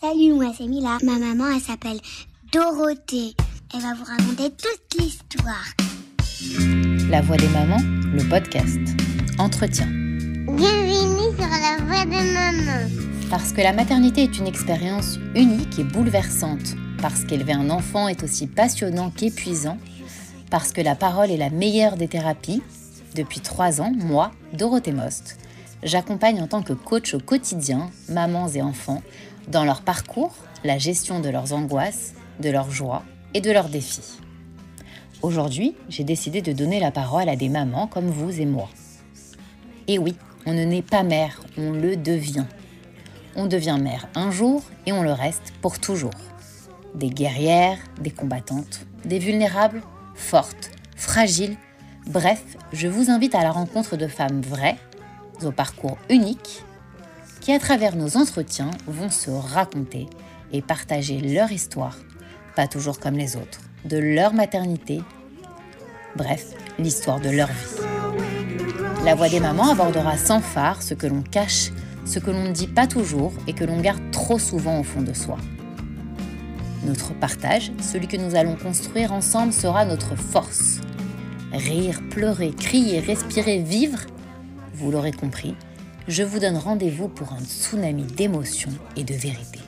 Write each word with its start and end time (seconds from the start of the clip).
Salut, 0.00 0.34
moi 0.34 0.52
c'est 0.56 0.68
Mila. 0.68 0.98
Ma 1.02 1.18
maman, 1.18 1.46
elle 1.52 1.60
s'appelle 1.60 1.98
Dorothée. 2.52 3.34
Elle 3.74 3.80
va 3.80 3.94
vous 3.94 4.04
raconter 4.04 4.48
toute 4.50 5.00
l'histoire. 5.00 5.64
La 7.10 7.20
voix 7.20 7.36
des 7.36 7.48
mamans, 7.48 7.80
le 7.82 8.22
podcast. 8.28 8.78
Entretien. 9.40 9.86
Bienvenue 9.86 11.36
sur 11.36 11.48
la 11.48 11.84
voix 11.84 12.04
des 12.04 12.32
mamans. 12.32 12.88
Parce 13.28 13.52
que 13.52 13.60
la 13.60 13.72
maternité 13.72 14.22
est 14.22 14.38
une 14.38 14.46
expérience 14.46 15.18
unique 15.34 15.80
et 15.80 15.84
bouleversante. 15.84 16.76
Parce 17.02 17.24
qu'élever 17.24 17.54
un 17.54 17.68
enfant 17.68 18.06
est 18.06 18.22
aussi 18.22 18.46
passionnant 18.46 19.10
qu'épuisant. 19.10 19.78
Parce 20.48 20.70
que 20.70 20.80
la 20.80 20.94
parole 20.94 21.32
est 21.32 21.36
la 21.36 21.50
meilleure 21.50 21.96
des 21.96 22.06
thérapies. 22.06 22.62
Depuis 23.16 23.40
trois 23.40 23.80
ans, 23.80 23.92
moi, 23.96 24.30
Dorothée 24.52 24.92
Most, 24.92 25.38
j'accompagne 25.82 26.40
en 26.40 26.46
tant 26.46 26.62
que 26.62 26.72
coach 26.72 27.14
au 27.14 27.18
quotidien 27.18 27.90
mamans 28.08 28.48
et 28.48 28.62
enfants 28.62 29.02
dans 29.48 29.64
leur 29.64 29.82
parcours, 29.82 30.34
la 30.64 30.78
gestion 30.78 31.20
de 31.20 31.28
leurs 31.28 31.52
angoisses, 31.52 32.14
de 32.40 32.50
leurs 32.50 32.70
joies 32.70 33.02
et 33.34 33.40
de 33.40 33.50
leurs 33.50 33.68
défis. 33.68 34.18
Aujourd'hui, 35.22 35.74
j'ai 35.88 36.04
décidé 36.04 36.42
de 36.42 36.52
donner 36.52 36.80
la 36.80 36.90
parole 36.90 37.28
à 37.28 37.36
des 37.36 37.48
mamans 37.48 37.86
comme 37.86 38.08
vous 38.08 38.40
et 38.40 38.46
moi. 38.46 38.68
Et 39.88 39.98
oui, 39.98 40.14
on 40.46 40.52
ne 40.52 40.64
naît 40.64 40.82
pas 40.82 41.02
mère, 41.02 41.40
on 41.56 41.72
le 41.72 41.96
devient. 41.96 42.44
On 43.36 43.46
devient 43.46 43.78
mère 43.80 44.08
un 44.14 44.30
jour 44.30 44.62
et 44.86 44.92
on 44.92 45.02
le 45.02 45.12
reste 45.12 45.52
pour 45.60 45.78
toujours. 45.78 46.10
Des 46.94 47.10
guerrières, 47.10 47.78
des 48.00 48.10
combattantes, 48.10 48.86
des 49.04 49.18
vulnérables, 49.18 49.82
fortes, 50.14 50.70
fragiles, 50.96 51.56
bref, 52.06 52.42
je 52.72 52.88
vous 52.88 53.10
invite 53.10 53.34
à 53.34 53.42
la 53.42 53.50
rencontre 53.50 53.96
de 53.96 54.06
femmes 54.06 54.40
vraies, 54.40 54.76
au 55.42 55.52
parcours 55.52 55.98
unique 56.10 56.64
qui, 57.48 57.54
à 57.54 57.58
travers 57.58 57.96
nos 57.96 58.18
entretiens, 58.18 58.72
vont 58.86 59.08
se 59.08 59.30
raconter 59.30 60.06
et 60.52 60.60
partager 60.60 61.18
leur 61.18 61.50
histoire, 61.50 61.96
pas 62.54 62.68
toujours 62.68 63.00
comme 63.00 63.14
les 63.14 63.36
autres, 63.36 63.60
de 63.86 63.96
leur 63.96 64.34
maternité, 64.34 65.00
bref, 66.14 66.48
l'histoire 66.78 67.20
de 67.20 67.30
leur 67.30 67.48
vie. 67.48 67.80
La 69.02 69.14
voix 69.14 69.30
des 69.30 69.40
mamans 69.40 69.70
abordera 69.70 70.18
sans 70.18 70.42
phare 70.42 70.82
ce 70.82 70.92
que 70.92 71.06
l'on 71.06 71.22
cache, 71.22 71.70
ce 72.04 72.18
que 72.18 72.30
l'on 72.30 72.44
ne 72.44 72.52
dit 72.52 72.66
pas 72.66 72.86
toujours 72.86 73.32
et 73.46 73.54
que 73.54 73.64
l'on 73.64 73.80
garde 73.80 74.10
trop 74.10 74.38
souvent 74.38 74.80
au 74.80 74.82
fond 74.82 75.00
de 75.00 75.14
soi. 75.14 75.38
Notre 76.84 77.14
partage, 77.14 77.72
celui 77.80 78.08
que 78.08 78.18
nous 78.18 78.34
allons 78.34 78.56
construire 78.56 79.10
ensemble, 79.14 79.54
sera 79.54 79.86
notre 79.86 80.16
force. 80.16 80.82
Rire, 81.54 82.02
pleurer, 82.10 82.50
crier, 82.50 83.00
respirer, 83.00 83.60
vivre, 83.60 84.00
vous 84.74 84.90
l'aurez 84.90 85.12
compris, 85.12 85.56
je 86.08 86.22
vous 86.22 86.38
donne 86.38 86.56
rendez-vous 86.56 87.08
pour 87.08 87.34
un 87.34 87.40
tsunami 87.40 88.04
d'émotions 88.04 88.72
et 88.96 89.04
de 89.04 89.14
vérité. 89.14 89.60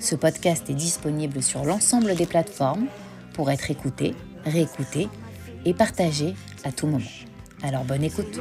Ce 0.00 0.14
podcast 0.14 0.68
est 0.70 0.74
disponible 0.74 1.42
sur 1.42 1.64
l'ensemble 1.64 2.14
des 2.14 2.26
plateformes 2.26 2.86
pour 3.34 3.50
être 3.50 3.70
écouté, 3.70 4.14
réécouté 4.44 5.08
et 5.64 5.74
partagé 5.74 6.34
à 6.64 6.72
tout 6.72 6.86
moment. 6.86 7.04
Alors 7.62 7.84
bonne 7.84 8.04
écoute. 8.04 8.40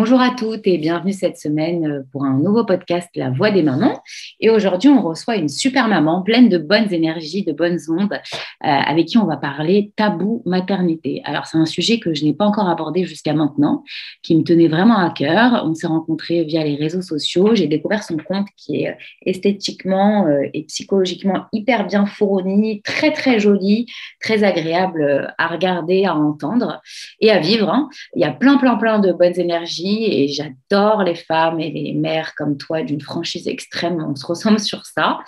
Bonjour 0.00 0.20
à 0.20 0.30
toutes 0.30 0.64
et 0.68 0.78
bienvenue 0.78 1.12
cette 1.12 1.38
semaine 1.38 1.84
euh, 1.84 2.02
pour 2.12 2.24
un 2.24 2.38
nouveau 2.38 2.64
podcast 2.64 3.08
La 3.16 3.30
Voix 3.30 3.50
des 3.50 3.64
mamans. 3.64 4.00
Et 4.38 4.48
aujourd'hui, 4.48 4.88
on 4.88 5.02
reçoit 5.02 5.34
une 5.34 5.48
super 5.48 5.88
maman 5.88 6.22
pleine 6.22 6.48
de 6.48 6.56
bonnes 6.56 6.92
énergies, 6.94 7.42
de 7.42 7.50
bonnes 7.50 7.80
ondes, 7.88 8.12
euh, 8.12 8.18
avec 8.62 9.06
qui 9.06 9.18
on 9.18 9.26
va 9.26 9.36
parler 9.36 9.90
tabou 9.96 10.44
maternité. 10.46 11.20
Alors, 11.24 11.46
c'est 11.46 11.58
un 11.58 11.66
sujet 11.66 11.98
que 11.98 12.14
je 12.14 12.24
n'ai 12.24 12.32
pas 12.32 12.44
encore 12.44 12.68
abordé 12.68 13.02
jusqu'à 13.06 13.34
maintenant, 13.34 13.82
qui 14.22 14.36
me 14.36 14.44
tenait 14.44 14.68
vraiment 14.68 14.98
à 14.98 15.10
cœur. 15.10 15.64
On 15.66 15.74
s'est 15.74 15.88
rencontrés 15.88 16.44
via 16.44 16.62
les 16.62 16.76
réseaux 16.76 17.02
sociaux. 17.02 17.56
J'ai 17.56 17.66
découvert 17.66 18.04
son 18.04 18.18
compte 18.18 18.46
qui 18.56 18.82
est 18.82 18.90
euh, 18.90 18.94
esthétiquement 19.26 20.28
et 20.54 20.62
psychologiquement 20.68 21.46
hyper 21.52 21.88
bien 21.88 22.06
fourni, 22.06 22.82
très 22.82 23.10
très 23.10 23.40
joli, 23.40 23.86
très 24.20 24.44
agréable 24.44 25.34
à 25.38 25.48
regarder, 25.48 26.04
à 26.04 26.14
entendre 26.14 26.80
et 27.20 27.32
à 27.32 27.40
vivre. 27.40 27.68
Hein. 27.68 27.88
Il 28.14 28.22
y 28.22 28.24
a 28.24 28.30
plein 28.30 28.58
plein 28.58 28.76
plein 28.76 29.00
de 29.00 29.10
bonnes 29.10 29.40
énergies 29.40 29.87
et 30.04 30.28
j'adore 30.28 31.02
les 31.02 31.14
femmes 31.14 31.60
et 31.60 31.70
les 31.70 31.92
mères 31.92 32.34
comme 32.36 32.56
toi 32.56 32.82
d'une 32.82 33.00
franchise 33.00 33.48
extrême. 33.48 34.04
On 34.08 34.14
se 34.14 34.26
ressemble 34.26 34.60
sur 34.60 34.84
ça. 34.86 35.18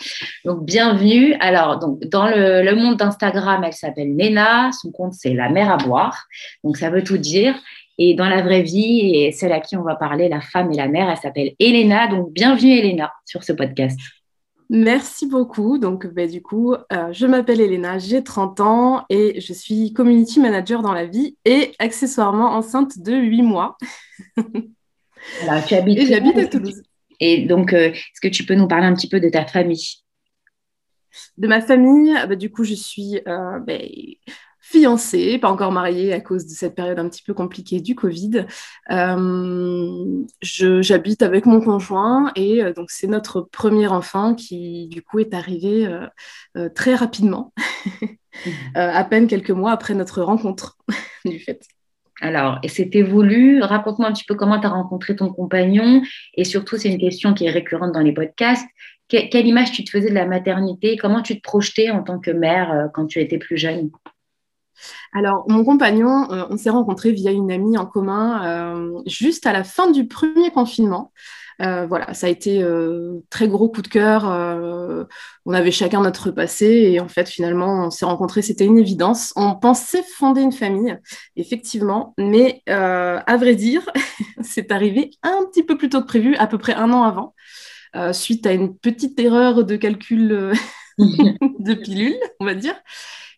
Donc, 0.44 0.64
bienvenue. 0.64 1.34
Alors, 1.40 1.78
dans 1.78 2.26
le, 2.26 2.74
monde 2.74 2.96
d'Instagram, 2.96 3.62
elle 3.64 3.72
s'appelle 3.72 4.14
Nena. 4.14 4.70
Son 4.72 4.90
compte, 4.92 5.14
c'est 5.14 5.34
La 5.34 5.48
mère 5.48 5.70
à 5.70 5.76
boire. 5.76 6.26
Donc, 6.64 6.76
ça 6.76 6.90
veut 6.90 7.02
tout 7.02 7.18
dire. 7.18 7.54
Et 7.98 8.14
dans 8.14 8.28
la 8.28 8.40
vraie 8.42 8.62
vie, 8.62 9.14
et 9.14 9.32
celle 9.32 9.52
à 9.52 9.60
qui 9.60 9.76
on 9.76 9.82
va 9.82 9.94
parler, 9.94 10.28
la 10.28 10.40
femme 10.40 10.72
et 10.72 10.76
la 10.76 10.88
mère, 10.88 11.10
elle 11.10 11.18
s'appelle 11.18 11.52
Elena. 11.58 12.08
Donc, 12.08 12.32
bienvenue, 12.32 12.78
Elena, 12.78 13.12
sur 13.26 13.44
ce 13.44 13.52
podcast. 13.52 13.98
Merci 14.72 15.26
beaucoup. 15.26 15.78
Donc, 15.78 16.06
bah, 16.06 16.28
du 16.28 16.42
coup, 16.42 16.74
euh, 16.74 17.12
je 17.12 17.26
m'appelle 17.26 17.60
Elena, 17.60 17.98
j'ai 17.98 18.22
30 18.22 18.60
ans 18.60 19.04
et 19.10 19.40
je 19.40 19.52
suis 19.52 19.92
community 19.92 20.38
manager 20.38 20.80
dans 20.80 20.92
la 20.92 21.06
vie 21.06 21.36
et 21.44 21.72
accessoirement 21.80 22.52
enceinte 22.52 23.00
de 23.00 23.12
8 23.12 23.42
mois. 23.42 23.76
Alors, 25.42 25.64
tu 25.64 25.74
habites, 25.74 25.98
et 25.98 26.06
j'habite 26.06 26.38
à 26.38 26.46
Toulouse. 26.46 26.82
Et 27.18 27.46
donc, 27.46 27.72
euh, 27.72 27.90
est-ce 27.90 28.20
que 28.20 28.28
tu 28.28 28.46
peux 28.46 28.54
nous 28.54 28.68
parler 28.68 28.86
un 28.86 28.94
petit 28.94 29.08
peu 29.08 29.18
de 29.18 29.28
ta 29.28 29.44
famille? 29.44 30.04
De 31.36 31.48
ma 31.48 31.60
famille, 31.60 32.14
bah, 32.28 32.36
du 32.36 32.48
coup, 32.52 32.62
je 32.62 32.74
suis 32.74 33.20
euh, 33.26 33.58
bah, 33.58 33.74
fiancée, 34.60 35.38
pas 35.38 35.50
encore 35.50 35.72
mariée 35.72 36.12
à 36.12 36.20
cause 36.20 36.46
de 36.46 36.52
cette 36.52 36.74
période 36.74 36.98
un 36.98 37.08
petit 37.08 37.22
peu 37.22 37.34
compliquée 37.34 37.80
du 37.80 37.94
Covid. 37.94 38.46
Euh, 38.90 40.24
J'habite 40.42 41.22
avec 41.22 41.46
mon 41.46 41.60
conjoint 41.60 42.30
et 42.36 42.62
euh, 42.62 42.72
donc 42.72 42.90
c'est 42.90 43.06
notre 43.06 43.40
premier 43.40 43.88
enfant 43.88 44.34
qui 44.34 44.88
du 44.88 45.02
coup 45.02 45.18
est 45.18 45.34
arrivé 45.34 45.88
euh, 46.56 46.68
très 46.74 46.94
rapidement, 46.94 47.52
à 48.74 49.04
peine 49.04 49.26
quelques 49.26 49.50
mois 49.50 49.72
après 49.72 49.94
notre 49.94 50.22
rencontre 50.22 50.76
du 51.24 51.38
fait. 51.38 51.66
Alors, 52.22 52.58
et 52.62 52.68
c'était 52.68 53.00
voulu. 53.00 53.62
Raconte-moi 53.62 54.06
un 54.06 54.12
petit 54.12 54.26
peu 54.28 54.34
comment 54.34 54.60
tu 54.60 54.66
as 54.66 54.70
rencontré 54.70 55.16
ton 55.16 55.32
compagnon. 55.32 56.02
Et 56.34 56.44
surtout, 56.44 56.76
c'est 56.76 56.90
une 56.90 57.00
question 57.00 57.32
qui 57.32 57.46
est 57.46 57.50
récurrente 57.50 57.92
dans 57.92 58.00
les 58.00 58.12
podcasts. 58.12 58.68
quelle 59.08 59.46
image 59.46 59.72
tu 59.72 59.84
te 59.84 59.90
faisais 59.90 60.10
de 60.10 60.14
la 60.14 60.26
maternité? 60.26 60.98
Comment 60.98 61.22
tu 61.22 61.36
te 61.36 61.40
projetais 61.40 61.88
en 61.88 62.02
tant 62.02 62.20
que 62.20 62.30
mère 62.30 62.90
quand 62.92 63.06
tu 63.06 63.20
étais 63.20 63.38
plus 63.38 63.56
jeune? 63.56 63.90
Alors, 65.12 65.44
mon 65.48 65.64
compagnon, 65.64 66.30
euh, 66.30 66.44
on 66.50 66.56
s'est 66.56 66.70
rencontrés 66.70 67.12
via 67.12 67.32
une 67.32 67.50
amie 67.50 67.76
en 67.76 67.86
commun 67.86 68.44
euh, 68.44 69.00
juste 69.06 69.46
à 69.46 69.52
la 69.52 69.64
fin 69.64 69.90
du 69.90 70.06
premier 70.06 70.50
confinement. 70.50 71.12
Euh, 71.62 71.84
voilà, 71.86 72.14
ça 72.14 72.26
a 72.26 72.30
été 72.30 72.64
très 73.28 73.46
gros 73.46 73.68
coup 73.68 73.82
de 73.82 73.88
cœur. 73.88 74.24
on 75.44 75.52
avait 75.52 75.70
chacun 75.70 76.00
notre 76.00 76.30
passé 76.30 76.66
et 76.66 77.00
en 77.00 77.08
fait, 77.08 77.28
finalement, 77.28 77.86
on 77.86 77.90
s'est 77.90 78.06
rencontrés, 78.06 78.40
c'était 78.40 78.64
une 78.64 78.78
évidence. 78.78 79.34
On 79.36 79.54
pensait 79.54 80.02
fonder 80.02 80.40
une 80.40 80.52
famille, 80.52 80.96
effectivement, 81.36 82.14
mais 82.16 82.62
à 82.66 83.36
vrai 83.36 83.56
dire, 83.56 83.90
c'est 84.42 84.72
arrivé 84.72 85.10
un 85.22 85.44
petit 85.50 85.62
peu 85.62 85.76
plus 85.76 85.90
tôt 85.90 86.00
que 86.00 86.06
prévu, 86.06 86.34
à 86.36 86.46
peu 86.46 86.56
près 86.56 86.72
un 86.72 86.92
an 86.92 87.02
avant, 87.02 87.34
suite 88.14 88.46
à 88.46 88.52
une 88.52 88.74
petite 88.74 89.20
erreur 89.20 89.64
de 89.64 89.76
calcul 89.76 90.54
de 90.98 91.74
pilule, 91.74 92.16
on 92.40 92.46
va 92.46 92.54
dire. 92.54 92.74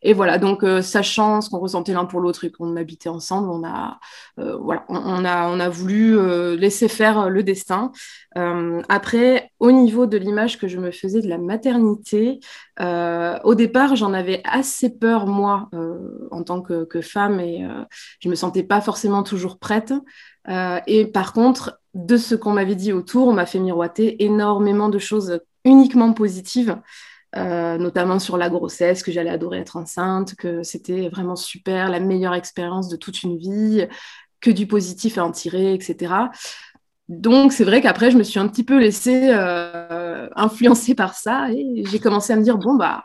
Et 0.02 0.14
voilà, 0.14 0.38
donc 0.38 0.64
euh, 0.64 0.82
sachant 0.82 1.40
ce 1.40 1.48
qu'on 1.48 1.60
ressentait 1.60 1.92
l'un 1.92 2.04
pour 2.04 2.20
l'autre 2.20 2.44
et 2.44 2.50
qu'on 2.50 2.76
habitait 2.76 3.08
ensemble, 3.08 3.48
on 3.50 3.64
a, 3.64 4.00
euh, 4.40 4.56
voilà, 4.56 4.84
on, 4.88 5.24
a, 5.24 5.48
on 5.48 5.60
a 5.60 5.68
voulu 5.68 6.18
euh, 6.18 6.56
laisser 6.56 6.88
faire 6.88 7.30
le 7.30 7.42
destin. 7.42 7.92
après, 8.88 9.50
au 9.60 9.70
niveau 9.70 10.06
de 10.06 10.16
l'image 10.16 10.58
que 10.58 10.66
je 10.66 10.78
me 10.78 10.90
faisais 10.90 11.20
de 11.20 11.28
la 11.28 11.38
maternité, 11.38 12.40
au 12.80 13.54
départ, 13.54 13.94
j'en 13.96 14.12
avais 14.12 14.40
assez 14.44 14.90
peur, 14.90 15.26
moi, 15.26 15.68
en 16.30 16.42
tant 16.42 16.62
que, 16.62 16.84
que, 16.84 17.00
femme, 17.00 17.38
et 17.40 17.66
je 18.20 18.28
me 18.28 18.34
sentais 18.34 18.62
pas 18.62 18.80
forcément 18.80 19.22
toujours 19.22 19.58
prête. 19.58 19.92
et 20.86 21.06
par 21.06 21.32
contre, 21.32 21.80
de 21.94 22.16
ce 22.16 22.34
qu'on 22.34 22.52
m'avait 22.52 22.74
dit 22.74 22.92
autour, 22.92 23.28
on 23.28 23.34
m'a 23.34 23.46
fait 23.46 23.58
miroiter 23.58 24.24
énormément 24.24 24.88
de 24.88 24.98
choses 24.98 25.40
uniquement 25.64 26.12
positives. 26.12 26.78
Euh, 27.34 27.78
notamment 27.78 28.18
sur 28.18 28.36
la 28.36 28.50
grossesse, 28.50 29.02
que 29.02 29.10
j'allais 29.10 29.30
adorer 29.30 29.58
être 29.58 29.78
enceinte, 29.78 30.34
que 30.34 30.62
c'était 30.62 31.08
vraiment 31.08 31.34
super, 31.34 31.88
la 31.88 31.98
meilleure 31.98 32.34
expérience 32.34 32.90
de 32.90 32.96
toute 32.96 33.22
une 33.22 33.38
vie, 33.38 33.86
que 34.42 34.50
du 34.50 34.66
positif 34.66 35.16
à 35.16 35.24
en 35.24 35.30
tirer, 35.30 35.72
etc. 35.72 36.12
Donc 37.08 37.52
c'est 37.52 37.64
vrai 37.64 37.80
qu'après, 37.80 38.10
je 38.10 38.18
me 38.18 38.22
suis 38.22 38.38
un 38.38 38.48
petit 38.48 38.64
peu 38.64 38.78
laissée 38.78 39.30
euh, 39.32 40.28
influencer 40.36 40.94
par 40.94 41.14
ça 41.14 41.48
et 41.50 41.84
j'ai 41.90 41.98
commencé 41.98 42.34
à 42.34 42.36
me 42.36 42.42
dire, 42.42 42.58
bon, 42.58 42.74
bah, 42.74 43.04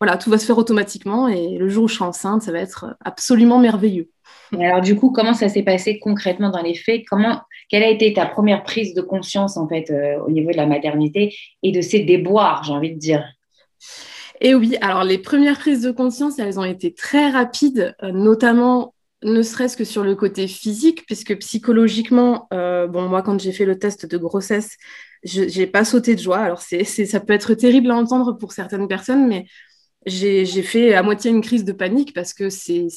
voilà, 0.00 0.18
tout 0.18 0.30
va 0.30 0.38
se 0.38 0.46
faire 0.46 0.58
automatiquement 0.58 1.26
et 1.26 1.58
le 1.58 1.68
jour 1.68 1.84
où 1.84 1.88
je 1.88 1.94
serai 1.94 2.04
enceinte, 2.04 2.42
ça 2.42 2.52
va 2.52 2.60
être 2.60 2.96
absolument 3.04 3.58
merveilleux. 3.58 4.08
alors 4.52 4.82
du 4.82 4.94
coup, 4.94 5.10
comment 5.10 5.34
ça 5.34 5.48
s'est 5.48 5.62
passé 5.64 5.98
concrètement 5.98 6.50
dans 6.50 6.62
les 6.62 6.74
faits? 6.74 7.02
Comment, 7.08 7.40
quelle 7.68 7.82
a 7.82 7.88
été 7.88 8.12
ta 8.12 8.26
première 8.26 8.62
prise 8.62 8.94
de 8.94 9.02
conscience 9.02 9.56
en 9.56 9.66
fait 9.66 9.90
euh, 9.90 10.20
au 10.24 10.30
niveau 10.30 10.52
de 10.52 10.56
la 10.56 10.66
maternité 10.66 11.34
et 11.64 11.72
de 11.72 11.80
ces 11.80 12.00
déboires, 12.00 12.62
j'ai 12.62 12.72
envie 12.72 12.92
de 12.92 12.98
dire? 12.98 13.24
Et 14.40 14.54
oui, 14.54 14.76
alors 14.80 15.04
les 15.04 15.18
premières 15.18 15.58
prises 15.58 15.82
de 15.82 15.90
conscience, 15.90 16.38
elles 16.38 16.58
ont 16.58 16.64
été 16.64 16.92
très 16.92 17.30
rapides, 17.30 17.94
euh, 18.02 18.10
notamment 18.12 18.94
ne 19.22 19.42
serait-ce 19.42 19.76
que 19.76 19.84
sur 19.84 20.04
le 20.04 20.14
côté 20.14 20.46
physique, 20.46 21.06
puisque 21.06 21.36
psychologiquement, 21.38 22.46
euh, 22.52 22.86
bon, 22.86 23.08
moi, 23.08 23.22
quand 23.22 23.40
j'ai 23.40 23.52
fait 23.52 23.64
le 23.64 23.78
test 23.78 24.06
de 24.06 24.18
grossesse, 24.18 24.76
je 25.22 25.42
n'ai 25.42 25.66
pas 25.66 25.84
sauté 25.84 26.14
de 26.14 26.20
joie. 26.20 26.38
Alors, 26.38 26.60
c'est, 26.60 26.84
ça 26.84 27.20
peut 27.20 27.32
être 27.32 27.54
terrible 27.54 27.90
à 27.90 27.96
entendre 27.96 28.32
pour 28.32 28.52
certaines 28.52 28.86
personnes, 28.86 29.26
mais 29.26 29.46
j'ai, 30.04 30.44
fait 30.62 30.94
à 30.94 31.02
moitié 31.02 31.30
une 31.30 31.40
crise 31.40 31.64
de 31.64 31.72
panique 31.72 32.12
parce 32.12 32.34
que 32.34 32.50
c'est, 32.50 32.88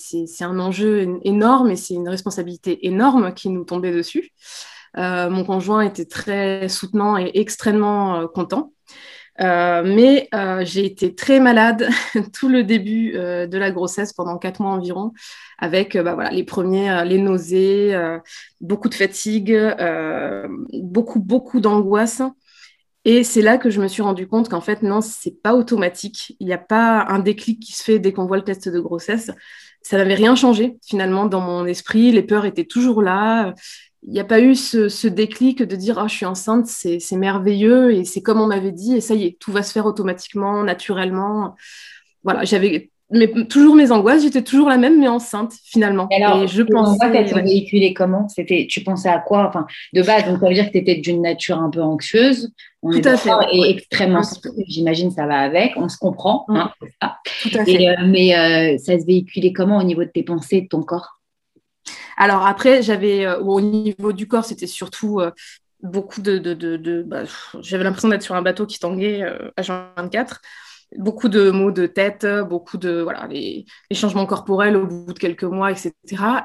un 0.42 0.60
enjeu 0.60 1.18
énorme 1.24 1.72
et 1.72 1.78
c'est 1.78 1.94
une 1.94 2.10
responsabilité 2.10 2.86
énorme 2.86 3.34
qui 3.34 3.50
nous 3.50 3.64
tombait 3.64 3.94
dessus. 3.94 4.32
Euh, 4.98 5.30
mon 5.30 5.46
conjoint 5.46 5.82
était 5.82 6.06
très 6.06 6.68
soutenant 6.68 7.18
et 7.18 7.32
extrêmement 7.36 8.28
content. 8.28 8.74
Euh, 9.40 9.84
mais 9.86 10.30
euh, 10.34 10.66
j'ai 10.66 10.86
été 10.86 11.14
très 11.14 11.40
malade 11.40 11.88
tout 12.34 12.50
le 12.50 12.64
début 12.64 13.16
euh, 13.16 13.46
de 13.46 13.58
la 13.58 13.70
grossesse 13.70 14.14
pendant 14.14 14.38
quatre 14.38 14.62
mois 14.62 14.72
environ, 14.72 15.14
avec 15.60 15.96
bah, 15.96 16.16
voilà, 16.16 16.32
les 16.32 16.44
premiers, 16.44 17.04
les 17.06 17.20
nausées, 17.20 17.96
beaucoup 18.62 18.90
de 18.90 18.96
fatigue, 18.96 19.58
beaucoup, 20.74 21.20
beaucoup 21.20 21.60
d'angoisse. 21.60 22.22
Et 23.06 23.24
c'est 23.24 23.42
là 23.42 23.58
que 23.58 23.70
je 23.70 23.82
me 23.82 23.88
suis 23.88 24.02
rendu 24.02 24.28
compte 24.28 24.50
qu'en 24.50 24.60
fait, 24.60 24.84
non, 24.84 25.00
c'est 25.00 25.42
pas 25.42 25.56
automatique. 25.56 26.36
Il 26.40 26.48
n'y 26.48 26.54
a 26.54 26.58
pas 26.58 27.06
un 27.08 27.20
déclic 27.20 27.62
qui 27.62 27.72
se 27.72 27.84
fait 27.84 28.00
dès 28.00 28.12
qu'on 28.12 28.26
voit 28.26 28.38
le 28.38 28.44
test 28.44 28.68
de 28.68 28.80
grossesse. 28.82 29.32
Ça 29.82 29.98
n'avait 29.98 30.16
rien 30.16 30.36
changé 30.36 30.78
finalement 30.86 31.26
dans 31.26 31.40
mon 31.40 31.66
esprit. 31.66 32.12
Les 32.12 32.24
peurs 32.24 32.46
étaient 32.46 32.66
toujours 32.66 33.02
là 33.02 33.54
il 34.08 34.14
n'y 34.14 34.22
a 34.22 34.26
pas 34.26 34.40
eu 34.40 34.56
ce, 34.56 35.08
déclic 35.08 35.62
de 35.62 35.76
dire 35.76 36.00
oh, 36.02 36.08
je 36.08 36.14
suis 36.16 36.26
enceinte, 36.26 36.66
c'est 36.66 37.00
merveilleux 37.12 37.94
et 37.94 38.06
c'est 38.06 38.22
comme 38.22 38.40
on 38.40 38.48
m'avait 38.48 38.72
dit 38.72 38.96
et 38.96 39.02
ça 39.02 39.14
y 39.14 39.26
est, 39.26 39.38
tout 39.38 39.52
va 39.52 39.64
se 39.64 39.74
faire 39.74 39.86
automatiquement, 39.86 40.64
naturellement. 40.64 41.56
Voilà, 42.24 42.46
j'avais 42.46 42.90
toujours 43.50 43.76
mes 43.76 43.92
angoisses, 43.92 44.24
j'étais 44.24 44.44
toujours 44.44 44.70
la 44.70 44.78
même 44.78 44.98
mais 45.00 45.10
enceinte 45.10 45.54
finalement. 45.64 46.08
alors, 46.10 46.44
et 46.44 46.48
je 46.48 46.64
pensais 46.64 47.06
ouais. 47.06 47.42
véhiculé 47.42 47.94
comment? 47.94 48.30
C'était 48.30 48.66
tu 48.70 48.82
pensais 48.82 49.10
à 49.10 49.20
quoi? 49.20 49.46
Enfin, 49.46 49.68
de 49.94 50.02
base, 50.02 50.26
donc 50.26 50.40
ça 50.40 50.48
veut 50.48 50.54
dire 50.54 50.68
que 50.68 50.72
tu 50.72 50.78
étais 50.78 50.96
d'une 50.96 51.22
nature 51.22 51.58
un 51.60 51.70
peu 51.70 51.82
anxieuse. 51.82 52.54
Tout 52.82 53.02
à 53.04 53.18
fait. 53.18 53.32
Et 53.52 53.70
extrêmement 53.72 54.22
j'imagine 54.70 55.12
ça 55.12 55.26
va 55.26 55.40
avec, 55.40 55.74
on 55.76 55.90
se 55.90 55.98
comprend. 55.98 56.46
Hein, 56.48 56.72
Tout 57.42 57.58
à 57.58 57.66
fait. 57.66 57.90
Euh, 57.90 57.96
mais 58.06 58.38
euh, 58.38 58.78
ça 58.78 58.98
se 58.98 59.06
véhiculait 59.06 59.52
comment 59.52 59.80
au 59.80 59.84
niveau 59.84 60.06
de 60.06 60.12
tes 60.14 60.24
pensées, 60.24 60.62
de 60.62 60.68
ton 60.68 60.82
corps? 60.82 61.17
Alors 62.18 62.46
après, 62.46 62.82
j'avais 62.82 63.26
euh, 63.26 63.40
au 63.40 63.62
niveau 63.62 64.12
du 64.12 64.28
corps, 64.28 64.46
c'était 64.46 64.68
surtout 64.68 65.20
euh, 65.20 65.32
beaucoup 65.82 66.22
de. 66.22 67.04
bah, 67.04 67.24
j'avais 67.62 67.84
l'impression 67.84 68.10
d'être 68.10 68.24
sur 68.24 68.36
un 68.36 68.42
bateau 68.42 68.66
qui 68.66 68.80
tanguait 68.80 69.24
à 69.24 69.62
euh, 69.72 69.92
24 69.98 70.42
beaucoup 70.96 71.28
de 71.28 71.52
maux 71.52 71.72
de 71.72 71.86
tête, 71.86 72.26
beaucoup 72.48 72.78
de 72.78 73.02
voilà 73.02 73.28
les, 73.28 73.66
changements 73.92 74.26
corporels 74.26 74.78
au 74.78 74.88
bout 74.88 75.14
de 75.14 75.20
quelques 75.20 75.44
mois, 75.44 75.70
etc. 75.70 75.94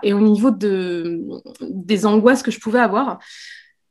Et 0.03 0.13
au 0.13 0.21
niveau 0.21 0.51
de, 0.51 1.21
des 1.61 2.07
angoisses 2.07 2.43
que 2.43 2.51
je 2.51 2.59
pouvais 2.59 2.81
avoir, 2.81 3.21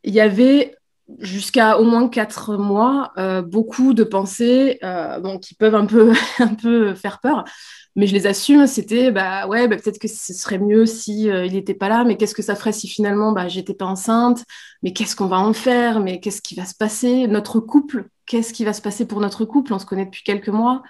il 0.04 0.14
y 0.14 0.20
avait 0.20 0.76
jusqu'à 1.20 1.78
au 1.78 1.84
moins 1.84 2.08
quatre 2.08 2.56
mois 2.56 3.12
beaucoup 3.46 3.94
de 3.94 4.04
pensées 4.04 4.80
bon, 4.82 5.40
qui 5.40 5.56
peuvent 5.56 5.76
un 5.76 5.86
peu, 5.86 6.14
un 6.40 6.56
peu 6.56 6.96
faire 6.96 7.20
peur 7.20 7.46
mais 7.96 8.08
je 8.08 8.14
les 8.14 8.28
assume. 8.28 8.68
C'était 8.68 9.12
bah 9.12 9.48
ouais, 9.48 9.68
bah, 9.68 9.78
peut-être 9.78 10.00
que 10.00 10.08
ce 10.08 10.34
serait 10.34 10.60
mieux 10.60 10.86
si 10.86 11.30
euh, 11.30 11.46
il 11.46 11.54
n'était 11.54 11.74
pas 11.74 11.90
là, 11.90 12.04
mais 12.04 12.18
qu'est-ce 12.18 12.36
que 12.36 12.42
ça 12.42 12.56
ferait 12.56 12.72
si 12.72 12.88
finalement 12.88 13.32
bah 13.32 13.48
j'étais 13.48 13.74
pas 13.74 13.86
enceinte? 13.86 14.46
Mais 14.84 14.94
qu'est-ce 14.94 15.16
qu'on 15.16 15.28
va 15.28 15.40
en 15.40 15.54
faire? 15.54 16.00
Mais 16.00 16.20
qu'est-ce 16.20 16.42
qui 16.42 16.56
va 16.56 16.66
se 16.66 16.76
passer? 16.76 17.28
Notre 17.28 17.60
couple, 17.60 18.10
qu'est-ce 18.26 18.54
qui 18.54 18.66
va 18.66 18.74
se 18.74 18.82
passer 18.82 19.06
pour 19.06 19.20
notre 19.20 19.46
couple? 19.46 19.74
On 19.74 19.80
se 19.80 19.86
connaît 19.86 20.06
depuis 20.06 20.24
quelques 20.24 20.50
mois. 20.50 20.84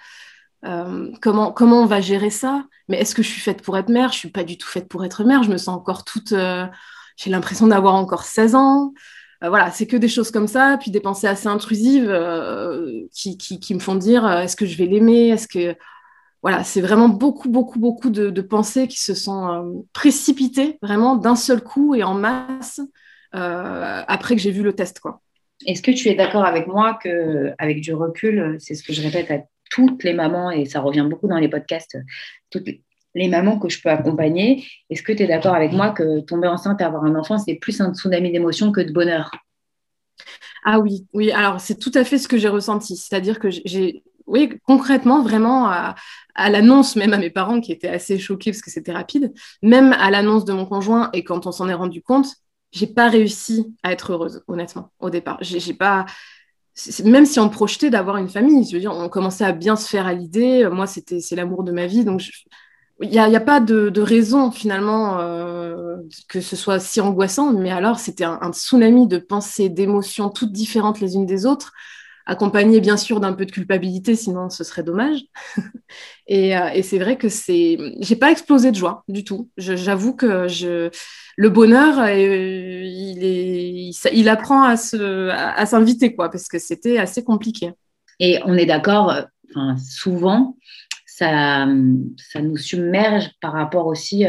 Euh, 0.65 1.11
comment 1.21 1.51
comment 1.51 1.81
on 1.81 1.85
va 1.87 2.01
gérer 2.01 2.29
ça? 2.29 2.65
Mais 2.87 2.99
est-ce 2.99 3.15
que 3.15 3.23
je 3.23 3.29
suis 3.29 3.41
faite 3.41 3.63
pour 3.63 3.77
être 3.77 3.89
mère? 3.89 4.11
Je 4.11 4.17
suis 4.19 4.29
pas 4.31 4.43
du 4.43 4.57
tout 4.57 4.67
faite 4.67 4.87
pour 4.87 5.03
être 5.05 5.23
mère. 5.23 5.43
Je 5.43 5.49
me 5.51 5.57
sens 5.57 5.75
encore 5.75 6.05
toute. 6.05 6.33
Euh, 6.33 6.67
j'ai 7.17 7.29
l'impression 7.29 7.67
d'avoir 7.67 7.95
encore 7.95 8.23
16 8.23 8.55
ans. 8.55 8.93
Voilà, 9.41 9.71
c'est 9.71 9.87
que 9.87 9.97
des 9.97 10.07
choses 10.07 10.29
comme 10.29 10.47
ça, 10.47 10.77
puis 10.79 10.91
des 10.91 10.99
pensées 10.99 11.27
assez 11.27 11.47
intrusives 11.47 12.11
qui, 13.11 13.37
qui, 13.37 13.59
qui, 13.59 13.73
me 13.73 13.79
font 13.79 13.95
dire 13.95 14.29
est-ce 14.29 14.55
que 14.55 14.65
je 14.65 14.77
vais 14.77 14.85
l'aimer? 14.85 15.29
Est-ce 15.29 15.47
que 15.47 15.75
voilà, 16.41 16.63
c'est 16.63 16.81
vraiment 16.81 17.09
beaucoup, 17.09 17.49
beaucoup, 17.49 17.79
beaucoup 17.79 18.09
de, 18.09 18.41
pensées 18.41 18.87
qui 18.87 18.99
se 18.99 19.13
sont 19.13 19.47
euh, 19.47 19.81
précipitées 19.93 20.79
vraiment 20.81 21.15
d'un 21.15 21.35
seul 21.35 21.61
coup 21.61 21.93
et 21.93 22.03
en 22.03 22.15
masse 22.15 22.81
euh, 23.35 24.03
après 24.07 24.35
que 24.35 24.41
j'ai 24.41 24.51
vu 24.51 24.63
le 24.63 24.73
test. 24.73 24.99
Quoi. 24.99 25.21
Est-ce 25.67 25.81
que 25.81 25.91
tu 25.91 26.09
es 26.09 26.15
d'accord 26.15 26.43
avec 26.43 26.67
moi 26.67 26.97
que, 27.01 27.51
avec 27.59 27.81
du 27.81 27.93
recul, 27.93 28.57
c'est 28.59 28.73
ce 28.73 28.83
que 28.83 28.93
je 28.93 29.01
répète 29.03 29.29
à 29.29 29.43
toutes 29.69 30.03
les 30.03 30.13
mamans 30.13 30.49
et 30.49 30.65
ça 30.65 30.81
revient 30.81 31.05
beaucoup 31.07 31.27
dans 31.27 31.37
les 31.37 31.47
podcasts, 31.47 31.97
mamans 33.15 33.59
que 33.59 33.69
je 33.69 33.81
peux 33.81 33.89
accompagner, 33.89 34.65
est-ce 34.89 35.03
que 35.03 35.11
tu 35.11 35.23
es 35.23 35.27
d'accord 35.27 35.55
avec 35.55 35.71
moi 35.71 35.91
que 35.91 36.21
tomber 36.21 36.47
enceinte 36.47 36.81
et 36.81 36.83
avoir 36.83 37.03
un 37.03 37.15
enfant, 37.15 37.37
c'est 37.37 37.55
plus 37.55 37.81
un 37.81 37.93
tsunami 37.93 38.31
d'émotions 38.31 38.71
que 38.71 38.81
de 38.81 38.91
bonheur? 38.91 39.31
Ah 40.63 40.79
oui, 40.79 41.07
oui. 41.13 41.31
Alors 41.31 41.59
c'est 41.59 41.77
tout 41.77 41.91
à 41.95 42.03
fait 42.03 42.17
ce 42.17 42.27
que 42.27 42.37
j'ai 42.37 42.47
ressenti. 42.47 42.95
C'est-à-dire 42.95 43.39
que 43.39 43.49
j'ai 43.49 44.03
oui, 44.27 44.49
concrètement, 44.65 45.21
vraiment, 45.21 45.67
à, 45.67 45.95
l'annonce, 46.49 46.95
même 46.95 47.13
à 47.13 47.17
mes 47.17 47.29
parents 47.29 47.59
qui 47.59 47.73
étaient 47.73 47.89
assez 47.89 48.17
choqués 48.17 48.51
parce 48.51 48.61
que 48.61 48.71
c'était 48.71 48.93
rapide, 48.93 49.33
même 49.61 49.91
à 49.93 50.09
l'annonce 50.09 50.45
de 50.45 50.53
mon 50.53 50.65
conjoint 50.65 51.09
et 51.11 51.25
quand 51.25 51.47
on 51.47 51.51
s'en 51.51 51.67
est 51.67 51.73
rendu 51.73 52.01
compte, 52.01 52.27
j'ai 52.71 52.87
pas 52.87 53.09
réussi 53.09 53.75
à 53.83 53.91
être 53.91 54.13
heureuse, 54.13 54.41
honnêtement, 54.47 54.91
au 54.99 55.09
départ. 55.09 55.37
J'ai 55.41 55.73
pas. 55.73 56.05
Même 57.03 57.25
si 57.25 57.39
on 57.41 57.49
projetait 57.49 57.89
d'avoir 57.89 58.15
une 58.17 58.29
famille, 58.29 58.65
je 58.65 58.73
veux 58.73 58.79
dire, 58.79 58.93
on 58.95 59.09
commençait 59.09 59.43
à 59.43 59.51
bien 59.51 59.75
se 59.75 59.89
faire 59.89 60.07
à 60.07 60.13
l'idée. 60.13 60.67
Moi, 60.71 60.87
c'était 60.87 61.19
c'est 61.19 61.35
l'amour 61.35 61.63
de 61.63 61.73
ma 61.73 61.85
vie, 61.85 62.05
donc 62.05 62.21
il 63.01 63.09
n'y 63.09 63.17
a, 63.17 63.39
pas 63.39 63.59
de, 63.59 64.01
raison 64.01 64.51
finalement 64.51 65.19
euh, 65.19 65.97
que 66.27 66.41
ce 66.41 66.55
soit 66.55 66.79
si 66.79 67.01
angoissant, 67.01 67.53
mais 67.53 67.71
alors 67.71 67.99
c'était 67.99 68.23
un, 68.23 68.39
un, 68.41 68.51
tsunami 68.51 69.07
de 69.07 69.17
pensées, 69.17 69.69
d'émotions 69.69 70.29
toutes 70.29 70.51
différentes 70.51 70.99
les 70.99 71.15
unes 71.15 71.25
des 71.25 71.45
autres 71.45 71.73
accompagné 72.25 72.79
bien 72.79 72.97
sûr 72.97 73.19
d'un 73.19 73.33
peu 73.33 73.45
de 73.45 73.51
culpabilité, 73.51 74.15
sinon 74.15 74.49
ce 74.49 74.63
serait 74.63 74.83
dommage. 74.83 75.21
Euh, 76.29 76.69
et, 76.73 76.81
c'est 76.81 76.97
vrai 76.97 77.17
que 77.17 77.27
c'est, 77.27 77.77
j'ai 77.99 78.15
pas 78.15 78.31
explosé 78.31 78.71
de 78.71 78.77
joie 78.77 79.03
du 79.09 79.25
tout. 79.25 79.49
j'avoue 79.57 80.15
que 80.15 80.47
le 81.35 81.49
bonheur, 81.49 81.99
euh, 81.99 82.83
il, 82.85 84.29
apprend 84.29 84.63
à, 84.63 84.77
se, 84.77 85.27
à, 85.27 85.65
s'inviter 85.65 86.15
quoi, 86.15 86.31
parce 86.31 86.47
que 86.47 86.57
c'était 86.57 86.99
assez 86.99 87.25
compliqué. 87.25 87.73
Et 88.21 88.39
on 88.45 88.53
est 88.53 88.65
d'accord, 88.65 89.13
souvent, 89.77 90.55
ça, 91.21 92.41
nous 92.41 92.57
submerge 92.57 93.29
par 93.41 93.53
rapport 93.53 93.85
aussi 93.85 94.25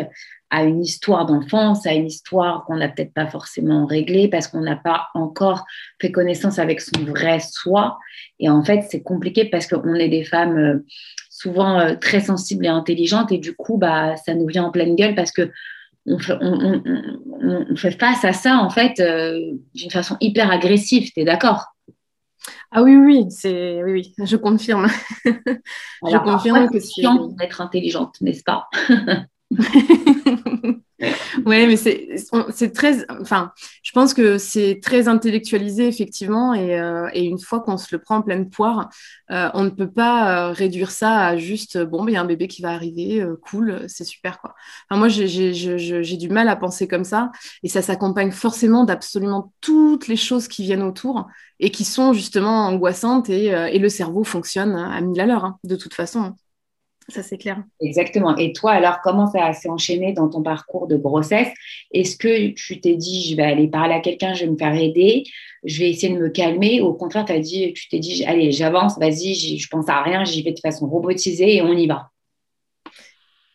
à 0.50 0.64
une 0.64 0.82
histoire 0.82 1.24
d'enfance, 1.24 1.86
à 1.86 1.94
une 1.94 2.06
histoire 2.06 2.64
qu'on 2.66 2.76
n'a 2.76 2.88
peut-être 2.90 3.14
pas 3.14 3.26
forcément 3.26 3.86
réglée 3.86 4.28
parce 4.28 4.48
qu'on 4.48 4.60
n'a 4.60 4.76
pas 4.76 5.06
encore 5.14 5.64
fait 5.98 6.12
connaissance 6.12 6.58
avec 6.58 6.82
son 6.82 7.04
vrai 7.04 7.40
soi. 7.40 7.98
Et 8.38 8.50
en 8.50 8.62
fait, 8.62 8.84
c'est 8.90 9.02
compliqué 9.02 9.46
parce 9.46 9.66
qu'on 9.66 9.94
est 9.94 10.10
des 10.10 10.24
femmes 10.24 10.58
euh, 10.58 10.84
souvent 11.30 11.80
euh, 11.80 11.94
très 11.98 12.20
sensibles 12.20 12.66
et 12.66 12.68
intelligentes 12.68 13.32
et 13.32 13.38
du 13.38 13.54
coup, 13.54 13.78
bah, 13.78 14.14
ça 14.16 14.34
nous 14.34 14.46
vient 14.46 14.64
en 14.64 14.70
pleine 14.70 14.94
gueule 14.94 15.14
parce 15.14 15.32
que 15.32 15.50
on 16.04 16.18
fait, 17.76 17.92
face 17.92 18.24
à 18.24 18.32
ça 18.32 18.56
en 18.56 18.70
fait 18.70 18.98
euh, 18.98 19.40
d'une 19.74 19.90
façon 19.90 20.16
hyper 20.20 20.50
agressive. 20.50 21.10
Tu 21.12 21.20
es 21.20 21.24
d'accord? 21.24 21.71
Ah 22.70 22.82
oui, 22.82 22.96
oui, 22.96 23.26
c'est 23.30 23.82
oui, 23.82 23.92
oui, 23.92 24.26
je 24.26 24.36
confirme. 24.36 24.88
je 25.24 26.18
confirme 26.24 26.68
que 26.70 26.80
c'est 26.80 27.02
d'être 27.38 27.60
intelligente, 27.60 28.20
n'est-ce 28.20 28.42
pas? 28.42 28.68
oui, 31.46 31.66
mais 31.66 31.76
c'est 31.76 32.72
très. 32.72 33.04
Enfin, 33.20 33.52
je 33.82 33.92
pense 33.92 34.14
que 34.14 34.38
c'est 34.38 34.80
très 34.82 35.08
intellectualisé, 35.08 35.86
effectivement, 35.86 36.54
et, 36.54 36.78
euh, 36.78 37.08
une 37.14 37.38
fois 37.38 37.60
qu'on 37.60 37.76
se 37.76 37.88
le 37.92 38.00
prend 38.00 38.16
en 38.16 38.22
pleine 38.22 38.50
poire, 38.50 38.90
euh, 39.30 39.48
on 39.54 39.64
ne 39.64 39.70
peut 39.70 39.90
pas 39.90 40.48
euh, 40.48 40.52
réduire 40.52 40.90
ça 40.90 41.26
à 41.26 41.36
juste 41.36 41.78
bon, 41.78 42.06
il 42.06 42.14
y 42.14 42.16
a 42.16 42.20
un 42.20 42.24
bébé 42.24 42.48
qui 42.48 42.62
va 42.62 42.70
arriver, 42.70 43.24
cool, 43.42 43.84
c'est 43.88 44.04
super, 44.04 44.40
quoi. 44.40 44.54
Enfin, 44.90 44.98
moi, 44.98 45.08
j'ai 45.08 46.16
du 46.16 46.28
mal 46.28 46.48
à 46.48 46.56
penser 46.56 46.88
comme 46.88 47.04
ça, 47.04 47.30
et 47.62 47.68
ça 47.68 47.82
s'accompagne 47.82 48.30
forcément 48.30 48.84
d'absolument 48.84 49.52
toutes 49.60 50.08
les 50.08 50.16
choses 50.16 50.48
qui 50.48 50.62
viennent 50.62 50.82
autour 50.82 51.28
et 51.60 51.70
qui 51.70 51.84
sont 51.84 52.12
justement 52.12 52.66
angoissantes, 52.66 53.30
et, 53.30 53.78
le 53.78 53.88
cerveau 53.88 54.22
fonctionne 54.22 54.76
à 54.76 55.00
mille 55.00 55.20
à 55.20 55.26
l'heure, 55.26 55.44
hein, 55.44 55.58
de 55.64 55.76
toute 55.76 55.94
façon. 55.94 56.34
Ça, 57.08 57.22
c'est 57.22 57.36
clair. 57.36 57.62
Exactement. 57.80 58.36
Et 58.36 58.52
toi, 58.52 58.72
alors, 58.72 59.00
comment 59.02 59.26
ça 59.26 59.52
s'est 59.52 59.68
enchaîné 59.68 60.12
dans 60.12 60.28
ton 60.28 60.42
parcours 60.42 60.86
de 60.86 60.96
grossesse? 60.96 61.48
Est-ce 61.92 62.16
que 62.16 62.50
tu 62.50 62.80
t'es 62.80 62.94
dit, 62.94 63.28
je 63.28 63.36
vais 63.36 63.42
aller 63.42 63.68
parler 63.68 63.94
à 63.94 64.00
quelqu'un, 64.00 64.34
je 64.34 64.44
vais 64.44 64.50
me 64.50 64.56
faire 64.56 64.74
aider, 64.74 65.24
je 65.64 65.80
vais 65.80 65.90
essayer 65.90 66.12
de 66.14 66.18
me 66.18 66.28
calmer? 66.28 66.80
Ou 66.80 66.86
au 66.86 66.94
contraire, 66.94 67.26
as 67.28 67.38
dit, 67.38 67.72
tu 67.74 67.88
t'es 67.88 67.98
dit, 67.98 68.24
allez, 68.24 68.52
j'avance, 68.52 68.98
vas-y, 68.98 69.34
je 69.34 69.68
pense 69.68 69.88
à 69.88 70.02
rien, 70.02 70.24
j'y 70.24 70.42
vais 70.42 70.52
de 70.52 70.60
façon 70.60 70.86
robotisée 70.86 71.56
et 71.56 71.62
on 71.62 71.72
y 71.72 71.86
va? 71.86 72.10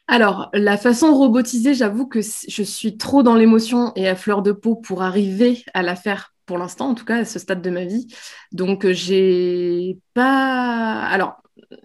Alors, 0.08 0.50
la 0.54 0.78
façon 0.78 1.14
robotisée, 1.14 1.74
j'avoue 1.74 2.08
que 2.08 2.22
je 2.22 2.64
suis 2.64 2.98
trop 2.98 3.24
dans 3.24 3.36
l'émotion 3.36 3.92
et 3.96 4.08
à 4.08 4.16
fleur 4.16 4.42
de 4.42 4.54
peau 4.54 4.76
pour 4.76 5.04
arriver 5.04 5.64
à 5.74 5.82
la 5.82 5.96
faire 5.96 6.34
pour 6.46 6.58
l'instant, 6.58 6.90
en 6.90 6.96
tout 6.96 7.04
cas 7.04 7.18
à 7.18 7.26
ce 7.26 7.40
stade 7.40 7.62
de 7.62 7.70
ma 7.70 7.84
vie. 7.84 8.08
Donc, 8.54 8.86
euh, 8.86 8.94
j'ai 8.94 9.98
pas. 10.14 11.02
Alors, 11.12 11.36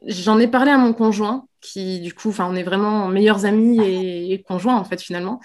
j'en 0.06 0.38
ai 0.38 0.46
parlé 0.46 0.70
à 0.70 0.78
mon 0.78 0.92
conjoint, 0.92 1.48
qui 1.62 2.00
du 2.00 2.12
coup, 2.12 2.28
enfin, 2.28 2.46
on 2.50 2.54
est 2.54 2.62
vraiment 2.62 3.08
meilleurs 3.08 3.46
amis 3.46 3.80
et, 3.80 4.42
conjoints 4.46 4.76
en 4.76 4.84
fait 4.84 5.00
finalement. 5.00 5.40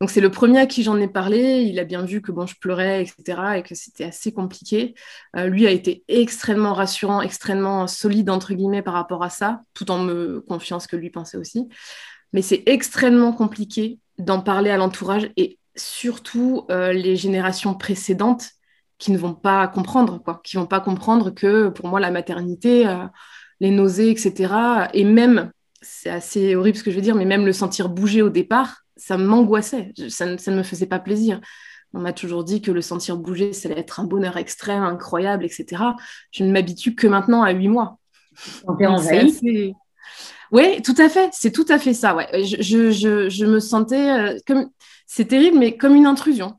Donc, 0.00 0.10
c'est 0.10 0.20
le 0.20 0.30
premier 0.30 0.58
à 0.60 0.66
qui 0.66 0.82
j'en 0.82 0.98
ai 0.98 1.08
parlé. 1.08 1.62
Il 1.62 1.78
a 1.78 1.84
bien 1.84 2.04
vu 2.04 2.20
que 2.22 2.32
bon, 2.32 2.46
je 2.46 2.56
pleurais, 2.56 3.02
etc., 3.02 3.40
et 3.56 3.62
que 3.62 3.74
c'était 3.74 4.04
assez 4.04 4.32
compliqué. 4.32 4.94
Euh, 5.36 5.46
lui 5.46 5.66
a 5.66 5.70
été 5.70 6.04
extrêmement 6.08 6.74
rassurant, 6.74 7.22
extrêmement 7.22 7.86
solide 7.86 8.30
entre 8.30 8.54
guillemets 8.54 8.82
par 8.82 8.94
rapport 8.94 9.22
à 9.24 9.30
ça, 9.30 9.62
tout 9.74 9.90
en 9.90 9.98
me 9.98 10.40
confiant 10.40 10.80
ce 10.80 10.88
que 10.88 10.96
lui 10.96 11.10
pensait 11.10 11.36
aussi. 11.38 11.68
Mais 12.32 12.42
c'est 12.42 12.62
extrêmement 12.66 13.32
compliqué 13.32 13.98
d'en 14.18 14.40
parler 14.40 14.70
à 14.70 14.76
l'entourage 14.76 15.30
et 15.36 15.58
surtout 15.76 16.66
euh, 16.70 16.92
les 16.92 17.16
générations 17.16 17.74
précédentes 17.74 18.50
qui 18.98 19.10
ne 19.10 19.18
vont 19.18 19.34
pas 19.34 19.66
comprendre, 19.68 20.22
quoi, 20.22 20.40
qui 20.44 20.56
vont 20.56 20.66
pas 20.66 20.80
comprendre 20.80 21.30
que 21.30 21.68
pour 21.68 21.88
moi 21.88 22.00
la 22.00 22.10
maternité, 22.10 22.86
euh, 22.86 23.04
les 23.60 23.70
nausées, 23.70 24.10
etc. 24.10 24.88
Et 24.92 25.04
même, 25.04 25.50
c'est 25.82 26.10
assez 26.10 26.54
horrible 26.54 26.78
ce 26.78 26.82
que 26.82 26.90
je 26.90 26.96
veux 26.96 27.02
dire, 27.02 27.14
mais 27.14 27.24
même 27.24 27.44
le 27.44 27.52
sentir 27.52 27.88
bouger 27.88 28.22
au 28.22 28.30
départ, 28.30 28.84
ça 28.96 29.16
m'angoissait, 29.16 29.92
ça, 30.08 30.26
ne 30.26 30.56
me 30.56 30.62
faisait 30.62 30.86
pas 30.86 30.98
plaisir. 30.98 31.40
On 31.94 32.00
m'a 32.00 32.12
toujours 32.12 32.44
dit 32.44 32.62
que 32.62 32.70
le 32.70 32.80
sentir 32.80 33.16
bouger, 33.18 33.52
ça 33.52 33.68
allait 33.68 33.80
être 33.80 34.00
un 34.00 34.04
bonheur 34.04 34.36
extrême, 34.38 34.82
incroyable, 34.82 35.44
etc. 35.44 35.82
Je 36.30 36.44
ne 36.44 36.50
m'habitue 36.50 36.94
que 36.94 37.06
maintenant 37.06 37.42
à 37.42 37.50
huit 37.50 37.68
mois. 37.68 37.98
Oui, 40.52 40.80
tout 40.82 40.94
à 40.98 41.08
fait. 41.08 41.30
C'est 41.32 41.50
tout 41.50 41.66
à 41.68 41.78
fait 41.78 41.92
ça. 41.92 42.14
Ouais. 42.14 42.28
Je, 42.44 42.90
je, 42.90 43.28
je, 43.28 43.46
me 43.46 43.60
sentais 43.60 44.10
euh, 44.10 44.38
comme. 44.46 44.70
C'est 45.06 45.26
terrible, 45.26 45.58
mais 45.58 45.76
comme 45.76 45.94
une 45.94 46.06
intrusion 46.06 46.56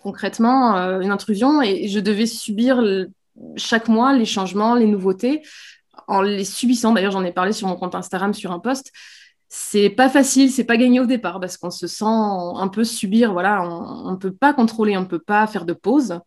concrètement 0.00 0.76
euh, 0.76 1.00
une 1.00 1.10
intrusion 1.10 1.60
et 1.60 1.88
je 1.88 2.00
devais 2.00 2.26
subir 2.26 2.82
chaque 3.56 3.88
mois 3.88 4.12
les 4.12 4.24
changements, 4.24 4.74
les 4.74 4.86
nouveautés 4.86 5.42
en 6.08 6.22
les 6.22 6.44
subissant. 6.44 6.92
D'ailleurs, 6.92 7.12
j'en 7.12 7.24
ai 7.24 7.32
parlé 7.32 7.52
sur 7.52 7.68
mon 7.68 7.76
compte 7.76 7.94
Instagram 7.94 8.34
sur 8.34 8.50
un 8.52 8.58
post. 8.58 8.92
C'est 9.48 9.90
pas 9.90 10.08
facile, 10.08 10.50
c'est 10.50 10.64
pas 10.64 10.76
gagné 10.76 11.00
au 11.00 11.06
départ 11.06 11.40
parce 11.40 11.56
qu'on 11.56 11.70
se 11.70 11.86
sent 11.86 12.04
un 12.04 12.68
peu 12.68 12.84
subir. 12.84 13.32
Voilà, 13.32 13.62
on 13.62 14.10
ne 14.10 14.16
peut 14.16 14.32
pas 14.32 14.52
contrôler, 14.52 14.96
on 14.96 15.02
ne 15.02 15.06
peut 15.06 15.18
pas 15.18 15.46
faire 15.46 15.64
de 15.64 15.72
pause. 15.72 16.20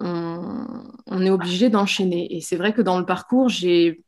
On, 0.00 1.22
est 1.22 1.30
obligé 1.30 1.68
d'enchaîner. 1.68 2.34
Et 2.36 2.40
c'est 2.40 2.56
vrai 2.56 2.72
que 2.72 2.82
dans 2.82 2.98
le 2.98 3.04
parcours, 3.06 3.48
j'ai 3.48 4.02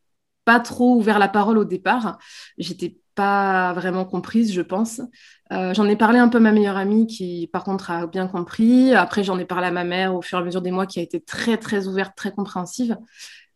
pas 0.45 0.61
trop 0.61 0.97
ouvert 0.97 1.19
la 1.19 1.29
parole 1.29 1.59
au 1.59 1.65
départ. 1.65 2.19
J'étais 2.59 2.99
pas 3.15 3.73
vraiment 3.75 4.05
comprise, 4.05 4.53
je 4.53 4.63
pense. 4.63 5.01
Euh, 5.53 5.75
j'en 5.75 5.87
ai 5.87 5.97
parlé 5.97 6.19
un 6.19 6.29
peu 6.29 6.39
à 6.39 6.41
ma 6.41 6.53
meilleure 6.53 6.79
amie 6.79 7.07
qui, 7.07 7.49
par 7.53 7.63
contre, 7.65 7.91
a 7.91 8.07
bien 8.07 8.27
compris. 8.27 8.95
Après, 8.95 9.23
j'en 9.23 9.39
ai 9.39 9.45
parlé 9.45 9.67
à 9.67 9.71
ma 9.71 9.85
mère 9.85 10.15
au 10.15 10.23
fur 10.23 10.39
et 10.39 10.43
à 10.43 10.45
mesure 10.45 10.63
des 10.63 10.71
mois 10.71 10.87
qui 10.87 10.99
a 10.99 11.03
été 11.03 11.21
très, 11.21 11.59
très 11.59 11.87
ouverte, 11.87 12.17
très 12.17 12.33
compréhensive. 12.33 12.97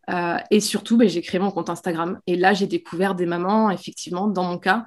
Euh, 0.09 0.37
et 0.51 0.59
surtout, 0.59 0.97
ben, 0.97 1.09
j'ai 1.09 1.21
créé 1.21 1.39
mon 1.39 1.51
compte 1.51 1.69
Instagram. 1.69 2.19
Et 2.27 2.35
là, 2.35 2.53
j'ai 2.53 2.67
découvert 2.67 3.15
des 3.15 3.25
mamans, 3.25 3.69
effectivement, 3.69 4.27
dans 4.27 4.43
mon 4.43 4.57
cas, 4.57 4.85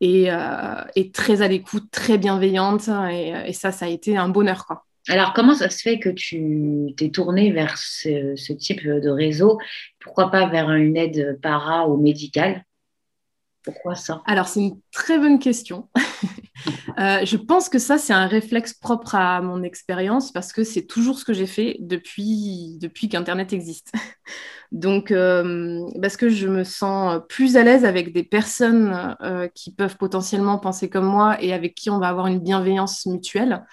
et, 0.00 0.30
euh, 0.30 0.74
très 1.12 1.42
à 1.42 1.48
l'écoute, 1.48 1.90
très 1.90 2.18
bienveillantes. 2.18 2.88
Et, 3.10 3.52
ça, 3.52 3.72
ça 3.72 3.86
a 3.86 3.88
été 3.88 4.16
un 4.16 4.28
bonheur. 4.28 4.66
Quoi. 4.66 4.84
Alors, 5.08 5.32
comment 5.34 5.54
ça 5.54 5.68
se 5.70 5.82
fait 5.82 5.98
que 5.98 6.08
tu 6.08 6.94
t'es 6.96 7.10
tournée 7.10 7.52
vers 7.52 7.76
ce, 7.76 8.34
ce, 8.36 8.52
type 8.52 8.86
de 8.86 9.10
réseau? 9.10 9.58
Pourquoi 10.00 10.30
pas 10.30 10.46
vers 10.48 10.70
une 10.72 10.96
aide 10.96 11.38
para 11.42 11.88
ou 11.88 11.96
médicale? 12.00 12.64
Pourquoi 13.62 13.94
ça? 13.94 14.22
Alors, 14.26 14.48
c'est 14.48 14.60
une 14.60 14.80
très 14.92 15.18
bonne 15.18 15.38
question. 15.38 15.88
Euh, 16.98 17.24
je 17.24 17.36
pense 17.36 17.68
que 17.68 17.78
ça, 17.78 17.98
c'est 17.98 18.12
un 18.12 18.26
réflexe 18.26 18.74
propre 18.74 19.14
à 19.14 19.40
mon 19.40 19.62
expérience 19.62 20.32
parce 20.32 20.52
que 20.52 20.64
c'est 20.64 20.86
toujours 20.86 21.18
ce 21.18 21.24
que 21.24 21.32
j'ai 21.32 21.46
fait 21.46 21.76
depuis, 21.80 22.78
depuis 22.80 23.08
qu'Internet 23.08 23.52
existe. 23.52 23.92
Donc, 24.74 25.12
euh, 25.12 25.88
parce 26.02 26.16
que 26.16 26.28
je 26.28 26.48
me 26.48 26.64
sens 26.64 27.20
plus 27.28 27.56
à 27.56 27.62
l'aise 27.62 27.84
avec 27.84 28.12
des 28.12 28.24
personnes 28.24 29.16
euh, 29.22 29.46
qui 29.54 29.72
peuvent 29.72 29.96
potentiellement 29.96 30.58
penser 30.58 30.90
comme 30.90 31.06
moi 31.06 31.40
et 31.40 31.52
avec 31.52 31.76
qui 31.76 31.90
on 31.90 32.00
va 32.00 32.08
avoir 32.08 32.26
une 32.26 32.40
bienveillance 32.40 33.06
mutuelle. 33.06 33.64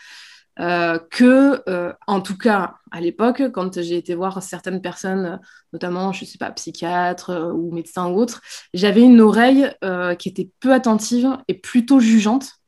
Euh, 0.60 1.00
que, 1.10 1.64
en 2.06 2.22
tout 2.22 2.38
cas, 2.38 2.76
à 2.92 3.02
l'époque, 3.02 3.42
quand 3.52 3.82
j'ai 3.82 3.98
été 3.98 4.14
voir 4.14 4.44
certaines 4.44 4.82
personnes, 4.82 5.40
notamment, 5.74 6.12
je 6.12 6.24
ne 6.24 6.30
sais 6.30 6.38
pas, 6.38 6.52
psychiatres 6.52 7.52
ou 7.56 7.72
médecins 7.72 8.08
ou 8.08 8.18
autres, 8.18 8.42
j'avais 8.76 9.02
une 9.02 9.22
oreille 9.22 9.72
qui 10.20 10.30
était 10.30 10.52
peu 10.60 10.72
attentive 10.72 11.36
et 11.48 11.56
plutôt 11.56 12.00
jugeante. 12.00 12.61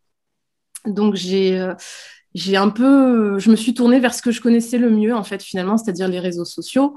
Donc, 0.86 1.16
j'ai 1.16 1.72
j'ai 2.34 2.58
un 2.58 2.70
peu, 2.70 3.38
je 3.38 3.52
me 3.52 3.56
suis 3.56 3.76
tournée 3.76 4.00
vers 4.00 4.14
ce 4.14 4.24
que 4.24 4.32
je 4.32 4.42
connaissais 4.42 4.80
le 4.80 4.90
mieux, 4.90 5.16
en 5.16 5.24
fait, 5.24 5.44
finalement, 5.44 5.78
c'est-à-dire 5.78 6.08
les 6.08 6.20
réseaux 6.20 6.46
sociaux. 6.46 6.96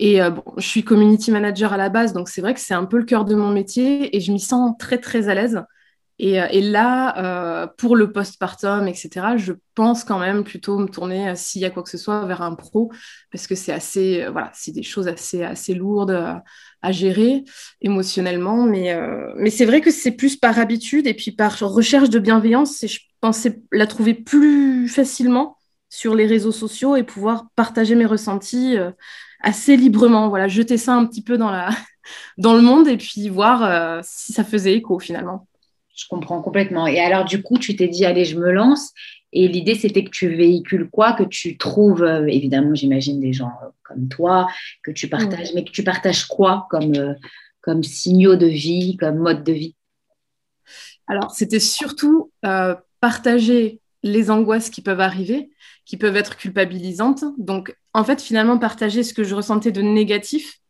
Et 0.00 0.18
bon, 0.18 0.42
je 0.56 0.66
suis 0.66 0.82
community 0.82 1.30
manager 1.30 1.72
à 1.72 1.76
la 1.76 1.88
base, 1.88 2.12
donc 2.12 2.28
c'est 2.28 2.40
vrai 2.40 2.52
que 2.54 2.60
c'est 2.60 2.74
un 2.74 2.84
peu 2.84 2.98
le 2.98 3.04
cœur 3.04 3.24
de 3.24 3.36
mon 3.36 3.50
métier 3.50 4.16
et 4.16 4.20
je 4.20 4.32
m'y 4.32 4.40
sens 4.40 4.74
très, 4.78 4.98
très 4.98 5.28
à 5.28 5.34
l'aise. 5.34 5.62
Euh, 6.20 6.46
et, 6.50 6.60
là, 6.60 7.62
euh, 7.64 7.66
pour 7.78 7.96
le 7.96 8.12
postpartum, 8.12 8.86
etc., 8.86 9.36
je 9.36 9.52
pense 9.74 10.04
quand 10.04 10.18
même 10.18 10.44
plutôt 10.44 10.78
me 10.78 10.86
tourner, 10.86 11.30
euh, 11.30 11.34
s'il 11.34 11.62
y 11.62 11.64
a 11.64 11.70
quoi 11.70 11.82
que 11.82 11.90
ce 11.90 11.98
soit, 11.98 12.24
vers 12.26 12.42
un 12.42 12.54
pro, 12.54 12.92
parce 13.32 13.46
que 13.46 13.54
c'est 13.54 13.72
assez, 13.72 14.26
voilà, 14.30 14.50
c'est 14.54 14.72
des 14.72 14.82
choses 14.82 15.08
assez, 15.08 15.42
assez 15.42 15.74
lourdes 15.74 16.42
à 16.82 16.92
gérer 16.92 17.44
émotionnellement. 17.80 18.64
Mais, 18.64 18.96
mais 19.36 19.50
c'est 19.50 19.64
vrai 19.64 19.80
que 19.80 19.90
c'est 19.90 20.12
plus 20.12 20.36
par 20.36 20.58
habitude 20.58 21.06
et 21.06 21.14
puis 21.14 21.32
par 21.32 21.58
recherche 21.58 22.10
de 22.10 22.18
bienveillance. 22.18 22.84
Pensais 23.22 23.62
la 23.72 23.86
trouver 23.86 24.12
plus 24.12 24.86
facilement 24.88 25.56
sur 25.88 26.14
les 26.14 26.26
réseaux 26.26 26.52
sociaux 26.52 26.96
et 26.96 27.02
pouvoir 27.02 27.46
partager 27.56 27.94
mes 27.94 28.04
ressentis 28.04 28.76
assez 29.40 29.76
librement. 29.76 30.28
Voilà, 30.28 30.48
jeter 30.48 30.76
ça 30.76 30.94
un 30.94 31.06
petit 31.06 31.22
peu 31.22 31.38
dans, 31.38 31.50
la, 31.50 31.70
dans 32.38 32.54
le 32.54 32.60
monde 32.60 32.88
et 32.88 32.98
puis 32.98 33.30
voir 33.30 34.04
si 34.04 34.34
ça 34.34 34.44
faisait 34.44 34.74
écho 34.74 34.98
finalement. 34.98 35.46
Je 35.94 36.06
comprends 36.08 36.40
complètement. 36.40 36.86
Et 36.86 36.98
alors, 36.98 37.24
du 37.24 37.42
coup, 37.42 37.58
tu 37.58 37.76
t'es 37.76 37.88
dit, 37.88 38.04
allez, 38.04 38.24
je 38.24 38.38
me 38.38 38.50
lance. 38.50 38.92
Et 39.32 39.48
l'idée, 39.48 39.74
c'était 39.74 40.04
que 40.04 40.10
tu 40.10 40.28
véhicules 40.28 40.88
quoi? 40.90 41.12
Que 41.12 41.22
tu 41.22 41.56
trouves, 41.56 42.02
euh, 42.02 42.26
évidemment, 42.26 42.74
j'imagine 42.74 43.20
des 43.20 43.32
gens 43.32 43.52
euh, 43.62 43.68
comme 43.82 44.08
toi, 44.08 44.48
que 44.82 44.90
tu 44.90 45.08
partages, 45.08 45.52
mais 45.54 45.64
que 45.64 45.70
tu 45.70 45.82
partages 45.82 46.26
quoi 46.26 46.66
comme, 46.70 46.94
euh, 46.94 47.14
comme 47.60 47.82
signaux 47.82 48.36
de 48.36 48.46
vie, 48.46 48.96
comme 48.98 49.18
mode 49.18 49.44
de 49.44 49.52
vie? 49.52 49.76
Alors, 51.06 51.30
c'était 51.30 51.60
surtout 51.60 52.30
partager 53.02 53.82
les 54.02 54.30
angoisses 54.30 54.70
qui 54.70 54.80
peuvent 54.80 55.00
arriver, 55.00 55.50
qui 55.84 55.98
peuvent 55.98 56.16
être 56.16 56.38
culpabilisantes. 56.38 57.24
Donc, 57.36 57.76
en 57.92 58.04
fait, 58.04 58.22
finalement, 58.22 58.56
partager 58.56 59.02
ce 59.02 59.12
que 59.12 59.24
je 59.24 59.34
ressentais 59.34 59.72
de 59.72 59.82
négatif 59.82 60.62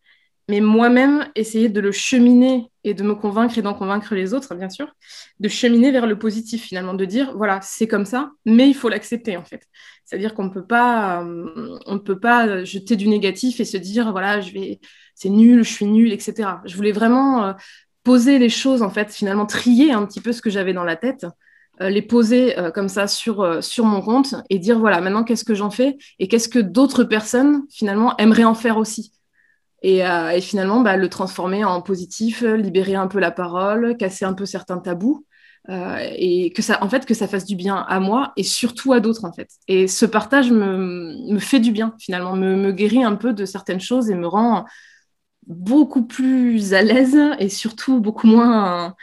mais 0.48 0.60
moi-même 0.60 1.28
essayer 1.34 1.68
de 1.68 1.80
le 1.80 1.92
cheminer 1.92 2.66
et 2.84 2.94
de 2.94 3.02
me 3.02 3.14
convaincre 3.14 3.56
et 3.58 3.62
d'en 3.62 3.74
convaincre 3.74 4.14
les 4.14 4.34
autres, 4.34 4.54
bien 4.54 4.68
sûr, 4.68 4.92
de 5.38 5.48
cheminer 5.48 5.92
vers 5.92 6.06
le 6.06 6.18
positif 6.18 6.64
finalement, 6.64 6.94
de 6.94 7.04
dire 7.04 7.36
voilà, 7.36 7.60
c'est 7.62 7.86
comme 7.86 8.04
ça, 8.04 8.32
mais 8.44 8.68
il 8.68 8.74
faut 8.74 8.88
l'accepter 8.88 9.36
en 9.36 9.44
fait. 9.44 9.62
C'est-à-dire 10.04 10.34
qu'on 10.34 10.44
ne 10.44 10.50
peut 10.50 10.66
pas, 10.66 11.22
euh, 11.22 11.78
on 11.86 11.98
peut 11.98 12.18
pas 12.18 12.64
jeter 12.64 12.96
du 12.96 13.08
négatif 13.08 13.60
et 13.60 13.64
se 13.64 13.76
dire 13.76 14.10
voilà, 14.10 14.40
je 14.40 14.52
vais, 14.52 14.80
c'est 15.14 15.30
nul, 15.30 15.62
je 15.62 15.72
suis 15.72 15.86
nul, 15.86 16.12
etc. 16.12 16.60
Je 16.64 16.76
voulais 16.76 16.92
vraiment 16.92 17.44
euh, 17.44 17.52
poser 18.02 18.38
les 18.38 18.48
choses 18.48 18.82
en 18.82 18.90
fait, 18.90 19.12
finalement 19.12 19.46
trier 19.46 19.92
un 19.92 20.04
petit 20.04 20.20
peu 20.20 20.32
ce 20.32 20.42
que 20.42 20.50
j'avais 20.50 20.72
dans 20.72 20.84
la 20.84 20.96
tête. 20.96 21.24
Euh, 21.82 21.90
les 21.90 22.02
poser 22.02 22.54
comme 22.74 22.88
ça 22.88 23.06
sur, 23.06 23.62
sur 23.62 23.84
mon 23.84 24.00
compte 24.00 24.34
et 24.50 24.58
dire 24.58 24.78
voilà 24.78 25.00
maintenant 25.00 25.24
qu'est-ce 25.24 25.44
que 25.44 25.54
j'en 25.54 25.70
fais 25.70 25.98
et 26.18 26.28
qu'est-ce 26.28 26.48
que 26.48 26.58
d'autres 26.58 27.04
personnes 27.04 27.62
finalement 27.70 28.16
aimeraient 28.18 28.44
en 28.44 28.54
faire 28.54 28.78
aussi 28.78 29.12
euh, 29.84 30.30
et, 30.30 30.40
finalement, 30.40 30.80
bah, 30.80 30.96
le 30.96 31.08
transformer 31.08 31.64
en 31.64 31.80
positif, 31.82 32.42
libérer 32.42 32.94
un 32.94 33.08
peu 33.08 33.18
la 33.18 33.30
parole, 33.30 33.96
casser 33.96 34.24
un 34.24 34.34
peu 34.34 34.46
certains 34.46 34.78
tabous. 34.78 35.26
Euh, 35.68 35.96
et 36.16 36.52
que 36.52 36.60
ça, 36.60 36.82
en 36.82 36.88
fait, 36.88 37.06
que 37.06 37.14
ça 37.14 37.28
fasse 37.28 37.44
du 37.44 37.54
bien 37.54 37.76
à 37.76 38.00
moi 38.00 38.32
et 38.36 38.42
surtout 38.42 38.92
à 38.92 39.00
d'autres, 39.00 39.24
en 39.24 39.32
fait. 39.32 39.48
Et 39.68 39.86
ce 39.86 40.06
partage 40.06 40.50
me, 40.50 41.32
me 41.32 41.38
fait 41.38 41.60
du 41.60 41.70
bien, 41.70 41.94
finalement, 42.00 42.34
me, 42.34 42.72
guérit 42.72 43.04
un 43.04 43.14
peu 43.14 43.32
de 43.32 43.44
certaines 43.44 43.80
choses 43.80 44.10
et 44.10 44.16
me 44.16 44.26
rend 44.26 44.64
beaucoup 45.46 46.04
plus 46.04 46.74
à 46.74 46.82
l'aise 46.82 47.18
et 47.38 47.48
surtout 47.48 48.00
beaucoup 48.00 48.26
moins 48.26 48.94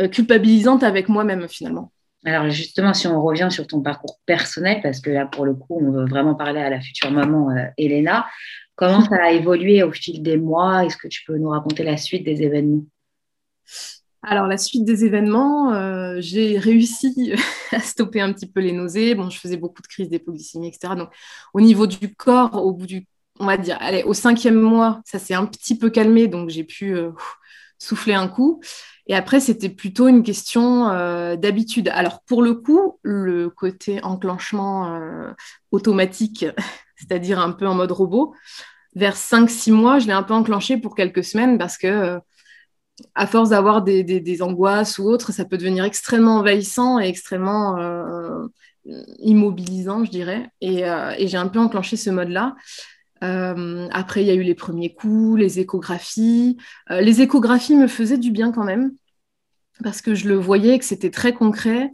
euh, 0.00 0.08
culpabilisante 0.08 0.82
avec 0.82 1.08
moi-même, 1.08 1.48
finalement. 1.48 1.92
Alors 2.24 2.50
justement, 2.50 2.92
si 2.92 3.06
on 3.06 3.22
revient 3.22 3.48
sur 3.50 3.66
ton 3.66 3.80
parcours 3.80 4.18
personnel, 4.26 4.80
parce 4.82 5.00
que 5.00 5.10
là, 5.10 5.26
pour 5.26 5.46
le 5.46 5.54
coup, 5.54 5.78
on 5.80 5.90
veut 5.90 6.06
vraiment 6.06 6.34
parler 6.34 6.60
à 6.60 6.68
la 6.68 6.80
future 6.80 7.10
maman 7.10 7.48
Elena, 7.78 8.26
Comment 8.80 9.04
ça 9.04 9.16
a 9.22 9.30
évolué 9.30 9.82
au 9.82 9.92
fil 9.92 10.22
des 10.22 10.38
mois? 10.38 10.86
Est-ce 10.86 10.96
que 10.96 11.06
tu 11.06 11.22
peux 11.26 11.36
nous 11.36 11.50
raconter 11.50 11.84
la 11.84 11.98
suite 11.98 12.24
des 12.24 12.42
événements? 12.42 12.86
Alors, 14.22 14.46
la 14.46 14.56
suite 14.56 14.86
des 14.86 15.04
événements, 15.04 15.74
euh, 15.74 16.16
j'ai 16.20 16.58
réussi 16.58 17.34
à 17.72 17.80
stopper 17.80 18.22
un 18.22 18.32
petit 18.32 18.46
peu 18.46 18.60
les 18.60 18.72
nausées. 18.72 19.14
Bon, 19.14 19.28
je 19.28 19.38
faisais 19.38 19.58
beaucoup 19.58 19.82
de 19.82 19.86
crises 19.86 20.08
d'hypoglycémie, 20.08 20.68
etc. 20.68 20.94
Donc, 20.96 21.10
au 21.52 21.60
niveau 21.60 21.86
du 21.86 22.14
corps, 22.14 22.54
au 22.54 22.72
bout 22.72 22.86
du, 22.86 23.06
on 23.38 23.44
va 23.44 23.58
dire, 23.58 23.76
allez, 23.80 24.02
au 24.04 24.14
cinquième 24.14 24.58
mois, 24.58 25.02
ça 25.04 25.18
s'est 25.18 25.34
un 25.34 25.44
petit 25.44 25.76
peu 25.76 25.90
calmé, 25.90 26.26
donc 26.26 26.48
j'ai 26.48 26.64
pu 26.64 26.96
euh, 26.96 27.10
souffler 27.78 28.14
un 28.14 28.28
coup. 28.28 28.62
Et 29.10 29.14
après, 29.14 29.40
c'était 29.40 29.68
plutôt 29.68 30.08
une 30.08 30.22
question 30.22 30.88
euh, 30.88 31.34
d'habitude. 31.34 31.88
Alors, 31.88 32.22
pour 32.22 32.42
le 32.42 32.54
coup, 32.54 32.98
le 33.02 33.50
côté 33.50 34.02
enclenchement 34.02 34.98
automatique, 35.72 36.46
c'est-à-dire 36.96 37.40
un 37.40 37.50
peu 37.50 37.66
en 37.66 37.74
mode 37.74 37.92
robot, 37.92 38.34
vers 38.94 39.16
5-6 39.16 39.72
mois, 39.72 39.98
je 39.98 40.06
l'ai 40.06 40.12
un 40.12 40.22
peu 40.22 40.34
enclenché 40.34 40.76
pour 40.76 40.94
quelques 40.94 41.24
semaines 41.24 41.58
parce 41.58 41.76
que 41.76 42.20
à 43.14 43.26
force 43.26 43.50
d'avoir 43.50 43.82
des, 43.82 44.42
angoisses 44.42 44.98
ou 44.98 45.04
autres, 45.04 45.32
ça 45.32 45.44
peut 45.44 45.58
devenir 45.58 45.84
extrêmement 45.84 46.36
envahissant 46.36 47.00
et 47.00 47.08
extrêmement 47.08 47.78
euh, 48.86 49.02
immobilisant, 49.18 50.04
je 50.04 50.10
dirais. 50.10 50.50
Euh, 50.64 51.14
et, 51.18 51.28
j'ai 51.28 51.36
un 51.36 51.48
peu 51.48 51.58
enclenché 51.58 51.96
ce 51.96 52.10
mode-là. 52.10 52.56
Euh, 53.22 53.88
après, 53.92 54.22
il 54.22 54.26
y 54.26 54.30
a 54.30 54.34
eu 54.34 54.42
les 54.42 54.54
premiers 54.54 54.94
coups, 54.94 55.38
les 55.38 55.60
échographies. 55.60 56.56
les 56.88 57.20
échographies 57.20 57.76
me 57.76 57.86
faisaient 57.86 58.18
du 58.18 58.30
bien 58.30 58.52
quand 58.52 58.64
même, 58.64 58.92
parce 59.82 60.02
que 60.02 60.14
je 60.14 60.28
le 60.28 60.36
voyais 60.36 60.78
que 60.78 60.84
c'était 60.84 61.10
très 61.10 61.32
concret. 61.32 61.90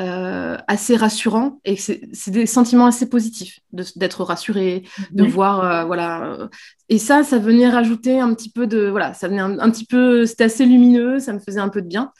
Euh, 0.00 0.56
assez 0.68 0.94
rassurant 0.94 1.58
et 1.64 1.74
c'est 1.74 2.30
des 2.30 2.46
sentiments 2.46 2.86
assez 2.86 3.08
positifs 3.08 3.58
d'être 3.72 4.22
rassuré, 4.22 4.84
de 5.10 5.24
voir, 5.24 5.64
euh, 5.64 5.84
voilà. 5.86 6.48
Et 6.88 6.98
ça, 6.98 7.24
ça 7.24 7.38
venait 7.38 7.68
rajouter 7.68 8.20
un 8.20 8.32
petit 8.32 8.48
peu 8.48 8.68
de, 8.68 8.86
voilà, 8.86 9.12
ça 9.12 9.26
venait 9.26 9.40
un, 9.40 9.70
petit 9.72 9.86
peu, 9.86 10.24
c'était 10.24 10.44
assez 10.44 10.66
lumineux, 10.66 11.18
ça 11.18 11.32
me 11.32 11.40
faisait 11.40 11.58
un 11.58 11.68
peu 11.68 11.82
de 11.82 11.88
bien. 11.88 12.12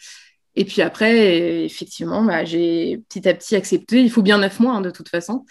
Et 0.59 0.65
puis 0.65 0.83
après, 0.83 1.65
effectivement, 1.65 2.25
bah, 2.25 2.45
j'ai 2.45 2.99
petit 3.09 3.29
à 3.29 3.35
petit 3.35 3.55
accepté, 3.55 4.03
il 4.03 4.11
faut 4.11 4.23
bien 4.23 4.39
neuf 4.39 4.59
mois 4.59 4.75
hein, 4.75 4.81
de 4.81 4.91
toute 4.91 5.09
façon, 5.09 5.45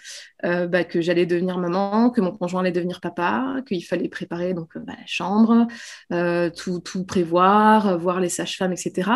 euh, 0.44 0.66
bah, 0.66 0.84
que 0.84 1.00
j'allais 1.00 1.24
devenir 1.24 1.56
maman, 1.56 2.10
que 2.10 2.20
mon 2.20 2.30
conjoint 2.30 2.60
allait 2.60 2.72
devenir 2.72 3.00
papa, 3.00 3.56
qu'il 3.66 3.82
fallait 3.86 4.10
préparer 4.10 4.52
donc 4.52 4.76
bah, 4.76 4.92
la 4.98 5.06
chambre, 5.06 5.66
tout, 6.56 6.80
tout 6.80 7.04
prévoir, 7.04 7.98
voir 7.98 8.20
les 8.20 8.28
sages-femmes, 8.28 8.72
etc. 8.72 9.10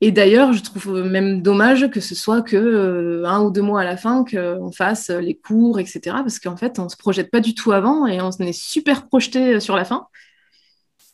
Et 0.00 0.12
d'ailleurs, 0.12 0.52
je 0.52 0.62
trouve 0.62 1.02
même 1.02 1.42
dommage 1.42 1.90
que 1.90 2.00
ce 2.00 2.14
soit 2.14 2.42
que 2.42 2.56
euh, 2.56 3.24
un 3.26 3.40
ou 3.42 3.50
deux 3.50 3.62
mois 3.62 3.80
à 3.80 3.84
la 3.84 3.96
fin 3.96 4.24
qu'on 4.24 4.70
fasse 4.70 5.10
les 5.10 5.36
cours, 5.36 5.80
etc. 5.80 6.00
Parce 6.22 6.38
qu'en 6.38 6.56
fait, 6.56 6.78
on 6.78 6.84
ne 6.84 6.88
se 6.88 6.96
projette 6.96 7.30
pas 7.30 7.40
du 7.40 7.54
tout 7.54 7.72
avant 7.72 8.06
et 8.06 8.20
on 8.20 8.30
est 8.30 8.52
super 8.52 9.08
projeté 9.08 9.54
euh, 9.54 9.60
sur 9.60 9.74
la 9.76 9.84
fin. 9.84 10.06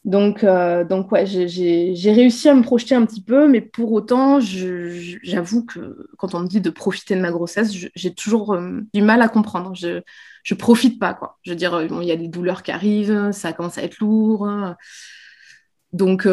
Donc, 0.05 0.45
euh, 0.45 0.85
donc 0.85 1.11
ouais, 1.13 1.25
j'ai 1.27 2.13
réussi 2.13 2.49
à 2.49 2.55
me 2.55 2.63
projeter 2.63 2.95
un 2.95 3.07
petit 3.07 3.23
peu, 3.23 3.49
mais 3.49 3.63
pour 3.63 3.93
autant, 3.93 4.39
j'avoue 4.41 5.65
que 5.65 6.09
quand 6.19 6.35
on 6.35 6.41
me 6.41 6.47
dit 6.47 6.61
de 6.61 6.71
profiter 6.71 7.17
de 7.17 7.21
ma 7.21 7.31
grossesse, 7.31 7.73
j'ai 7.95 8.15
toujours 8.15 8.59
du 8.93 9.03
mal 9.03 9.23
à 9.23 9.29
comprendre. 9.29 9.75
Je 9.75 10.03
ne 10.51 10.57
profite 10.57 10.99
pas, 11.01 11.15
quoi. 11.15 11.39
Je 11.43 11.51
veux 11.51 11.57
dire, 11.57 11.81
il 11.83 12.07
y 12.07 12.13
a 12.13 12.17
des 12.17 12.29
douleurs 12.29 12.63
qui 12.63 12.71
arrivent, 12.71 13.31
ça 13.33 13.53
commence 13.55 13.79
à 13.79 13.83
être 13.83 13.99
lourd. 14.01 14.49
Donc, 15.93 16.29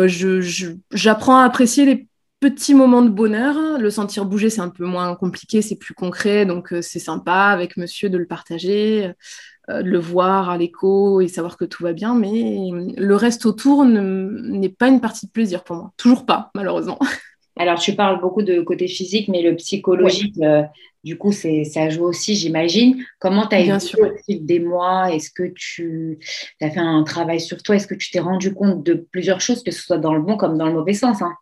j'apprends 0.91 1.37
à 1.37 1.45
apprécier 1.45 1.85
les 1.85 2.09
petit 2.41 2.73
moment 2.73 3.03
de 3.03 3.09
bonheur. 3.09 3.79
Le 3.79 3.89
sentir 3.89 4.25
bouger, 4.25 4.49
c'est 4.49 4.61
un 4.61 4.69
peu 4.69 4.83
moins 4.85 5.15
compliqué, 5.15 5.61
c'est 5.61 5.77
plus 5.77 5.93
concret, 5.93 6.45
donc 6.45 6.73
euh, 6.73 6.81
c'est 6.81 6.99
sympa 6.99 7.45
avec 7.45 7.77
monsieur 7.77 8.09
de 8.09 8.17
le 8.17 8.25
partager, 8.25 9.05
euh, 9.05 9.13
le 9.83 9.99
voir 9.99 10.49
à 10.49 10.57
l'écho 10.57 11.21
et 11.21 11.27
savoir 11.27 11.57
que 11.57 11.65
tout 11.65 11.83
va 11.83 11.93
bien. 11.93 12.15
Mais 12.15 12.69
le 12.97 13.15
reste 13.15 13.45
autour 13.45 13.85
n'est 13.85 14.69
pas 14.69 14.87
une 14.87 15.01
partie 15.01 15.27
de 15.27 15.31
plaisir 15.31 15.63
pour 15.63 15.75
moi. 15.75 15.91
Toujours 15.97 16.25
pas, 16.25 16.51
malheureusement. 16.55 16.99
Alors, 17.57 17.79
tu 17.79 17.93
parles 17.93 18.19
beaucoup 18.21 18.41
de 18.41 18.61
côté 18.61 18.87
physique, 18.87 19.27
mais 19.27 19.41
le 19.41 19.55
psychologique, 19.55 20.35
euh, 20.41 20.63
du 21.03 21.17
coup, 21.17 21.31
ça 21.31 21.89
joue 21.89 22.05
aussi, 22.05 22.35
j'imagine. 22.35 23.03
Comment 23.19 23.45
tu 23.45 23.55
as 23.55 23.59
évolué 23.59 24.01
au 24.01 24.17
fil 24.25 24.45
des 24.45 24.59
mois? 24.59 25.13
Est-ce 25.13 25.29
que 25.29 25.51
tu 25.55 26.19
as 26.61 26.69
fait 26.69 26.79
un 26.79 27.03
travail 27.03 27.41
sur 27.41 27.61
toi? 27.61 27.75
Est-ce 27.75 27.87
que 27.87 27.95
tu 27.95 28.09
t'es 28.09 28.19
rendu 28.19 28.53
compte 28.53 28.83
de 28.83 28.93
plusieurs 28.93 29.41
choses, 29.41 29.63
que 29.63 29.71
ce 29.71 29.81
soit 29.81 29.97
dans 29.97 30.13
le 30.13 30.21
bon 30.21 30.37
comme 30.37 30.57
dans 30.57 30.67
le 30.67 30.73
mauvais 30.73 30.93
sens 30.93 31.21
hein? 31.21 31.33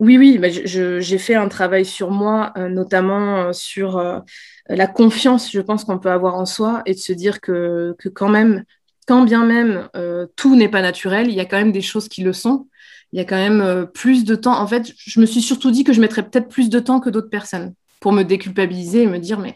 Oui, 0.00 0.18
oui, 0.18 0.40
j'ai 0.64 1.18
fait 1.18 1.34
un 1.34 1.48
travail 1.48 1.84
sur 1.84 2.10
moi, 2.10 2.52
euh, 2.56 2.68
notamment 2.68 3.36
euh, 3.36 3.52
sur 3.52 3.98
euh, 3.98 4.20
la 4.68 4.86
confiance, 4.86 5.50
je 5.52 5.60
pense 5.60 5.84
qu'on 5.84 5.98
peut 5.98 6.10
avoir 6.10 6.34
en 6.34 6.46
soi 6.46 6.82
et 6.86 6.94
de 6.94 6.98
se 6.98 7.12
dire 7.12 7.40
que, 7.40 7.96
quand 8.14 8.28
même, 8.28 8.64
quand 9.06 9.24
bien 9.24 9.44
même 9.44 9.88
tout 10.36 10.56
n'est 10.56 10.68
pas 10.68 10.80
naturel, 10.82 11.28
il 11.28 11.34
y 11.34 11.40
a 11.40 11.44
quand 11.44 11.58
même 11.58 11.72
des 11.72 11.82
choses 11.82 12.08
qui 12.08 12.22
le 12.22 12.32
sont. 12.32 12.68
Il 13.12 13.18
y 13.18 13.20
a 13.20 13.24
quand 13.24 13.36
même 13.36 13.86
plus 13.92 14.24
de 14.24 14.34
temps. 14.34 14.58
En 14.58 14.66
fait, 14.66 14.92
je 14.96 15.20
me 15.20 15.26
suis 15.26 15.42
surtout 15.42 15.70
dit 15.70 15.84
que 15.84 15.92
je 15.92 16.00
mettrais 16.00 16.22
peut-être 16.22 16.48
plus 16.48 16.70
de 16.70 16.78
temps 16.80 17.00
que 17.00 17.10
d'autres 17.10 17.28
personnes 17.28 17.74
pour 18.00 18.12
me 18.12 18.22
déculpabiliser 18.22 19.02
et 19.02 19.06
me 19.06 19.18
dire, 19.18 19.38
mais 19.38 19.54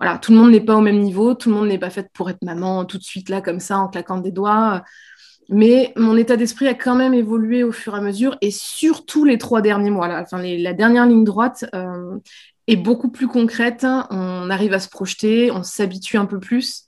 voilà, 0.00 0.18
tout 0.18 0.32
le 0.32 0.38
monde 0.38 0.52
n'est 0.52 0.60
pas 0.60 0.76
au 0.76 0.80
même 0.80 1.00
niveau, 1.00 1.34
tout 1.34 1.50
le 1.50 1.56
monde 1.56 1.68
n'est 1.68 1.78
pas 1.78 1.90
fait 1.90 2.08
pour 2.12 2.30
être 2.30 2.42
maman 2.44 2.84
tout 2.84 2.98
de 2.98 3.02
suite 3.02 3.28
là, 3.28 3.40
comme 3.40 3.60
ça, 3.60 3.78
en 3.78 3.88
claquant 3.88 4.18
des 4.18 4.32
doigts. 4.32 4.84
Mais 5.48 5.92
mon 5.96 6.16
état 6.16 6.36
d'esprit 6.36 6.68
a 6.68 6.74
quand 6.74 6.94
même 6.94 7.14
évolué 7.14 7.64
au 7.64 7.72
fur 7.72 7.94
et 7.94 7.98
à 7.98 8.00
mesure, 8.00 8.36
et 8.40 8.50
surtout 8.50 9.24
les 9.24 9.38
trois 9.38 9.60
derniers 9.60 9.90
mois. 9.90 10.24
La 10.32 10.72
dernière 10.72 11.06
ligne 11.06 11.24
droite 11.24 11.66
euh, 11.74 12.18
est 12.66 12.76
beaucoup 12.76 13.10
plus 13.10 13.26
concrète. 13.26 13.86
On 14.10 14.50
arrive 14.50 14.72
à 14.72 14.78
se 14.78 14.88
projeter, 14.88 15.50
on 15.50 15.62
s'habitue 15.62 16.16
un 16.16 16.26
peu 16.26 16.40
plus. 16.40 16.84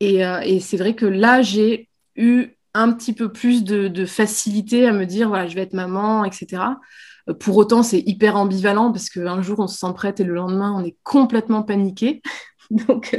Et, 0.00 0.24
euh, 0.24 0.58
c'est 0.60 0.76
vrai 0.76 0.94
que 0.94 1.06
là, 1.06 1.42
j'ai 1.42 1.88
eu 2.16 2.56
un 2.74 2.92
petit 2.92 3.12
peu 3.12 3.32
plus 3.32 3.64
de, 3.64 4.04
facilité 4.04 4.86
à 4.86 4.92
me 4.92 5.04
dire, 5.04 5.28
voilà, 5.28 5.48
je 5.48 5.54
vais 5.54 5.62
être 5.62 5.74
maman, 5.74 6.24
etc. 6.24 6.62
Euh, 7.28 7.34
pour 7.34 7.56
autant, 7.56 7.82
c'est 7.82 8.00
hyper 8.00 8.36
ambivalent 8.36 8.92
parce 8.92 9.10
qu'un 9.10 9.42
jour, 9.42 9.58
on 9.58 9.66
se 9.66 9.78
sent 9.78 9.92
prête 9.94 10.20
et 10.20 10.24
le 10.24 10.34
lendemain, 10.34 10.72
on 10.76 10.84
est 10.84 10.96
complètement 11.02 11.62
paniqué. 11.62 12.22
Donc, 12.70 13.18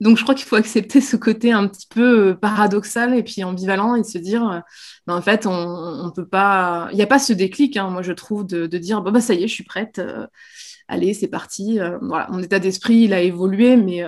donc, 0.00 0.18
je 0.18 0.22
crois 0.22 0.34
qu'il 0.34 0.44
faut 0.44 0.56
accepter 0.56 1.00
ce 1.00 1.16
côté 1.16 1.52
un 1.52 1.66
petit 1.68 1.86
peu 1.88 2.28
euh, 2.28 2.34
paradoxal 2.34 3.14
et 3.14 3.22
puis 3.22 3.42
ambivalent 3.44 3.94
et 3.94 4.04
se 4.04 4.18
dire, 4.18 4.46
euh, 4.48 4.60
ben, 5.06 5.16
en 5.16 5.22
fait, 5.22 5.46
on, 5.46 6.06
ne 6.06 6.10
peut 6.10 6.26
pas. 6.26 6.88
Il 6.92 6.96
n'y 6.96 7.02
a 7.02 7.06
pas 7.06 7.18
ce 7.18 7.32
déclic, 7.32 7.76
hein, 7.78 7.88
moi, 7.88 8.02
je 8.02 8.12
trouve, 8.12 8.46
de, 8.46 8.66
dire, 8.66 9.00
bah, 9.00 9.20
ça 9.20 9.32
y 9.32 9.44
est, 9.44 9.48
je 9.48 9.54
suis 9.54 9.64
prête. 9.64 9.98
Euh, 9.98 10.26
allez, 10.86 11.14
c'est 11.14 11.28
parti. 11.28 11.78
voilà, 12.02 12.28
mon 12.30 12.42
état 12.42 12.58
d'esprit, 12.58 12.96
il 12.96 13.14
a 13.14 13.22
évolué, 13.22 13.76
mais 13.76 14.04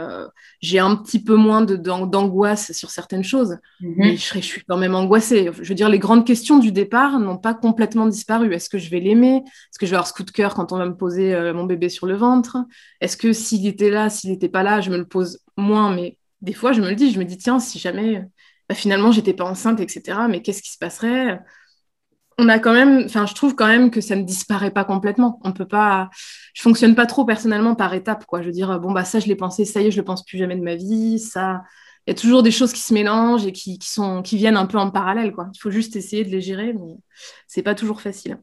j'ai 0.60 0.78
un 0.78 0.94
petit 0.94 1.20
peu 1.20 1.34
moins 1.34 1.62
d'angoisse 1.62 2.70
sur 2.72 2.90
certaines 2.90 3.24
choses. 3.24 3.56
Mhm. 3.80 3.94
Mais 3.96 4.16
je, 4.16 4.34
je, 4.34 4.40
suis 4.40 4.62
quand 4.68 4.76
même 4.76 4.94
angoissée. 4.94 5.50
Je 5.60 5.68
veux 5.68 5.74
dire, 5.74 5.88
les 5.88 5.98
grandes 5.98 6.24
questions 6.24 6.58
du 6.58 6.70
départ 6.70 7.18
n'ont 7.18 7.38
pas 7.38 7.54
complètement 7.54 8.06
disparu. 8.06 8.54
Est-ce 8.54 8.68
que 8.68 8.78
je 8.78 8.90
vais 8.90 9.00
l'aimer? 9.00 9.38
Est-ce 9.38 9.78
que 9.78 9.86
je 9.86 9.90
vais 9.90 9.96
avoir 9.96 10.06
ce 10.06 10.12
coup 10.12 10.22
de 10.22 10.30
cœur 10.30 10.54
quand 10.54 10.70
on 10.70 10.76
va 10.76 10.86
me 10.86 10.96
poser 10.96 11.34
mon 11.52 11.64
bébé 11.64 11.88
sur 11.88 12.06
le 12.06 12.14
ventre? 12.14 12.58
Est-ce 13.00 13.16
que 13.16 13.32
s'il 13.32 13.66
était 13.66 13.90
là, 13.90 14.08
s'il 14.08 14.30
n'était 14.30 14.48
pas 14.48 14.62
là, 14.62 14.80
je 14.80 14.90
me 14.90 14.98
le 14.98 15.06
pose 15.06 15.40
moins, 15.58 15.94
mais 15.94 16.18
des 16.40 16.52
fois, 16.54 16.72
je 16.72 16.80
me 16.80 16.88
le 16.88 16.94
dis, 16.96 17.12
je 17.12 17.18
me 17.18 17.24
dis, 17.24 17.38
tiens, 17.38 17.58
si 17.60 17.78
jamais 17.78 18.24
bah, 18.68 18.74
finalement 18.74 19.12
j'étais 19.12 19.34
pas 19.34 19.44
enceinte, 19.44 19.80
etc., 19.80 20.28
mais 20.28 20.42
qu'est-ce 20.42 20.62
qui 20.62 20.70
se 20.72 20.78
passerait? 20.78 21.40
On 22.40 22.48
a 22.48 22.60
quand 22.60 22.72
même, 22.72 23.02
enfin, 23.04 23.26
je 23.26 23.34
trouve 23.34 23.56
quand 23.56 23.66
même 23.66 23.90
que 23.90 24.00
ça 24.00 24.14
ne 24.14 24.22
disparaît 24.22 24.70
pas 24.70 24.84
complètement. 24.84 25.40
On 25.42 25.52
peut 25.52 25.66
pas, 25.66 26.08
je 26.54 26.62
fonctionne 26.62 26.94
pas 26.94 27.06
trop 27.06 27.24
personnellement 27.24 27.74
par 27.74 27.94
étapes, 27.94 28.26
quoi. 28.26 28.42
Je 28.42 28.46
veux 28.46 28.52
dire, 28.52 28.78
bon, 28.78 28.92
bah, 28.92 29.04
ça, 29.04 29.18
je 29.18 29.26
l'ai 29.26 29.34
pensé, 29.34 29.64
ça 29.64 29.80
y 29.82 29.88
est, 29.88 29.90
je 29.90 29.96
le 29.96 30.04
pense 30.04 30.24
plus 30.24 30.38
jamais 30.38 30.54
de 30.56 30.62
ma 30.62 30.76
vie, 30.76 31.18
ça. 31.18 31.62
Il 32.06 32.10
y 32.10 32.12
a 32.12 32.14
toujours 32.14 32.42
des 32.44 32.52
choses 32.52 32.72
qui 32.72 32.80
se 32.80 32.94
mélangent 32.94 33.46
et 33.46 33.52
qui, 33.52 33.78
sont, 33.82 34.22
qui 34.22 34.36
viennent 34.36 34.56
un 34.56 34.66
peu 34.66 34.78
en 34.78 34.90
parallèle, 34.90 35.32
quoi. 35.32 35.48
Il 35.52 35.58
faut 35.58 35.70
juste 35.70 35.96
essayer 35.96 36.24
de 36.24 36.30
les 36.30 36.40
gérer, 36.40 36.72
mais 36.72 36.94
c'est 37.48 37.62
pas 37.62 37.74
toujours 37.74 38.00
facile. 38.00 38.38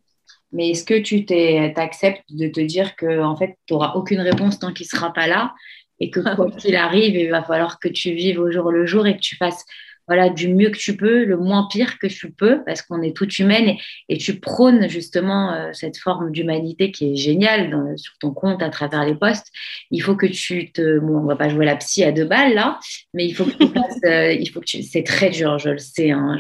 Mais 0.52 0.72
est-ce 0.72 0.84
que 0.84 1.00
tu 1.00 1.26
t'acceptes 1.26 2.24
de 2.30 2.48
te 2.48 2.60
dire 2.60 2.96
que 2.96 3.22
en 3.22 3.36
fait, 3.36 3.58
tu 3.66 3.74
n'auras 3.74 3.94
aucune 3.96 4.20
réponse 4.20 4.60
tant 4.60 4.74
qu'il 4.74 4.88
ne 4.92 4.98
sera 4.98 5.14
pas 5.14 5.28
là? 5.28 5.54
Et 6.00 6.10
que 6.10 6.20
quoi 6.36 6.52
qu'il 6.52 6.76
arrive, 6.76 7.16
il 7.16 7.30
va 7.30 7.44
falloir 7.44 7.80
que 7.80 7.88
tu 7.88 8.12
vives 8.14 8.40
au 8.40 8.52
jour 8.52 8.72
le 8.72 8.86
jour 8.86 9.08
et 9.08 9.16
que 9.16 9.22
tu 9.22 9.36
fasses 9.38 9.66
voilà, 10.08 10.30
du 10.30 10.54
mieux 10.54 10.70
que 10.70 10.78
tu 10.78 10.96
peux, 10.96 11.24
le 11.24 11.38
moins 11.38 11.68
pire 11.72 11.98
que 12.00 12.08
tu 12.08 12.32
peux, 12.32 12.64
parce 12.66 12.82
qu'on 12.82 13.02
est 13.02 13.16
toute 13.16 13.40
humaine 13.40 13.76
et, 14.10 14.18
tu 14.18 14.40
prônes 14.40 14.88
justement 14.90 15.54
euh, 15.54 15.70
cette 15.74 15.98
forme 15.98 16.32
d'humanité 16.32 16.92
qui 16.92 17.12
est 17.12 17.16
géniale 17.16 17.94
sur 17.98 18.18
ton 18.18 18.32
compte 18.32 18.64
à 18.64 18.70
travers 18.70 19.06
les 19.06 19.14
posts. 19.16 19.52
Il 19.92 20.02
faut 20.02 20.16
que 20.16 20.26
tu 20.26 20.72
te, 20.72 21.00
bon, 21.00 21.18
on 21.18 21.26
va 21.26 21.36
pas 21.36 21.50
jouer 21.50 21.66
la 21.66 21.76
psy 21.76 22.04
à 22.04 22.12
deux 22.12 22.26
balles 22.26 22.54
là, 22.54 22.80
mais 23.14 23.26
il 23.26 23.34
faut 23.34 23.46
que 23.46 23.52
tu 23.52 23.66
euh, 24.06 24.32
il 24.32 24.50
faut 24.50 24.60
que 24.60 24.66
tu, 24.66 24.84
c'est 24.84 25.04
très 25.04 25.30
dur, 25.30 25.58
je 25.58 25.70
le 25.70 25.78
sais. 25.78 26.12
Hein, 26.12 26.38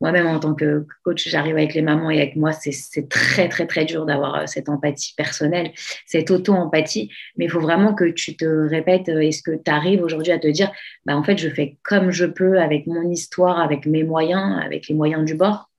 moi-même 0.00 0.26
en 0.26 0.38
tant 0.38 0.54
que 0.54 0.86
coach, 1.04 1.28
j'arrive 1.28 1.56
avec 1.56 1.74
les 1.74 1.82
mamans 1.82 2.10
et 2.10 2.20
avec 2.20 2.36
moi, 2.36 2.52
c'est, 2.52 2.72
c'est 2.72 3.08
très 3.08 3.48
très 3.48 3.66
très 3.66 3.84
dur 3.84 4.06
d'avoir 4.06 4.34
euh, 4.34 4.46
cette 4.46 4.68
empathie 4.68 5.14
personnelle, 5.16 5.72
cette 6.06 6.30
auto-empathie, 6.30 7.10
mais 7.36 7.46
il 7.46 7.50
faut 7.50 7.60
vraiment 7.60 7.94
que 7.94 8.04
tu 8.04 8.36
te 8.36 8.44
répètes, 8.44 9.08
est-ce 9.08 9.42
que 9.42 9.52
tu 9.52 9.70
arrives 9.70 10.02
aujourd'hui 10.02 10.32
à 10.32 10.38
te 10.38 10.48
dire, 10.48 10.70
bah 11.06 11.16
en 11.16 11.22
fait, 11.22 11.38
je 11.38 11.48
fais 11.48 11.76
comme 11.82 12.10
je 12.10 12.26
peux 12.26 12.58
avec 12.58 12.86
mon 12.88 13.10
histoire 13.10 13.60
avec 13.60 13.86
mes 13.86 14.04
moyens, 14.04 14.58
avec 14.62 14.88
les 14.88 14.94
moyens 14.94 15.24
du 15.24 15.34
bord. 15.34 15.70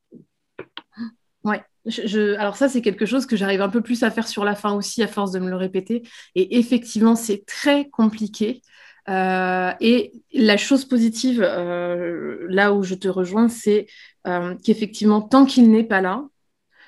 Ouais. 1.43 1.62
Je, 1.86 2.36
alors 2.38 2.56
ça, 2.56 2.69
c'est 2.69 2.82
quelque 2.82 3.06
chose 3.06 3.26
que 3.26 3.36
j'arrive 3.36 3.62
un 3.62 3.69
peu 3.69 3.82
plus 3.82 4.04
à 4.04 4.12
faire 4.12 4.28
sur 4.28 4.45
la 4.45 4.56
fin 4.56 4.74
aussi, 4.74 5.02
à 5.04 5.08
force 5.08 5.32
de 5.32 5.39
me 5.39 5.50
le 5.50 5.56
répéter. 5.56 6.04
Et 6.36 6.60
effectivement, 6.60 7.15
c'est 7.15 7.45
très 7.45 7.89
compliqué. 7.89 8.62
Euh, 9.10 9.72
et 9.80 10.13
la 10.34 10.58
chose 10.58 10.86
positive, 10.86 11.41
euh, 11.41 12.45
là 12.50 12.74
où 12.74 12.84
je 12.84 12.95
te 12.95 13.08
rejoins, 13.08 13.50
c'est 13.50 13.88
euh, 14.28 14.56
qu'effectivement, 14.63 15.22
tant 15.22 15.45
qu'il 15.45 15.72
n'est 15.72 15.84
pas 15.84 16.02
là, 16.02 16.26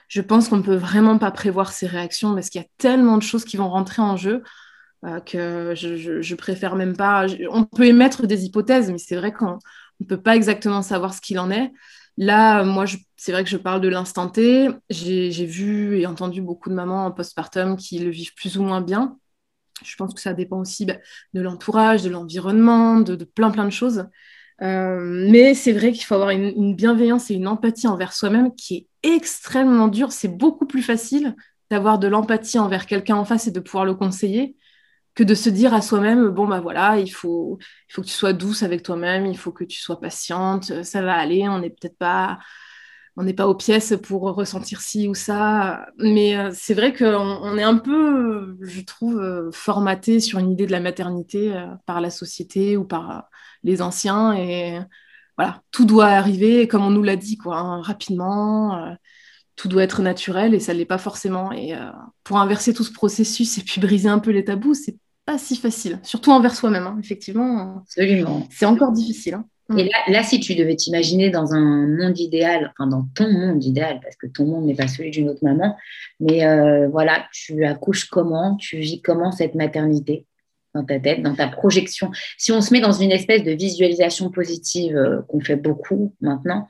je 0.08 0.22
pense 0.22 0.50
qu'on 0.50 0.58
ne 0.58 0.62
peut 0.64 0.76
vraiment 0.76 1.18
pas 1.18 1.32
prévoir 1.32 1.72
ses 1.72 1.88
réactions 1.88 2.34
parce 2.36 2.50
qu'il 2.50 2.62
y 2.62 2.66
a 2.66 2.68
tellement 2.78 3.18
de 3.18 3.24
choses 3.24 3.46
qui 3.46 3.58
vont 3.58 3.70
rentrer 3.70 4.02
en 4.02 4.18
jeu 4.18 4.44
que 5.26 5.74
je, 5.76 6.22
je, 6.22 6.36
préfère 6.36 6.76
même 6.76 6.96
pas. 6.96 7.26
on 7.50 7.64
peut 7.64 7.86
émettre 7.86 8.28
des 8.28 8.46
hypothèses, 8.46 8.92
mais 8.92 9.00
c'est 9.00 9.16
vrai 9.16 9.32
qu'on 9.34 9.58
ne 10.02 10.06
peut 10.06 10.22
pas 10.22 10.36
exactement 10.36 10.82
savoir 10.82 11.14
ce 11.14 11.22
qu'il 11.22 11.40
en 11.40 11.52
est. 11.52 11.72
Là, 12.18 12.64
moi, 12.64 12.86
c'est 13.16 13.32
vrai 13.32 13.44
que 13.44 13.50
je 13.50 13.58
parle 13.58 13.82
de 13.82 13.88
l'instant 13.88 14.30
T. 14.30 14.70
J'ai 14.90 15.46
vu 15.46 16.00
et 16.00 16.06
entendu 16.06 16.42
beaucoup 16.42 16.70
de 16.70 16.76
mamans 16.76 17.06
en 17.06 17.12
postpartum 17.12 17.78
qui 17.78 18.00
le 18.00 18.10
vivent 18.10 18.34
plus 18.36 18.58
ou 18.58 18.64
moins 18.64 18.82
bien. 18.82 19.18
Je 19.84 19.96
pense 19.96 20.14
que 20.14 20.22
ça 20.22 20.34
dépend 20.34 20.60
aussi 20.60 20.86
bah, 20.86 20.98
de 21.34 21.42
l'entourage, 21.42 22.04
de 22.04 22.10
l'environnement, 22.10 23.00
de, 23.00 23.16
plein 23.24 23.50
plein 23.50 23.66
de 23.66 23.72
choses. 23.72 24.06
Euh, 24.62 25.28
mais 25.32 25.56
c'est 25.56 25.72
vrai 25.72 25.92
qu'il 25.92 26.04
faut 26.04 26.14
avoir 26.14 26.30
une, 26.30 26.54
une, 26.56 26.76
bienveillance 26.76 27.32
et 27.32 27.34
une 27.34 27.48
empathie 27.48 27.88
envers 27.88 28.14
soi-même 28.14 28.54
qui 28.54 28.76
est 28.76 29.16
extrêmement 29.16 29.88
dure. 29.88 30.12
C'est 30.12 30.28
beaucoup 30.28 30.68
plus 30.68 30.84
facile 30.84 31.36
d'avoir 31.72 31.98
de 31.98 32.08
l'empathie 32.08 32.60
envers 32.60 32.86
quelqu'un 32.86 33.16
en 33.16 33.26
face 33.26 33.48
et 33.48 33.52
de 33.52 33.60
pouvoir 33.60 33.86
le 33.86 33.96
conseiller 33.96 34.56
que 35.15 35.24
de 35.24 35.36
se 35.36 35.50
dire 35.50 35.74
à 35.74 35.82
soi-même 35.82 36.30
bon 36.30 36.47
bah 36.47 36.62
voilà 36.62 36.97
il 36.97 37.10
faut 37.10 37.58
il 37.89 37.93
faut 37.93 38.02
que 38.02 38.08
tu 38.08 38.13
sois 38.13 38.34
douce 38.34 38.63
avec 38.63 38.84
toi-même 38.84 39.26
il 39.26 39.38
faut 39.38 39.52
que 39.52 39.63
tu 39.63 39.80
sois 39.80 40.00
patiente 40.00 40.84
ça 40.84 41.02
va 41.02 41.15
aller 41.15 41.47
on 41.50 41.60
n'est 41.60 41.69
peut-être 41.69 41.97
pas 41.97 42.39
on 43.17 43.24
n'est 43.24 43.34
pas 43.34 43.47
aux 43.47 43.56
pièces 43.56 43.93
pour 44.02 44.21
ressentir 44.21 44.82
ci 44.82 45.08
ou 45.08 45.13
ça. 45.15 45.86
Mais 45.97 46.38
euh, 46.38 46.52
c'est 46.54 46.74
vrai 46.74 46.93
qu'on 46.93 47.06
on 47.06 47.58
est 47.58 47.63
un 47.63 47.78
peu 47.78 48.58
je 48.62 48.82
trouve 48.82 49.19
euh, 49.19 49.52
formaté 49.52 50.19
sur 50.19 50.39
une 50.39 50.52
idée 50.52 50.65
de 50.65 50.71
la 50.71 50.80
maternité 50.80 51.56
euh, 51.56 51.67
par 51.86 52.02
la 52.02 52.10
société 52.10 52.78
ou 52.78 52.86
par 52.86 53.30
les 53.63 53.82
anciens 53.82 54.34
et 54.34 54.80
voilà 55.38 55.62
tout 55.71 55.86
doit 55.86 56.08
arriver 56.08 56.67
comme 56.67 56.84
on 56.86 56.89
nous 56.89 57.04
l'a 57.04 57.15
dit 57.15 57.38
quoi 57.38 57.58
hein, 57.58 57.82
rapidement 57.82 58.95
tout 59.62 59.67
doit 59.67 59.84
être 59.84 60.02
naturel 60.02 60.56
et 60.56 60.60
ça 60.60 60.74
ne 60.74 60.80
l'est 60.80 60.86
pas 60.86 60.97
forcément. 60.97 61.52
Et 61.52 61.76
euh, 61.76 61.78
pour 62.24 62.38
inverser 62.38 62.74
tout 62.74 62.84
ce 62.84 62.91
processus 62.91 63.60
et 63.60 63.62
puis 63.62 63.80
briser 63.80 64.10
un 64.10 64.17
peu 64.17 64.32
les 64.32 64.43
tabous, 64.43 64.74
c'est 64.74 64.95
pas 65.24 65.38
si 65.38 65.56
facile, 65.56 66.00
surtout 66.02 66.32
envers 66.32 66.56
soi-même, 66.56 66.88
hein. 66.88 66.97
effectivement. 67.00 67.84
Absolument. 67.84 68.47
C'est 68.50 68.65
encore 68.65 68.91
difficile. 68.91 69.36
Hein. 69.36 69.45
Mm. 69.69 69.78
Et 69.78 69.89
là, 70.08 70.24
si 70.24 70.39
tu 70.39 70.56
devais 70.56 70.76
t'imaginer 70.76 71.30
dans 71.30 71.54
un 71.54 71.86
monde 71.86 72.17
idéal, 72.17 72.74
enfin 72.74 72.89
dans 72.89 73.08
ton 73.13 73.32
monde 73.32 73.63
idéal, 73.63 74.00
parce 74.02 74.15
que 74.15 74.26
ton 74.26 74.47
monde 74.47 74.65
n'est 74.65 74.74
pas 74.74 74.88
celui 74.88 75.12
d'une 75.12 75.30
autre 75.30 75.43
maman, 75.43 75.78
mais 76.19 76.43
euh, 76.43 76.88
voilà, 76.89 77.28
tu 77.32 77.63
accouches 77.63 78.06
comment, 78.06 78.56
tu 78.56 78.78
vis 78.78 79.04
comment 79.04 79.32
cette 79.32 79.54
maternité 79.54 80.26
dans 80.74 80.84
ta 80.84 81.00
tête, 81.00 81.21
dans 81.21 81.36
ta 81.36 81.50
projection? 81.50 82.10
Si 82.39 82.52
on 82.52 82.62
se 82.62 82.74
met 82.74 82.82
dans 82.82 82.93
une 82.93 83.12
espèce 83.12 83.43
de 83.43 83.52
visualisation 83.52 84.32
positive 84.32 84.97
euh, 84.97 85.21
qu'on 85.28 85.39
fait 85.39 85.56
beaucoup 85.56 86.15
maintenant, 86.19 86.67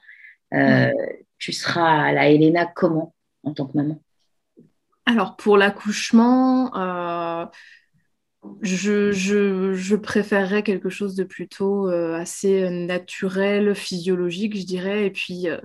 tu 1.41 1.51
seras 1.51 2.13
la 2.13 2.29
Elena 2.29 2.65
comment 2.65 3.13
en 3.43 3.53
tant 3.53 3.65
que 3.65 3.75
maman? 3.75 3.99
Alors 5.07 5.35
pour 5.35 5.57
l'accouchement, 5.57 6.71
euh, 6.77 7.45
je, 8.61 9.95
préférerais 9.95 10.61
quelque 10.61 10.89
chose 10.89 11.15
de 11.15 11.23
plutôt 11.23 11.89
euh, 11.89 12.13
assez 12.13 12.69
naturel, 12.69 13.73
physiologique, 13.73 14.55
je 14.55 14.65
dirais. 14.67 15.07
Et 15.07 15.09
puis, 15.09 15.49
euh, 15.49 15.57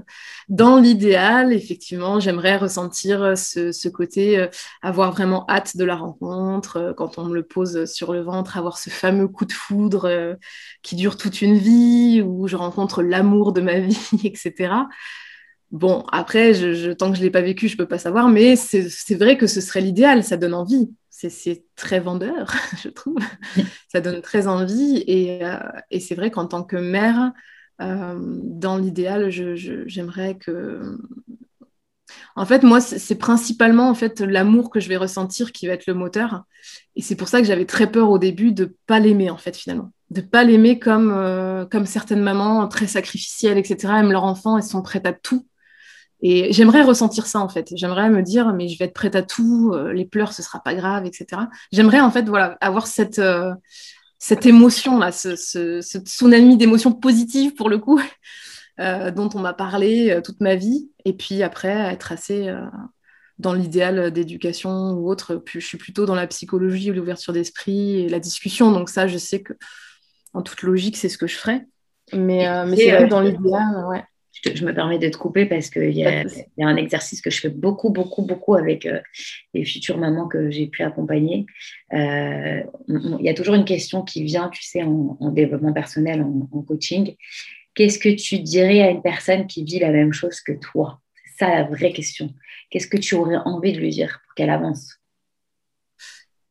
dans 0.49 0.79
l'idéal, 0.79 1.53
effectivement, 1.53 2.21
j'aimerais 2.21 2.57
ressentir 2.57 3.37
ce, 3.37 3.89
côté, 3.91 4.49
avoir 4.81 5.13
vraiment 5.13 5.45
hâte 5.47 5.77
de 5.77 5.85
la 5.85 5.97
rencontre, 5.97 6.95
quand 6.97 7.19
on 7.19 7.27
me 7.27 7.35
le 7.35 7.43
pose 7.43 7.85
sur 7.85 8.15
le 8.15 8.23
ventre, 8.23 8.57
avoir 8.57 8.79
ce 8.79 8.89
fameux 8.89 9.29
coup 9.29 9.45
de 9.45 9.53
foudre 9.53 10.39
qui 10.83 10.97
dure 10.97 11.19
toute 11.19 11.43
une 11.43 11.59
vie, 11.59 12.23
où 12.23 12.49
je 12.49 12.57
rencontre 12.57 13.03
l'amour 13.03 13.53
de 13.53 13.61
ma 13.61 13.79
vie, 13.81 14.23
etc. 14.25 14.73
Bon, 15.73 16.05
après, 16.13 16.53
tant 16.95 17.11
que 17.11 17.17
je 17.17 17.21
ne 17.21 17.25
l'ai 17.25 17.31
pas 17.31 17.41
vécu, 17.41 17.69
je 17.69 17.75
ne 17.75 17.79
peux 17.79 17.89
pas 17.89 17.99
savoir, 17.99 18.29
mais 18.29 18.55
c'est 18.57 19.15
vrai 19.15 19.37
que 19.37 19.47
ce 19.47 19.61
serait 19.61 19.81
l'idéal, 19.81 20.23
ça 20.23 20.37
donne 20.37 20.55
envie. 20.55 20.91
C'est 21.11 21.65
très 21.77 21.99
vendeur, 21.99 22.55
je 22.83 22.89
trouve. 22.89 23.17
ça 23.89 24.01
donne 24.01 24.21
très 24.21 24.47
envie. 24.47 25.03
Et, 25.07 25.45
euh, 25.45 25.59
c'est 25.99 26.15
vrai 26.15 26.31
qu'en 26.31 26.47
tant 26.47 26.63
que 26.63 26.77
mère, 26.77 27.33
euh, 27.81 28.17
dans 28.19 28.79
l'idéal, 28.79 29.31
j'aimerais 29.31 30.37
que... 30.37 30.99
En 32.37 32.47
fait, 32.47 32.63
moi, 32.63 32.81
c'est 32.81 33.17
principalement 33.17 33.89
en 33.89 33.95
fait 33.95 34.21
l'amour 34.21 34.71
que 34.71 34.79
je 34.79 34.89
vais 34.89 34.97
ressentir 34.97 35.53
qui 35.53 35.67
va 35.67 35.73
être 35.73 35.87
le 35.87 35.95
moteur. 35.95 36.45
Et 36.95 37.03
c'est 37.03 37.17
pour 37.17 37.29
ça 37.29 37.41
que 37.41 37.47
j'avais 37.47 37.65
très 37.65 37.91
peur 37.91 38.11
au 38.11 38.19
début 38.19 38.53
de 38.53 38.65
ne 38.65 38.71
pas 38.87 39.01
l'aimer, 39.01 39.31
en 39.31 39.39
fait, 39.39 39.57
finalement. 39.57 39.91
De 40.11 40.21
ne 40.21 40.27
pas 40.27 40.45
l'aimer 40.45 40.79
comme, 40.79 41.11
euh, 41.13 41.65
comme 41.67 41.87
certaines 41.87 42.23
mamans 42.23 42.69
très 42.69 42.87
sacrificielles, 42.87 43.59
etc., 43.59 43.95
aiment 43.99 44.13
leur 44.13 44.25
enfant 44.25 44.59
et 44.59 44.63
sont 44.63 44.83
prêtes 44.83 45.07
à 45.07 45.13
tout 45.13 45.47
et 46.23 46.53
j'aimerais 46.53 46.83
ressentir 46.83 47.27
ça 47.27 47.41
en 47.41 47.49
fait. 47.49 47.73
J'aimerais 47.77 48.09
me 48.11 48.23
dire, 48.23 48.53
mais 48.55 48.69
je 48.69 48.79
vais 48.79 48.87
être 48.87 48.95
prête 48.95 49.15
à 49.15 49.23
tout, 49.23 49.73
euh, 49.75 49.93
les 49.93 50.07
pleurs, 50.07 50.33
ce 50.33 50.43
sera 50.43 50.63
pas 50.63 50.75
grave, 50.75 51.05
etc. 51.05 51.43
J'aimerais 51.73 52.01
en 52.01 52.11
fait 52.11 52.29
voilà, 52.29 52.57
avoir 52.61 52.87
cette, 52.87 53.19
euh, 53.19 53.53
cette 54.19 54.47
émotion-là, 54.47 55.13
ce, 55.13 55.37
ce, 55.37 55.81
ce, 55.83 55.99
tsunami 55.99 56.57
d'émotions 56.57 56.93
positives 56.93 57.55
pour 57.55 57.69
le 57.69 57.79
coup, 57.79 58.01
euh, 58.81 59.11
dont 59.11 59.29
on 59.35 59.41
m'a 59.41 59.53
parlé 59.53 60.21
toute 60.25 60.41
ma 60.41 60.55
vie. 60.55 60.91
Et 61.05 61.13
puis 61.13 61.43
après, 61.43 61.93
être 61.93 62.13
assez 62.13 62.53
dans 63.39 63.53
l'idéal 63.53 64.11
d'éducation 64.11 64.93
ou 64.93 65.11
autre. 65.11 65.37
Puis, 65.37 65.61
je 65.61 65.67
suis 65.67 65.79
plutôt 65.79 66.07
dans 66.07 66.15
la 66.15 66.27
psychologie, 66.27 66.91
l'ouverture 66.91 67.35
d'esprit 67.35 68.01
et 68.01 68.09
la 68.09 68.21
discussion. 68.21 68.73
Donc 68.73 68.89
ça, 68.89 69.07
je 69.07 69.19
sais 69.19 69.43
que 69.43 69.53
en 70.33 70.43
toute 70.43 70.63
logique, 70.63 70.97
c'est 70.97 71.11
ce 71.11 71.19
que 71.19 71.27
je 71.27 71.37
ferais. 71.37 71.67
Mais, 72.13 72.47
mais 72.67 72.77
c'est 72.77 72.91
vrai 72.91 73.07
dans 73.07 73.21
l'idéal, 73.21 73.85
ouais 73.89 74.05
je, 74.45 74.65
me 74.65 74.75
permets 74.75 74.99
de 74.99 75.09
te 75.09 75.17
couper 75.17 75.47
parce 75.47 75.71
qu'il 75.71 75.93
y, 75.93 76.05
a 76.05 76.25
un 76.61 76.77
exercice 76.77 77.21
que 77.21 77.31
je 77.31 77.41
fais 77.41 77.49
beaucoup, 77.49 77.91
beaucoup, 77.91 78.23
beaucoup 78.23 78.55
avec 78.55 78.87
euh, 78.87 79.01
les 79.55 79.65
futures 79.65 79.99
mamans 79.99 80.29
que 80.29 80.51
j'ai 80.51 80.67
pu 80.67 80.83
accompagner. 80.83 81.47
Euh, 81.93 82.63
il 82.89 83.25
y 83.25 83.29
a 83.29 83.35
toujours 83.35 83.55
une 83.55 83.65
question 83.65 84.03
qui 84.03 84.23
vient, 84.25 84.49
tu 84.49 84.63
sais, 84.63 84.83
en, 84.83 85.17
développement 85.31 85.73
personnel, 85.73 86.23
en, 86.23 86.63
coaching. 86.63 87.15
Qu'est-ce 87.75 87.99
que 87.99 88.09
tu 88.09 88.39
dirais 88.39 88.83
à 88.83 88.91
une 88.91 89.03
personne 89.03 89.47
qui 89.47 89.65
vit 89.65 89.79
la 89.79 89.91
même 89.91 90.13
chose 90.13 90.41
que 90.41 90.53
toi? 90.53 91.01
C'est 91.25 91.45
ça 91.45 91.55
la 91.55 91.65
vraie 91.65 91.93
question. 91.93 92.33
Qu'est-ce 92.71 92.87
que 92.87 92.97
tu 92.97 93.15
aurais 93.15 93.37
envie 93.45 93.73
de 93.73 93.79
lui 93.79 93.91
dire 93.91 94.21
pour 94.25 94.35
qu'elle 94.35 94.51
avance? 94.51 94.96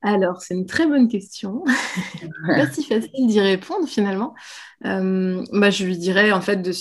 Alors, 0.05 0.41
c'est 0.41 0.53
une 0.53 0.67
très 0.67 0.85
bonne 0.85 1.07
question. 1.07 1.63
pas 2.47 2.67
si 2.71 2.83
facile 2.83 3.27
d'y 3.27 3.41
répondre 3.41 3.87
finalement. 3.87 4.35
Euh, 4.85 5.43
bah, 5.51 5.71
je 5.71 5.83
lui 5.83 5.97
dirais 5.97 6.31
en 6.31 6.41
fait, 6.41 6.57
de... 6.57 6.71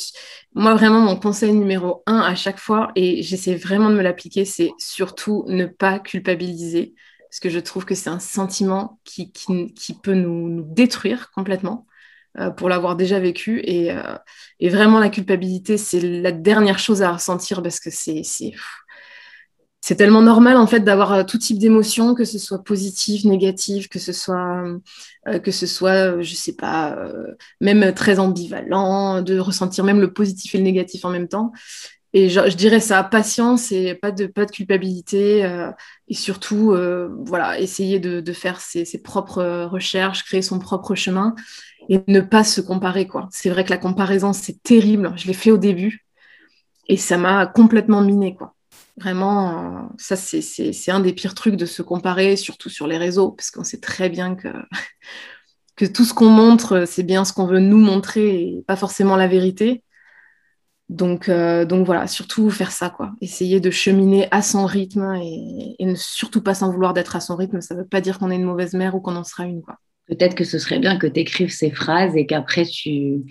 moi 0.55 0.75
vraiment 0.75 1.01
mon 1.01 1.17
conseil 1.17 1.53
numéro 1.55 2.03
un 2.07 2.21
à 2.21 2.35
chaque 2.35 2.59
fois, 2.59 2.93
et 2.97 3.23
j'essaie 3.23 3.55
vraiment 3.55 3.89
de 3.89 3.95
me 3.95 4.03
l'appliquer, 4.03 4.45
c'est 4.45 4.73
surtout 4.79 5.45
ne 5.49 5.65
pas 5.65 6.01
culpabiliser, 6.01 6.95
parce 7.31 7.41
que 7.41 7.49
je 7.49 7.61
trouve 7.61 7.87
que 7.87 7.95
c'est 7.95 8.11
un 8.11 8.19
sentiment 8.19 9.01
qui, 9.05 9.33
qui, 9.33 9.95
peut 9.95 10.15
nous, 10.15 10.63
détruire 10.63 11.31
complètement. 11.31 11.87
Euh, 12.37 12.51
pour 12.51 12.69
l'avoir 12.69 12.97
déjà 12.97 13.21
vécu 13.21 13.61
et, 13.63 13.93
euh, 13.93 14.17
et, 14.59 14.69
vraiment 14.69 14.99
la 14.99 15.09
culpabilité 15.09 15.79
c'est 15.79 16.01
la 16.01 16.33
dernière 16.33 16.81
chose 16.81 17.01
à 17.01 17.13
ressentir 17.13 17.63
parce 17.63 17.79
que 17.79 17.91
c'est 17.91 18.25
c'est 19.87 19.97
tellement 19.97 20.23
normal 20.23 20.57
en 20.57 20.67
fait 20.67 20.81
d'avoir 20.81 21.13
euh, 21.13 21.25
tout 21.25 21.37
type 21.37 21.59
d'émotions, 21.59 22.15
que 22.15 22.25
ce 22.25 22.39
soit 22.39 22.65
positif, 22.65 23.27
négatif, 23.27 23.91
que 23.91 23.99
ce 23.99 24.15
soit, 24.15 24.65
euh, 25.29 25.39
que 25.39 25.51
ce 25.51 25.67
soit, 25.67 26.17
euh, 26.17 26.23
je 26.23 26.35
sais 26.35 26.57
pas, 26.57 26.97
même 27.61 27.93
très 27.93 28.19
ambivalent, 28.19 29.21
de 29.21 29.39
ressentir 29.39 29.85
même 29.85 30.01
le 30.01 30.11
positif 30.11 30.55
et 30.55 30.59
le 30.59 30.65
négatif 30.65 31.05
en 31.05 31.11
même 31.11 31.29
temps. 31.29 31.53
Et 32.15 32.31
je, 32.31 32.57
dirais 32.57 32.81
ça, 32.81 33.05
patience 33.05 33.73
et 33.73 33.95
pas 33.95 34.11
de, 34.11 34.25
pas 34.25 34.47
de 34.47 34.53
culpabilité. 34.53 35.43
et 36.09 36.15
surtout, 36.15 36.75
voilà, 37.27 37.61
essayer 37.61 37.99
de, 38.01 38.33
faire 38.33 38.61
ses, 38.61 38.87
ses, 38.87 39.03
propres 39.03 39.65
recherches, 39.65 40.25
créer 40.25 40.41
son 40.41 40.61
propre 40.61 40.95
chemin 40.95 41.35
et 41.91 42.01
ne 42.07 42.21
pas 42.21 42.45
se 42.45 42.63
comparer. 42.63 43.07
quoi. 43.07 43.29
C'est 43.33 43.51
vrai 43.51 43.65
que 43.65 43.71
la 43.71 43.79
comparaison, 43.79 44.33
c'est 44.33 44.63
terrible. 44.63 45.13
Je 45.17 45.27
l'ai 45.27 45.35
fait 45.35 45.51
au 45.51 45.59
début 45.59 46.07
et 46.89 46.97
ça 46.97 47.19
m'a 47.19 47.47
complètement 47.47 48.01
miné. 48.01 48.35
quoi. 48.35 48.54
Vraiment, 48.97 49.77
euh, 49.77 49.89
ça, 49.99 50.15
c'est 50.17 50.91
un 50.91 51.01
des 51.01 51.13
pires 51.13 51.35
trucs 51.35 51.57
de 51.57 51.67
se 51.67 51.83
comparer, 51.83 52.37
surtout 52.37 52.69
sur 52.69 52.87
les 52.87 52.97
réseaux, 52.97 53.33
parce 53.33 53.51
qu'on 53.51 53.65
sait 53.65 53.81
très 53.81 54.09
bien 54.09 54.37
que, 54.37 54.49
que 55.77 55.85
tout 55.85 56.05
ce 56.05 56.15
qu'on 56.15 56.29
montre, 56.31 56.85
c'est 56.87 57.03
bien 57.03 57.25
ce 57.25 57.33
qu'on 57.33 57.47
veut 57.47 57.61
nous 57.61 57.79
montrer 57.79 58.43
et 58.43 58.65
pas 58.67 58.77
forcément 58.77 59.17
la 59.17 59.27
vérité. 59.27 59.83
Donc, 60.89 61.29
euh, 61.29 61.65
voilà, 61.85 62.07
surtout 62.07 62.51
faire 62.51 62.71
ça, 62.71 62.91
quoi. 62.91 63.13
Essayer 63.21 63.59
de 63.59 63.71
cheminer 63.71 64.29
à 64.31 64.43
son 64.43 64.67
rythme 64.67 65.15
et, 65.17 65.77
et 65.79 65.87
ne 65.87 65.95
surtout 65.95 66.43
pas 66.43 66.55
s'en 66.55 66.71
vouloir 66.71 66.93
d'être 66.93 67.17
à 67.17 67.21
son 67.21 67.37
rythme. 67.37 67.61
Ça 67.61 67.75
ne 67.75 67.81
veut 67.81 67.89
pas 67.89 68.01
dire 68.01 68.19
qu'on 68.19 68.31
est 68.31 68.37
une 68.37 68.45
mauvaise 68.45 68.75
mère 68.75 68.95
ou 68.95 69.01
qu'on 69.01 69.17
en 69.17 69.25
sera 69.25 69.45
une, 69.45 69.63
quoi. 69.63 69.79
Peut-être 70.07 70.35
que 70.35 70.45
ce 70.45 70.59
serait 70.59 70.79
bien 70.79 70.99
que 70.99 71.07
tu 71.07 71.21
écrives 71.21 71.51
ces 71.51 71.71
phrases 71.71 72.15
et 72.15 72.27
qu'après 72.27 72.67
tu, 72.67 73.23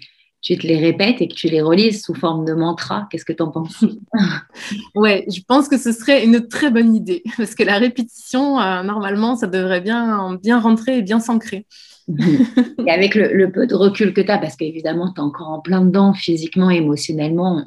tu 0.44 0.58
te 0.58 0.68
les 0.68 0.78
répètes 0.78 1.22
et 1.22 1.30
que 1.30 1.34
tu 1.34 1.48
les 1.48 1.62
relises 1.62 2.04
sous 2.04 2.14
forme 2.14 2.44
de 2.44 2.54
mantra. 2.54 3.08
Qu'est-ce 3.10 3.26
que 3.26 3.34
tu 3.34 3.42
en 3.42 3.50
penses? 3.50 3.84
Ouais, 4.96 5.26
je 5.34 5.40
pense 5.48 5.68
que 5.70 5.78
ce 5.78 5.92
serait 5.92 6.24
une 6.24 6.48
très 6.48 6.70
bonne 6.70 6.96
idée 6.96 7.24
parce 7.38 7.56
que 7.56 7.64
la 7.64 7.78
répétition, 7.78 8.60
euh, 8.60 8.84
normalement, 8.84 9.36
ça 9.36 9.48
devrait 9.48 9.82
bien, 9.82 10.38
bien 10.42 10.60
rentrer 10.60 10.98
et 10.98 11.02
bien 11.02 11.20
s'ancrer. 11.20 11.66
et 12.88 12.92
avec 12.92 13.16
le, 13.16 13.52
peu 13.52 13.68
de 13.68 13.76
recul 13.76 14.14
que 14.14 14.22
tu 14.22 14.30
as, 14.30 14.38
parce 14.38 14.56
qu'évidemment, 14.56 15.12
tu 15.14 15.22
es 15.22 15.24
encore 15.24 15.50
en 15.50 15.60
plein 15.60 15.84
dedans, 15.84 16.14
physiquement, 16.14 16.70
émotionnellement, 16.70 17.64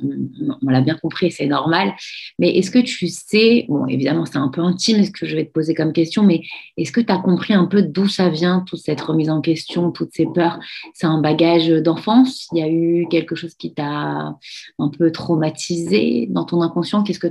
on, 0.62 0.70
l'a 0.70 0.80
bien 0.80 0.96
compris, 0.96 1.30
c'est 1.30 1.46
normal. 1.46 1.94
Mais 2.38 2.56
est-ce 2.56 2.70
que 2.70 2.78
tu 2.78 3.08
sais, 3.08 3.66
bon, 3.68 3.86
évidemment, 3.86 4.26
c'est 4.26 4.38
un 4.38 4.48
peu 4.48 4.60
intime 4.60 5.04
ce 5.04 5.10
que 5.10 5.26
je 5.26 5.36
vais 5.36 5.44
te 5.44 5.52
poser 5.52 5.74
comme 5.74 5.92
question, 5.92 6.22
mais 6.22 6.42
est-ce 6.76 6.92
que 6.92 7.00
tu 7.00 7.12
as 7.12 7.18
compris 7.18 7.54
un 7.54 7.66
peu 7.66 7.82
d'où 7.82 8.08
ça 8.08 8.28
vient, 8.28 8.64
toute 8.66 8.80
cette 8.80 9.00
remise 9.00 9.30
en 9.30 9.40
question, 9.40 9.90
toutes 9.90 10.12
ces 10.12 10.26
peurs? 10.26 10.58
C'est 10.94 11.06
un 11.06 11.20
bagage 11.20 11.68
d'enfance? 11.68 12.48
Il 12.52 12.58
y 12.58 12.62
a 12.62 12.68
eu 12.68 13.06
quelque 13.10 13.34
chose 13.34 13.54
qui 13.54 13.72
t'a 13.72 14.34
un 14.78 14.88
peu 14.88 15.10
traumatisé 15.12 16.26
dans 16.30 16.44
ton 16.44 16.62
inconscient? 16.62 17.02
Qu'est-ce 17.02 17.18
que 17.20 17.28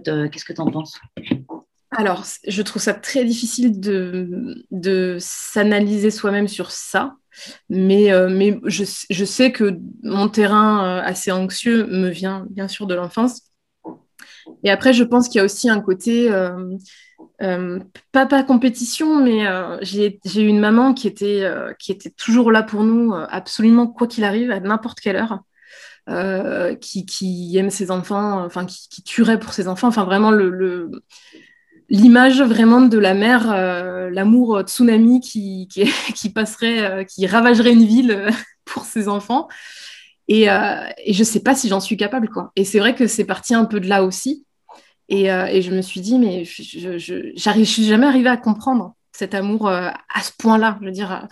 tu 0.54 0.62
en 0.62 0.72
penses? 0.72 1.00
Alors, 1.92 2.26
je 2.48 2.62
trouve 2.62 2.82
ça 2.82 2.94
très 2.94 3.24
difficile 3.24 3.80
de, 3.80 5.18
s'analyser 5.20 6.12
soi-même 6.12 6.48
sur 6.48 6.72
ça, 6.72 7.16
mais, 7.70 8.12
euh, 8.12 8.30
mais 8.30 8.60
je, 8.66 8.84
sais 9.26 9.52
que 9.52 9.78
mon 10.04 10.30
terrain 10.30 11.00
euh, 11.00 11.02
assez 11.04 11.32
anxieux 11.32 11.86
me 11.88 12.10
vient 12.10 12.46
bien 12.50 12.68
sûr 12.68 12.88
de 12.88 12.96
l'enfance. 12.96 13.42
Et 14.64 14.70
après, 14.70 14.94
je 14.94 15.04
pense 15.04 15.28
qu'il 15.28 15.40
y 15.40 15.42
a 15.42 15.46
aussi 15.46 15.70
un 15.70 15.80
côté, 15.80 16.32
euh, 16.32 17.80
pas, 18.12 18.26
pas 18.26 18.44
compétition, 18.44 19.22
mais 19.22 19.46
j'ai 19.82 20.20
eu 20.36 20.48
une 20.48 20.60
maman 20.60 20.94
qui 20.94 21.08
était, 21.08 21.44
qui 21.80 21.92
était 21.92 22.12
toujours 22.12 22.52
là 22.52 22.62
pour 22.62 22.84
nous, 22.84 23.14
absolument 23.14 23.88
quoi 23.88 24.08
qu'il 24.08 24.24
arrive, 24.24 24.52
à 24.52 24.60
n'importe 24.60 25.00
quelle 25.00 25.16
heure. 25.16 25.40
qui, 26.80 27.06
qui, 27.06 27.58
aime 27.58 27.70
ses 27.70 27.90
enfants, 27.90 28.44
enfin 28.44 28.66
qui, 28.66 29.04
tuerait 29.04 29.40
pour 29.40 29.54
ses 29.54 29.68
enfants, 29.68 29.88
enfin 29.88 30.04
vraiment 30.04 30.32
le 30.32 30.90
l'image 31.90 32.42
vraiment 32.42 32.82
de 32.82 32.98
la 32.98 33.14
mer, 33.14 33.52
euh, 33.52 34.10
l'amour 34.10 34.62
tsunami 34.62 35.20
qui, 35.20 35.68
qui, 36.16 36.30
passerait, 36.30 36.84
euh, 36.84 37.04
qui 37.04 37.28
ravagerait 37.28 37.74
une 37.74 37.86
ville 37.86 38.12
euh, 38.12 38.32
pour 38.66 38.86
ses 38.86 39.08
enfants. 39.08 39.48
Et, 40.28 40.46
je 40.46 41.20
ne 41.20 41.24
sais 41.24 41.42
pas 41.42 41.54
si 41.54 41.70
j'en 41.70 41.80
suis 41.80 41.98
capable. 41.98 42.30
Quoi. 42.30 42.52
Et 42.56 42.66
c'est 42.66 42.80
vrai 42.80 42.96
que 42.96 43.06
c'est 43.06 43.26
parti 43.26 43.54
un 43.54 43.66
peu 43.66 43.80
de 43.80 43.88
là 43.88 44.04
aussi. 44.04 44.46
Et, 45.08 45.26
je 45.28 45.70
me 45.70 45.82
suis 45.82 46.02
dit, 46.02 46.18
mais 46.18 46.46
je, 46.46 46.98
je 46.98 47.64
suis 47.64 47.86
jamais 47.86 48.08
arrivée 48.08 48.30
à 48.30 48.38
comprendre 48.38 48.96
cet 49.12 49.36
amour 49.36 49.70
à 49.70 49.94
ce 50.24 50.32
point-là. 50.40 50.80
Je 50.82 50.86
veux 50.88 50.92
dire. 50.92 51.28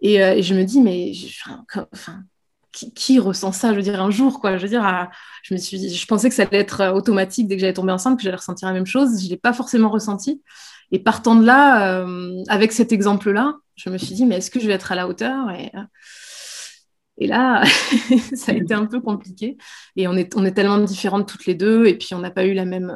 Et, 0.00 0.42
je 0.42 0.54
me 0.54 0.64
dis, 0.64 0.80
mais 0.80 1.12
qui, 2.72 3.18
ressent 3.18 3.52
ça, 3.52 3.70
je 3.70 3.76
veux 3.76 3.82
dire, 3.82 4.00
un 4.00 4.10
jour, 4.10 4.40
quoi. 4.40 4.56
Je 4.56 4.62
veux 4.62 4.68
dire, 4.68 5.08
je 5.42 5.54
me 5.54 5.58
suis, 5.58 5.92
je 5.94 6.06
pensais 6.06 6.28
que 6.28 6.34
ça 6.34 6.42
allait 6.42 6.58
être 6.58 6.80
euh, 6.80 6.92
automatique 6.92 7.48
dès 7.48 7.56
que 7.56 7.60
j'allais 7.60 7.72
tomber 7.72 7.92
enceinte, 7.92 8.16
que 8.16 8.22
j'allais 8.22 8.36
ressentir 8.36 8.68
la 8.68 8.74
même 8.74 8.86
chose. 8.86 9.22
Je 9.22 9.28
l'ai 9.28 9.36
pas 9.36 9.52
forcément 9.52 9.90
ressenti. 9.90 10.42
Et 10.92 10.98
partant 10.98 11.36
de 11.36 11.44
là, 11.44 12.00
euh, 12.00 12.42
avec 12.48 12.72
cet 12.72 12.92
exemple-là, 12.92 13.54
je 13.76 13.90
me 13.90 13.98
suis 13.98 14.14
dit, 14.14 14.26
mais 14.26 14.36
est-ce 14.36 14.50
que 14.50 14.60
je 14.60 14.66
vais 14.66 14.72
être 14.74 14.92
à 14.92 14.94
la 14.94 15.08
hauteur? 15.08 15.50
Et, 15.50 15.72
et 17.20 17.26
là, 17.26 17.62
ça 18.34 18.52
a 18.52 18.54
été 18.54 18.74
un 18.74 18.86
peu 18.86 19.00
compliqué. 19.00 19.56
Et 19.96 20.08
on 20.08 20.16
est, 20.16 20.34
on 20.36 20.44
est 20.44 20.52
tellement 20.52 20.78
différentes 20.78 21.28
toutes 21.28 21.46
les 21.46 21.54
deux, 21.54 21.86
et 21.86 21.96
puis 21.96 22.14
on 22.14 22.18
n'a 22.18 22.30
pas 22.30 22.46
eu 22.46 22.54
la 22.54 22.64
même. 22.64 22.90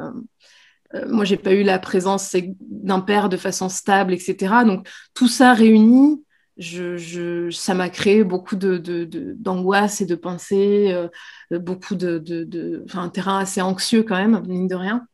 Euh, 0.93 1.07
moi, 1.07 1.25
j'ai 1.25 1.37
pas 1.37 1.53
eu 1.53 1.63
la 1.63 1.79
présence 1.79 2.35
d'un 2.59 2.99
père 2.99 3.29
de 3.29 3.37
façon 3.37 3.69
stable, 3.69 4.13
etc. 4.13 4.53
Donc 4.65 4.87
tout 5.13 5.27
ça 5.27 5.53
réuni, 5.53 6.23
je, 6.57 7.49
ça 7.51 7.73
m'a 7.73 7.89
créé 7.89 8.23
beaucoup 8.23 8.55
d'angoisse 8.55 9.99
de, 9.99 10.03
et 10.03 10.07
de 10.07 10.15
pensées, 10.15 10.93
euh, 10.93 11.59
beaucoup 11.59 11.95
de, 11.95 12.83
enfin, 12.85 13.03
un 13.03 13.09
terrain 13.09 13.39
assez 13.39 13.61
anxieux 13.61 14.03
quand 14.03 14.15
même, 14.15 14.41
mine 14.47 14.67
de 14.67 14.75
rien. 14.75 15.05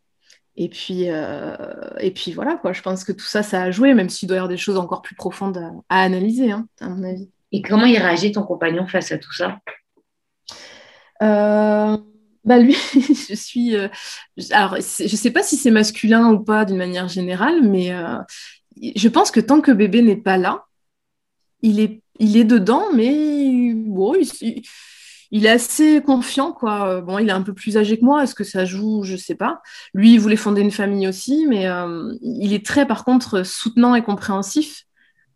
Et 0.58 0.70
puis, 0.70 1.06
euh, 1.10 1.56
et 2.00 2.12
puis 2.12 2.34
voilà, 2.34 2.56
quoi. 2.56 2.74
je 2.74 2.82
pense 2.82 3.04
que 3.04 3.12
tout 3.12 3.26
ça, 3.26 3.42
ça 3.42 3.64
a 3.64 3.72
joué, 3.72 3.94
même 3.94 4.10
s'il 4.10 4.28
doit 4.28 4.36
y 4.36 4.40
avoir 4.40 4.50
des 4.50 4.58
choses 4.58 4.78
encore 4.78 5.02
plus 5.02 5.16
profondes 5.16 5.58
à, 5.90 6.02
analyser, 6.02 6.52
hein, 6.52 6.68
à 6.80 6.90
mon 6.90 7.04
avis. 7.04 7.30
Et 7.52 7.62
comment 7.62 7.86
il 7.86 7.98
réagit 7.98 8.32
ton 8.32 8.44
compagnon 8.44 8.86
face 8.86 9.12
à 9.12 9.18
tout 9.18 9.34
ça? 9.34 9.60
Euh, 11.24 11.98
bah 12.44 12.60
lui, 12.60 12.76
je 12.94 13.34
suis. 13.36 13.76
alors, 14.52 14.76
je 14.76 15.04
ne 15.04 15.08
sais 15.08 15.32
pas 15.32 15.44
si 15.44 15.58
c'est 15.58 15.72
masculin 15.72 16.32
ou 16.32 16.40
pas 16.40 16.66
d'une 16.66 16.78
manière 16.78 17.08
générale, 17.08 17.62
mais 17.64 17.94
je 18.96 19.08
pense 19.08 19.32
que 19.32 19.40
tant 19.40 19.62
que 19.62 19.72
bébé 19.72 20.02
n'est 20.02 20.16
pas 20.18 20.38
là, 20.38 20.66
il 21.62 21.80
est, 21.80 22.02
il 22.20 22.38
est 22.38 22.44
dedans, 22.44 22.86
mais 22.94 23.74
bon, 23.76 24.16
il, 25.32 25.46
est 25.46 25.50
assez 25.50 26.02
confiant, 26.02 26.52
quoi. 26.52 27.02
Bon, 27.02 27.20
il 27.20 27.30
est 27.30 27.34
un 27.34 27.42
peu 27.42 27.54
plus 27.54 27.78
âgé 27.78 27.98
que 28.00 28.06
moi. 28.06 28.24
Est-ce 28.24 28.36
que 28.36 28.44
ça 28.44 28.66
joue? 28.66 29.04
Je 29.04 29.16
sais 29.16 29.36
pas. 29.36 29.62
Lui, 29.94 30.14
il 30.14 30.20
voulait 30.20 30.36
fonder 30.36 30.62
une 30.62 30.72
famille 30.72 31.08
aussi, 31.08 31.46
mais 31.48 31.68
euh, 31.68 32.14
il 32.22 32.54
est 32.54 32.66
très, 32.66 32.86
par 32.88 33.06
contre, 33.06 33.44
soutenant 33.44 33.96
et 33.96 34.04
compréhensif, 34.04 34.86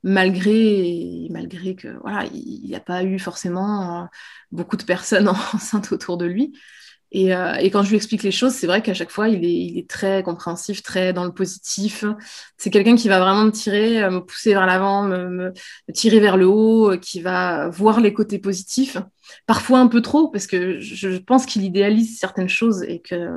malgré, 0.04 1.28
malgré 1.32 1.76
que 1.76 1.98
voilà, 2.02 2.26
il 2.34 2.62
n'y 2.66 2.76
a 2.76 2.80
pas 2.80 3.04
eu 3.04 3.20
forcément 3.20 4.04
euh, 4.04 4.06
beaucoup 4.52 4.78
de 4.78 4.84
personnes 4.84 5.28
enceintes 5.54 5.92
autour 5.92 6.18
de 6.18 6.26
lui. 6.26 6.54
Euh, 7.14 7.56
et, 7.56 7.70
quand 7.70 7.84
je 7.84 7.90
lui 7.90 7.96
explique 7.96 8.24
les 8.24 8.32
choses, 8.32 8.54
c'est 8.54 8.68
vrai 8.68 8.82
qu'à 8.82 8.94
chaque 8.94 9.12
fois, 9.12 9.30
il 9.30 9.46
est, 9.46 9.90
très 9.90 10.24
compréhensif, 10.24 10.82
très 10.82 11.14
dans 11.14 11.24
le 11.24 11.32
positif. 11.32 12.04
C'est 12.58 12.70
quelqu'un 12.70 12.96
qui 12.96 13.08
va 13.08 13.20
vraiment 13.20 13.46
me 13.46 13.52
tirer, 13.52 14.04
euh, 14.04 14.10
me 14.10 14.20
pousser 14.20 14.52
vers 14.52 14.66
l'avant, 14.66 15.04
me, 15.04 15.54
tirer 15.94 16.20
vers 16.20 16.38
le 16.38 16.48
haut, 16.48 16.92
euh, 16.92 16.98
qui 16.98 17.22
va 17.22 17.70
voir 17.70 18.02
les 18.02 18.14
côtés 18.14 18.40
positifs. 18.40 18.98
Parfois 19.46 19.80
un 19.80 19.88
peu 19.88 20.02
trop, 20.02 20.28
parce 20.30 20.48
que 20.48 20.80
je 20.80 21.18
pense 21.18 21.46
qu'il 21.46 21.64
idéalise 21.64 22.20
certaines 22.20 22.50
choses 22.50 22.84
et 22.84 23.00
que 23.00 23.30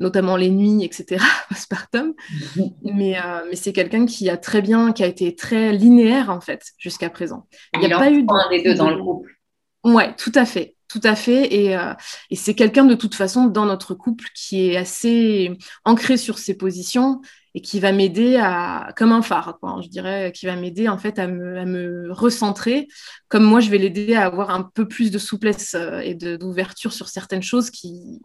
notamment 0.00 0.36
les 0.36 0.50
nuits, 0.50 0.84
etc., 0.84 1.22
postpartum. 1.48 2.14
mais, 2.82 3.16
mais 3.48 3.56
c'est 3.56 3.72
quelqu'un 3.72 4.06
qui 4.06 4.28
a 4.30 4.36
très 4.36 4.62
bien, 4.62 4.92
qui 4.92 5.04
a 5.04 5.06
été 5.06 5.34
très 5.36 5.72
linéaire, 5.72 6.30
en 6.30 6.40
fait, 6.40 6.72
jusqu'à 6.78 7.10
présent. 7.10 7.46
Il 7.74 7.80
n'y 7.80 7.92
a 7.92 7.98
pas 7.98 8.10
eu 8.10 8.22
de... 8.22 8.50
des 8.50 8.62
deux 8.62 8.74
dans 8.74 8.90
le 8.90 8.98
couple. 8.98 9.30
Ouais, 9.84 10.14
tout 10.16 10.32
à 10.34 10.46
fait. 10.46 10.73
Tout 10.94 11.00
à 11.02 11.16
fait. 11.16 11.74
Euh, 11.76 11.92
et, 12.30 12.36
c'est 12.36 12.54
quelqu'un 12.54 12.84
de 12.84 12.94
toute 12.94 13.16
façon 13.16 13.46
dans 13.46 13.66
notre 13.66 13.94
couple 13.94 14.26
qui 14.32 14.68
est 14.68 14.76
assez 14.76 15.50
ancré 15.84 16.16
sur 16.16 16.38
ses 16.38 16.56
positions 16.56 17.20
et 17.54 17.60
qui 17.60 17.80
va 17.80 17.90
m'aider 17.90 18.36
à, 18.36 18.92
comme 18.96 19.10
un 19.10 19.20
phare, 19.20 19.58
quoi, 19.58 19.80
je 19.82 19.88
dirais, 19.88 20.30
qui 20.32 20.46
va 20.46 20.54
m'aider 20.54 20.88
en 20.88 20.96
fait 20.96 21.18
à 21.18 21.26
me, 21.26 22.12
recentrer, 22.12 22.86
comme 23.26 23.42
moi 23.42 23.58
je 23.58 23.70
vais 23.70 23.78
l'aider 23.78 24.14
à 24.14 24.26
avoir 24.26 24.50
un 24.50 24.62
peu 24.62 24.86
plus 24.86 25.10
de 25.10 25.18
souplesse 25.18 25.74
euh, 25.74 25.98
et 25.98 26.14
d'ouverture 26.14 26.92
sur 26.92 27.08
certaines 27.08 27.42
choses 27.42 27.70
qui 27.70 28.20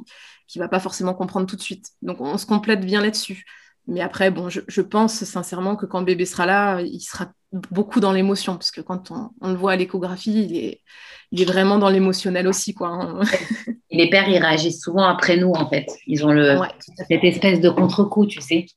ne 0.55 0.59
va 0.61 0.67
pas 0.67 0.79
forcément 0.79 1.15
comprendre 1.15 1.47
tout 1.47 1.55
de 1.55 1.61
suite. 1.61 1.87
Donc 2.03 2.21
on 2.21 2.37
se 2.37 2.45
complète 2.45 2.85
bien 2.85 3.01
là-dessus. 3.01 3.45
Mais 3.89 4.01
après, 4.01 4.29
bon, 4.29 4.49
je, 4.49 4.81
pense 4.81 5.23
sincèrement 5.23 5.75
que 5.75 5.85
quand 5.85 6.03
bébé 6.03 6.25
sera 6.25 6.45
là, 6.45 6.81
il 6.81 7.01
sera 7.01 7.31
beaucoup 7.71 7.99
dans 7.99 8.13
l'émotion, 8.13 8.53
parce 8.53 8.69
que 8.69 8.81
quand 8.81 9.09
on, 9.09 9.31
on 9.41 9.49
le 9.49 9.55
voit 9.55 9.71
à 9.71 9.75
l'échographie, 9.75 10.45
il 10.45 10.55
est, 10.55 10.81
il 11.31 11.41
est 11.41 11.45
vraiment 11.45 11.79
dans 11.79 11.89
l'émotionnel 11.89 12.47
aussi. 12.47 12.75
Quoi. 12.75 12.89
Hein. 12.89 13.21
les 13.91 14.09
pères, 14.09 14.29
ils 14.29 14.37
réagissent 14.37 14.83
souvent 14.83 15.03
après 15.03 15.37
nous, 15.37 15.51
en 15.51 15.67
fait. 15.67 15.87
Ils 16.05 16.23
ont 16.23 16.31
le, 16.31 16.59
cette 17.09 17.23
espèce 17.23 17.59
de 17.61 17.69
contre-coup, 17.69 18.27
tu 18.27 18.41
sais. 18.41 18.67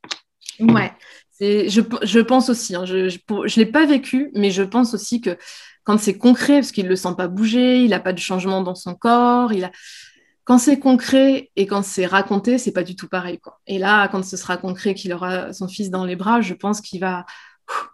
Ouais, 0.60 0.92
je, 1.40 1.80
je 2.02 2.20
pense 2.20 2.48
aussi. 2.48 2.74
Hein. 2.74 2.84
je 2.86 3.04
ne 3.04 3.56
l'ai 3.56 3.66
pas 3.66 3.84
vécu, 3.84 4.30
mais 4.34 4.50
je 4.50 4.62
pense 4.62 4.94
aussi 4.94 5.20
que 5.20 5.36
quand 5.84 5.98
c'est 5.98 6.16
concret, 6.16 6.54
parce 6.54 6.72
qu'il 6.72 6.84
ne 6.84 6.90
le 6.90 6.96
sent 6.96 7.14
pas 7.16 7.28
bouger, 7.28 7.82
il 7.82 7.90
n'a 7.90 8.00
pas 8.00 8.12
de 8.12 8.18
changement 8.18 8.62
dans 8.62 8.74
son 8.74 8.94
corps, 8.94 9.52
il 9.52 9.64
a... 9.64 9.72
quand 10.44 10.58
c'est 10.58 10.78
concret 10.78 11.50
et 11.56 11.66
quand 11.66 11.82
c'est 11.82 12.06
raconté, 12.06 12.58
c'est 12.58 12.72
pas 12.72 12.82
du 12.82 12.96
tout 12.96 13.08
pareil. 13.08 13.38
Et 13.66 13.78
là, 13.78 14.08
quand 14.08 14.24
ce 14.24 14.36
sera 14.36 14.56
concret 14.56 14.94
qu'il 14.94 15.12
aura 15.12 15.52
son 15.52 15.68
fils 15.68 15.90
dans 15.90 16.04
les 16.04 16.16
bras, 16.16 16.40
je 16.40 16.54
pense 16.54 16.80
qu'il 16.80 17.00
va, 17.00 17.24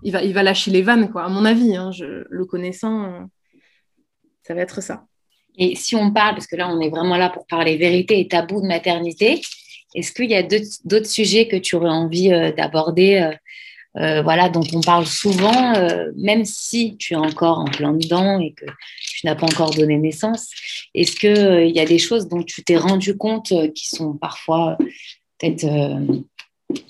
il 0.03 0.13
va, 0.13 0.23
il 0.23 0.33
va 0.33 0.43
lâcher 0.43 0.71
les 0.71 0.83
vannes, 0.83 1.11
quoi, 1.11 1.25
à 1.25 1.29
mon 1.29 1.45
avis. 1.45 1.77
Hein. 1.77 1.91
le 2.01 2.45
connaissant, 2.47 3.29
ça 4.43 4.55
va 4.55 4.63
être 4.63 4.83
ça. 4.83 5.05
Et 5.59 5.75
si 5.75 5.97
on 5.97 6.13
parle, 6.13 6.37
parce 6.37 6.47
que 6.47 6.57
là, 6.57 6.69
on 6.69 6.81
est 6.81 6.89
vraiment 6.89 7.17
là 7.17 7.31
pour 7.31 7.47
parler 7.47 7.77
vérité 7.77 8.21
et 8.21 8.29
tabou 8.29 8.63
de 8.63 8.67
maternité, 8.67 9.43
est-ce 9.95 10.13
qu'il 10.13 10.31
y 10.31 10.37
a 10.37 10.43
d'autres 10.43 11.07
sujets 11.07 11.49
que 11.49 11.57
tu 11.57 11.77
aurais 11.77 11.91
envie 11.91 12.33
euh, 12.33 12.53
d'aborder, 12.53 13.17
euh, 13.17 13.35
euh, 13.97 14.23
voilà, 14.23 14.49
dont 14.49 14.65
on 14.75 14.81
parle 14.81 15.07
souvent, 15.07 15.73
même 16.17 16.45
si 16.45 16.97
tu 16.99 17.15
es 17.15 17.17
encore 17.17 17.59
en 17.59 17.65
plein 17.65 17.93
dedans 17.93 18.39
et 18.39 18.53
que 18.53 18.67
tu 19.01 19.27
n'as 19.27 19.35
pas 19.35 19.47
encore 19.47 19.71
donné 19.71 19.97
naissance. 19.97 20.51
Est-ce 20.95 21.17
qu'il 21.17 21.75
y 21.75 21.81
a 21.81 21.87
des 21.87 21.99
choses 21.99 22.29
dont 22.29 22.43
tu 22.43 22.63
t'es 22.63 22.77
rendu 22.77 23.17
compte 23.17 23.53
qui 23.75 23.89
sont 23.89 24.15
parfois 24.15 24.77
peut-être 25.39 25.67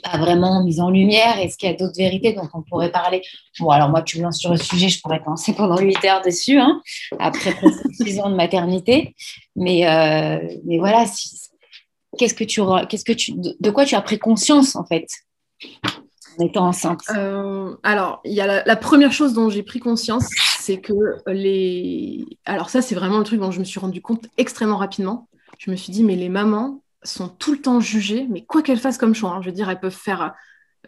pas 0.03 0.19
vraiment 0.19 0.65
mise 0.65 0.81
en 0.81 0.91
lumière? 0.91 1.39
Est-ce 1.39 1.57
qu'il 1.57 1.69
y 1.69 1.73
a 1.73 1.77
d'autres 1.77 1.97
vérités 1.97 2.33
dont 2.33 2.49
on 2.55 2.63
pourrait 2.63 2.91
parler? 2.91 3.23
Bon, 3.61 3.71
alors 3.71 3.89
moi, 3.89 4.03
tu 4.03 4.19
me 4.19 4.25
lances 4.25 4.39
sur 4.39 4.51
le 4.51 4.57
sujet, 4.57 4.89
je 4.89 5.01
pourrais 5.01 5.23
penser 5.23 5.53
pendant 5.55 5.79
8 5.79 6.05
heures 6.05 6.23
dessus, 6.23 6.59
hein, 6.59 6.81
après 7.19 7.53
presque 7.53 7.87
6 7.93 8.21
ans 8.21 8.31
de 8.31 8.37
maternité. 8.37 9.15
Mais, 9.57 9.87
euh, 9.89 10.39
mais 10.65 10.79
voilà, 10.79 11.05
qu'est-ce 12.19 12.35
que 12.35 12.45
tu, 12.45 12.61
qu'est-ce 12.89 13.05
que 13.05 13.13
tu, 13.13 13.33
de 13.35 13.71
quoi 13.71 13.85
tu 13.85 13.95
as 13.95 14.03
pris 14.03 14.19
conscience, 14.19 14.77
en 14.77 14.85
fait, 14.85 15.07
euh, 17.17 17.75
Alors, 17.83 18.21
il 18.25 18.33
y 18.33 18.41
a 18.41 18.65
la, 18.65 18.77
première 18.77 19.13
chose 19.13 19.33
dont 19.33 19.51
j'ai 19.51 19.63
pris 19.63 19.81
conscience, 19.81 20.29
c'est 20.61 20.81
que 20.81 20.93
les... 21.27 22.25
Alors 22.45 22.71
ça, 22.71 22.83
c'est 22.83 22.95
vraiment 22.95 23.19
le 23.19 23.25
truc 23.25 23.41
dont 23.41 23.51
je 23.51 23.59
me 23.59 23.65
suis 23.65 23.81
rendu 23.81 24.01
compte 24.01 24.27
extrêmement 24.37 24.77
rapidement. 24.77 25.29
Je 25.59 25.71
me 25.71 25.77
suis 25.77 25.93
dit, 25.93 26.05
mais 26.05 26.17
les 26.17 26.29
mamans, 26.29 26.83
sont 27.03 27.29
tout 27.29 27.53
le 27.53 27.61
temps 27.61 27.81
jugées, 27.81 28.27
mais 28.29 28.45
quoi 28.45 28.63
qu'elles 28.63 28.79
fassent 28.79 28.99
comme 28.99 29.15
choix, 29.15 29.31
hein, 29.31 29.41
je 29.41 29.47
veux 29.47 29.55
dire, 29.55 29.71
elles 29.71 29.81
peuvent 29.81 29.93
faire, 29.95 30.35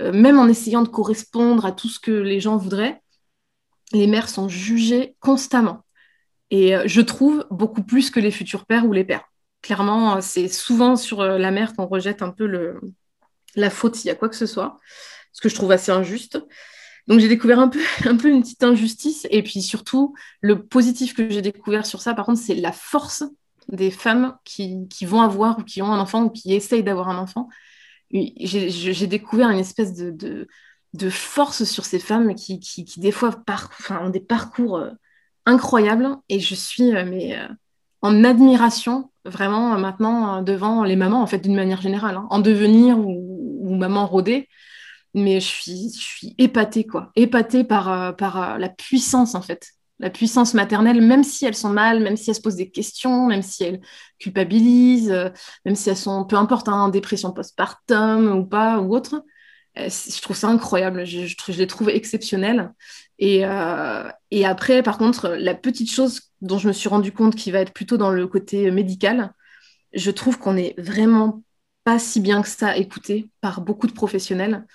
euh, 0.01 0.13
même 0.13 0.39
en 0.39 0.49
essayant 0.49 0.83
de 0.83 0.89
correspondre 0.89 1.65
à 1.65 1.73
tout 1.73 1.89
ce 1.89 2.01
que 2.01 2.11
les 2.11 2.41
gens 2.41 2.57
voudraient, 2.57 3.01
les 3.93 4.07
mères 4.07 4.29
sont 4.29 4.49
jugées 4.49 5.17
constamment. 5.21 5.85
Et 6.51 6.77
euh, 6.77 6.83
je 6.87 7.01
trouve 7.01 7.47
beaucoup 7.51 7.83
plus 7.83 8.11
que 8.11 8.21
les 8.21 8.31
futurs 8.31 8.67
pères 8.67 8.87
ou 8.87 8.93
les 8.93 9.05
pères. 9.05 9.25
Clairement, 9.63 10.21
c'est 10.21 10.49
souvent 10.49 10.97
sur 10.97 11.23
la 11.23 11.51
mère 11.51 11.75
qu'on 11.75 11.87
rejette 11.87 12.23
un 12.23 12.31
peu 12.31 12.47
le, 12.47 12.81
la 13.57 13.71
faute 13.71 13.95
s'il 13.95 14.09
y 14.09 14.11
a 14.11 14.15
quoi 14.15 14.29
que 14.29 14.37
ce 14.37 14.47
soit, 14.47 14.79
ce 15.33 15.41
que 15.41 15.49
je 15.49 15.55
trouve 15.55 15.73
assez 15.73 15.93
injuste. 15.93 16.41
Donc 17.07 17.19
j'ai 17.19 17.29
découvert 17.29 17.59
un 17.59 17.69
peu, 17.69 17.81
un 18.07 18.17
peu 18.17 18.29
une 18.29 18.43
petite 18.43 18.63
injustice. 18.63 19.27
Et 19.31 19.43
puis 19.43 19.63
surtout, 19.63 20.15
le 20.41 20.65
positif 20.65 21.15
que 21.15 21.29
j'ai 21.29 21.43
découvert 21.43 21.85
sur 21.85 22.01
ça, 22.01 22.15
par 22.15 22.27
contre, 22.27 22.41
c'est 22.41 22.55
la 22.55 22.73
force 22.73 23.25
des 23.69 23.91
femmes 23.91 24.37
qui, 24.45 24.89
qui, 24.89 25.07
vont 25.07 25.21
avoir 25.21 25.59
ou 25.59 25.63
qui 25.63 25.83
ont 25.83 25.93
un 25.93 26.01
enfant 26.01 26.25
ou 26.25 26.31
qui 26.31 26.55
essayent 26.55 26.83
d'avoir 26.83 27.09
un 27.09 27.19
enfant. 27.19 27.49
J'ai 28.11 29.07
découvert 29.07 29.51
une 29.51 29.59
espèce 29.59 29.93
de, 29.95 30.47
de, 30.95 31.11
force 31.11 31.65
sur 31.65 31.85
ces 31.85 32.01
femmes 32.01 32.35
qui, 32.35 32.59
qui, 32.59 32.85
des 32.99 33.13
fois 33.13 33.31
par, 33.47 33.71
ont 34.03 34.11
des 34.11 34.21
parcours 34.21 34.79
euh, 34.79 34.91
incroyables. 35.47 36.17
Et 36.29 36.41
je 36.41 36.55
suis 36.55 36.95
euh, 36.95 37.05
mais, 37.05 37.39
euh, 37.39 37.47
en 38.03 38.25
admiration 38.25 39.13
vraiment 39.25 39.79
maintenant 39.79 40.43
devant 40.43 40.83
les 40.83 40.97
mamans, 40.97 41.23
en 41.23 41.27
fait, 41.27 41.39
d'une 41.39 41.55
manière 41.55 41.81
générale, 41.81 42.17
hein, 42.17 42.27
en 42.31 42.41
devenir 42.41 42.99
ou, 42.99 43.61
ou 43.63 43.77
maman 43.77 44.07
rodée 44.07 44.49
mais 45.15 45.41
je 45.41 45.47
suis, 45.47 45.93
je 45.95 46.01
suis 46.01 46.35
épatée, 46.39 46.87
quoi. 46.87 47.11
Épatée 47.17 47.65
par, 47.65 48.17
par 48.17 48.59
la 48.59 48.69
puissance, 48.69 49.35
en 49.35 49.43
fait, 49.43 49.73
la 50.01 50.11
puissance 50.11 50.55
maternelle, 50.55 51.03
même 51.03 51.23
si 51.23 51.45
elles 51.45 51.55
sont 51.55 51.69
mal, 51.69 52.01
même 52.01 52.17
si 52.17 52.31
elles 52.31 52.37
se 52.37 52.41
posent 52.41 52.57
des 52.57 52.71
questions, 52.71 53.27
même 53.27 53.43
si 53.43 53.65
elles 53.65 53.81
culpabilisent, 54.19 55.13
euh, 55.13 55.29
même 55.65 55.77
si 55.77 55.91
elles 55.91 55.97
sont, 55.97 56.25
peu 56.25 56.37
importe, 56.37 56.69
en 56.69 56.87
hein, 56.87 56.89
dépression 56.89 57.33
postpartum 57.33 58.33
ou 58.33 58.47
pas, 58.47 58.81
ou 58.81 58.95
autre. 58.95 59.23
Euh, 59.79 59.89
je 59.89 60.21
trouve 60.23 60.37
ça 60.37 60.49
incroyable, 60.49 61.05
je, 61.05 61.53
les 61.53 61.67
trouve 61.67 61.91
exceptionnelles. 61.91 62.73
Et, 63.19 63.45
euh, 63.45 64.09
et, 64.31 64.47
après, 64.47 64.83
par 64.83 64.97
contre, 64.99 65.29
la 65.29 65.55
petite 65.55 65.91
chose 65.91 66.23
dont 66.41 66.59
je 66.59 66.69
me 66.69 66.73
suis 66.73 66.89
rendu 66.89 67.13
compte 67.13 67.37
qui 67.37 67.51
va 67.51 67.61
être 67.61 67.75
plutôt 67.75 67.99
dans 67.99 68.11
le 68.11 68.27
côté 68.27 68.71
médical, 68.71 69.35
je 69.93 70.11
trouve 70.11 70.39
qu'on 70.39 70.57
est 70.57 70.75
vraiment 70.81 71.43
pas 71.85 71.99
si 71.99 72.21
bien 72.21 72.43
que 72.43 72.49
ça 72.49 72.77
écouté 72.77 73.31
par 73.43 73.61
beaucoup 73.61 73.87
de 73.87 73.93
professionnels. 73.93 74.67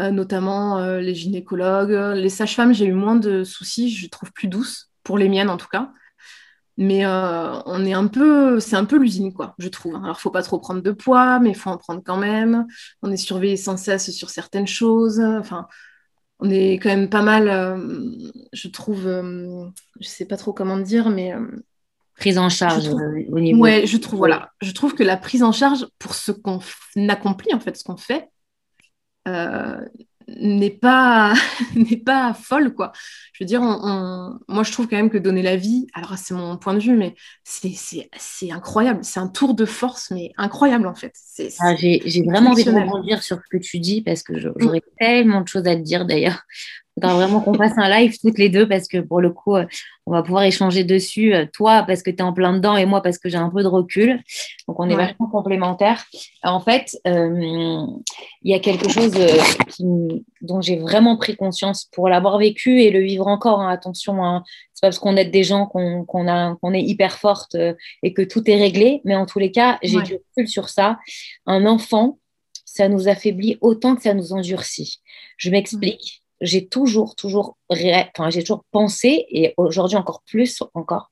Euh, 0.00 0.10
notamment 0.10 0.78
euh, 0.78 1.00
les 1.00 1.14
gynécologues. 1.14 2.16
Les 2.16 2.28
sages-femmes, 2.28 2.74
j'ai 2.74 2.86
eu 2.86 2.92
moins 2.92 3.14
de 3.14 3.44
soucis, 3.44 3.90
je 3.90 4.08
trouve 4.08 4.32
plus 4.32 4.48
douces, 4.48 4.90
pour 5.04 5.18
les 5.18 5.28
miennes 5.28 5.50
en 5.50 5.56
tout 5.56 5.68
cas. 5.68 5.92
Mais 6.76 7.06
euh, 7.06 7.60
on 7.66 7.86
est 7.86 7.92
un 7.92 8.08
peu, 8.08 8.58
c'est 8.58 8.74
un 8.74 8.84
peu 8.84 8.98
l'usine, 8.98 9.32
quoi, 9.32 9.54
je 9.58 9.68
trouve. 9.68 9.94
Alors, 9.94 10.20
faut 10.20 10.32
pas 10.32 10.42
trop 10.42 10.58
prendre 10.58 10.82
de 10.82 10.90
poids, 10.90 11.38
mais 11.38 11.50
il 11.50 11.54
faut 11.54 11.70
en 11.70 11.78
prendre 11.78 12.02
quand 12.04 12.16
même. 12.16 12.66
On 13.02 13.12
est 13.12 13.16
surveillé 13.16 13.56
sans 13.56 13.76
cesse 13.76 14.10
sur 14.10 14.30
certaines 14.30 14.66
choses. 14.66 15.20
Enfin, 15.20 15.68
on 16.40 16.50
est 16.50 16.72
quand 16.74 16.88
même 16.88 17.08
pas 17.08 17.22
mal, 17.22 17.46
je 18.52 18.66
trouve, 18.66 19.02
je 19.04 20.08
sais 20.08 20.24
pas 20.24 20.36
trop 20.36 20.52
comment 20.52 20.78
dire, 20.78 21.10
mais 21.10 21.32
prise 22.16 22.38
en 22.38 22.48
charge 22.48 22.88
au 22.88 23.38
niveau. 23.38 23.60
Ouais, 23.60 23.86
je 23.86 23.96
trouve, 23.96 24.18
voilà, 24.18 24.50
je 24.60 24.72
trouve 24.72 24.96
que 24.96 25.04
la 25.04 25.16
prise 25.16 25.44
en 25.44 25.52
charge 25.52 25.86
pour 26.00 26.16
ce 26.16 26.32
qu'on 26.32 26.58
accomplit, 27.08 27.54
en 27.54 27.60
fait, 27.60 27.76
ce 27.76 27.84
qu'on 27.84 27.96
fait, 27.96 28.22
euh, 28.22 28.33
n'est 30.28 30.70
pas 30.70 31.34
n'est 31.74 31.96
pas 31.96 32.34
folle 32.34 32.74
quoi. 32.74 32.92
Je 33.32 33.44
veux 33.44 33.46
dire 33.46 33.60
moi 33.60 34.62
je 34.62 34.72
trouve 34.72 34.88
quand 34.88 34.96
même 34.96 35.10
que 35.10 35.18
donner 35.18 35.42
la 35.42 35.56
vie 35.56 35.86
alors 35.94 36.16
c'est 36.16 36.34
mon 36.34 36.56
point 36.56 36.74
de 36.74 36.80
vue 36.80 36.96
mais 36.96 37.14
c'est 37.44 38.50
incroyable. 38.50 39.00
C'est 39.02 39.20
un 39.20 39.28
tour 39.28 39.54
de 39.54 39.64
force 39.64 40.10
mais 40.10 40.32
incroyable 40.36 40.86
en 40.86 40.94
fait. 40.94 41.14
Ah, 41.60 41.74
j'ai 41.76 42.22
vraiment 42.24 42.50
envie 42.50 42.64
de 42.64 42.70
rebondir 42.70 43.22
sur 43.22 43.36
ce 43.36 43.48
que 43.50 43.62
tu 43.62 43.78
dis 43.78 44.02
parce 44.02 44.22
que 44.22 44.38
j'aurais 44.38 44.82
tellement 44.98 45.40
de 45.42 45.48
choses 45.48 45.66
à 45.66 45.76
te 45.76 45.82
dire 45.82 46.06
d'ailleurs 46.06 46.42
faudra 46.94 47.14
vraiment 47.14 47.40
qu'on 47.40 47.54
fasse 47.54 47.76
un 47.76 47.88
live 47.88 48.18
toutes 48.20 48.38
les 48.38 48.48
deux 48.48 48.68
parce 48.68 48.88
que 48.88 48.98
pour 48.98 49.20
le 49.20 49.30
coup, 49.30 49.56
euh, 49.56 49.66
on 50.06 50.12
va 50.12 50.22
pouvoir 50.22 50.44
échanger 50.44 50.84
dessus. 50.84 51.34
Euh, 51.34 51.46
toi, 51.52 51.84
parce 51.86 52.02
que 52.02 52.10
tu 52.10 52.18
es 52.18 52.22
en 52.22 52.32
plein 52.32 52.52
dedans 52.52 52.76
et 52.76 52.86
moi, 52.86 53.02
parce 53.02 53.18
que 53.18 53.28
j'ai 53.28 53.36
un 53.36 53.50
peu 53.50 53.62
de 53.62 53.68
recul. 53.68 54.22
Donc, 54.68 54.78
on 54.78 54.88
est 54.88 54.94
vachement 54.94 55.28
complémentaires. 55.28 56.04
En 56.42 56.60
fait, 56.60 56.96
euh, 57.06 57.86
il 58.42 58.50
y 58.50 58.54
a 58.54 58.60
quelque 58.60 58.88
chose 58.88 59.12
dont 60.40 60.60
j'ai 60.60 60.76
vraiment 60.76 61.16
pris 61.16 61.36
conscience 61.36 61.84
pour 61.92 62.08
l'avoir 62.08 62.38
vécu 62.38 62.82
et 62.82 62.90
le 62.90 63.00
vivre 63.00 63.26
encore. 63.26 63.60
Hein. 63.60 63.70
Attention, 63.70 64.24
hein, 64.24 64.44
c'est 64.72 64.82
pas 64.82 64.88
parce 64.88 64.98
qu'on 64.98 65.16
est 65.16 65.24
des 65.24 65.44
gens 65.44 65.66
qu'on 65.66 66.04
qu'on 66.04 66.74
est 66.74 66.82
hyper 66.82 67.18
forte 67.18 67.56
et 68.02 68.14
que 68.14 68.22
tout 68.22 68.48
est 68.48 68.56
réglé. 68.56 69.00
Mais 69.04 69.16
en 69.16 69.26
tous 69.26 69.38
les 69.38 69.50
cas, 69.50 69.78
j'ai 69.82 70.00
du 70.02 70.14
recul 70.14 70.48
sur 70.48 70.68
ça. 70.68 70.98
Un 71.46 71.66
enfant, 71.66 72.18
ça 72.64 72.88
nous 72.88 73.08
affaiblit 73.08 73.58
autant 73.60 73.96
que 73.96 74.02
ça 74.02 74.14
nous 74.14 74.32
endurcit. 74.32 75.00
Je 75.38 75.50
m'explique 75.50 76.23
j'ai 76.44 76.66
toujours, 76.66 77.16
toujours, 77.16 77.56
enfin, 77.68 78.30
j'ai 78.30 78.42
toujours 78.42 78.64
pensé, 78.70 79.26
et 79.30 79.54
aujourd'hui 79.56 79.96
encore 79.96 80.22
plus 80.26 80.62
encore, 80.74 81.10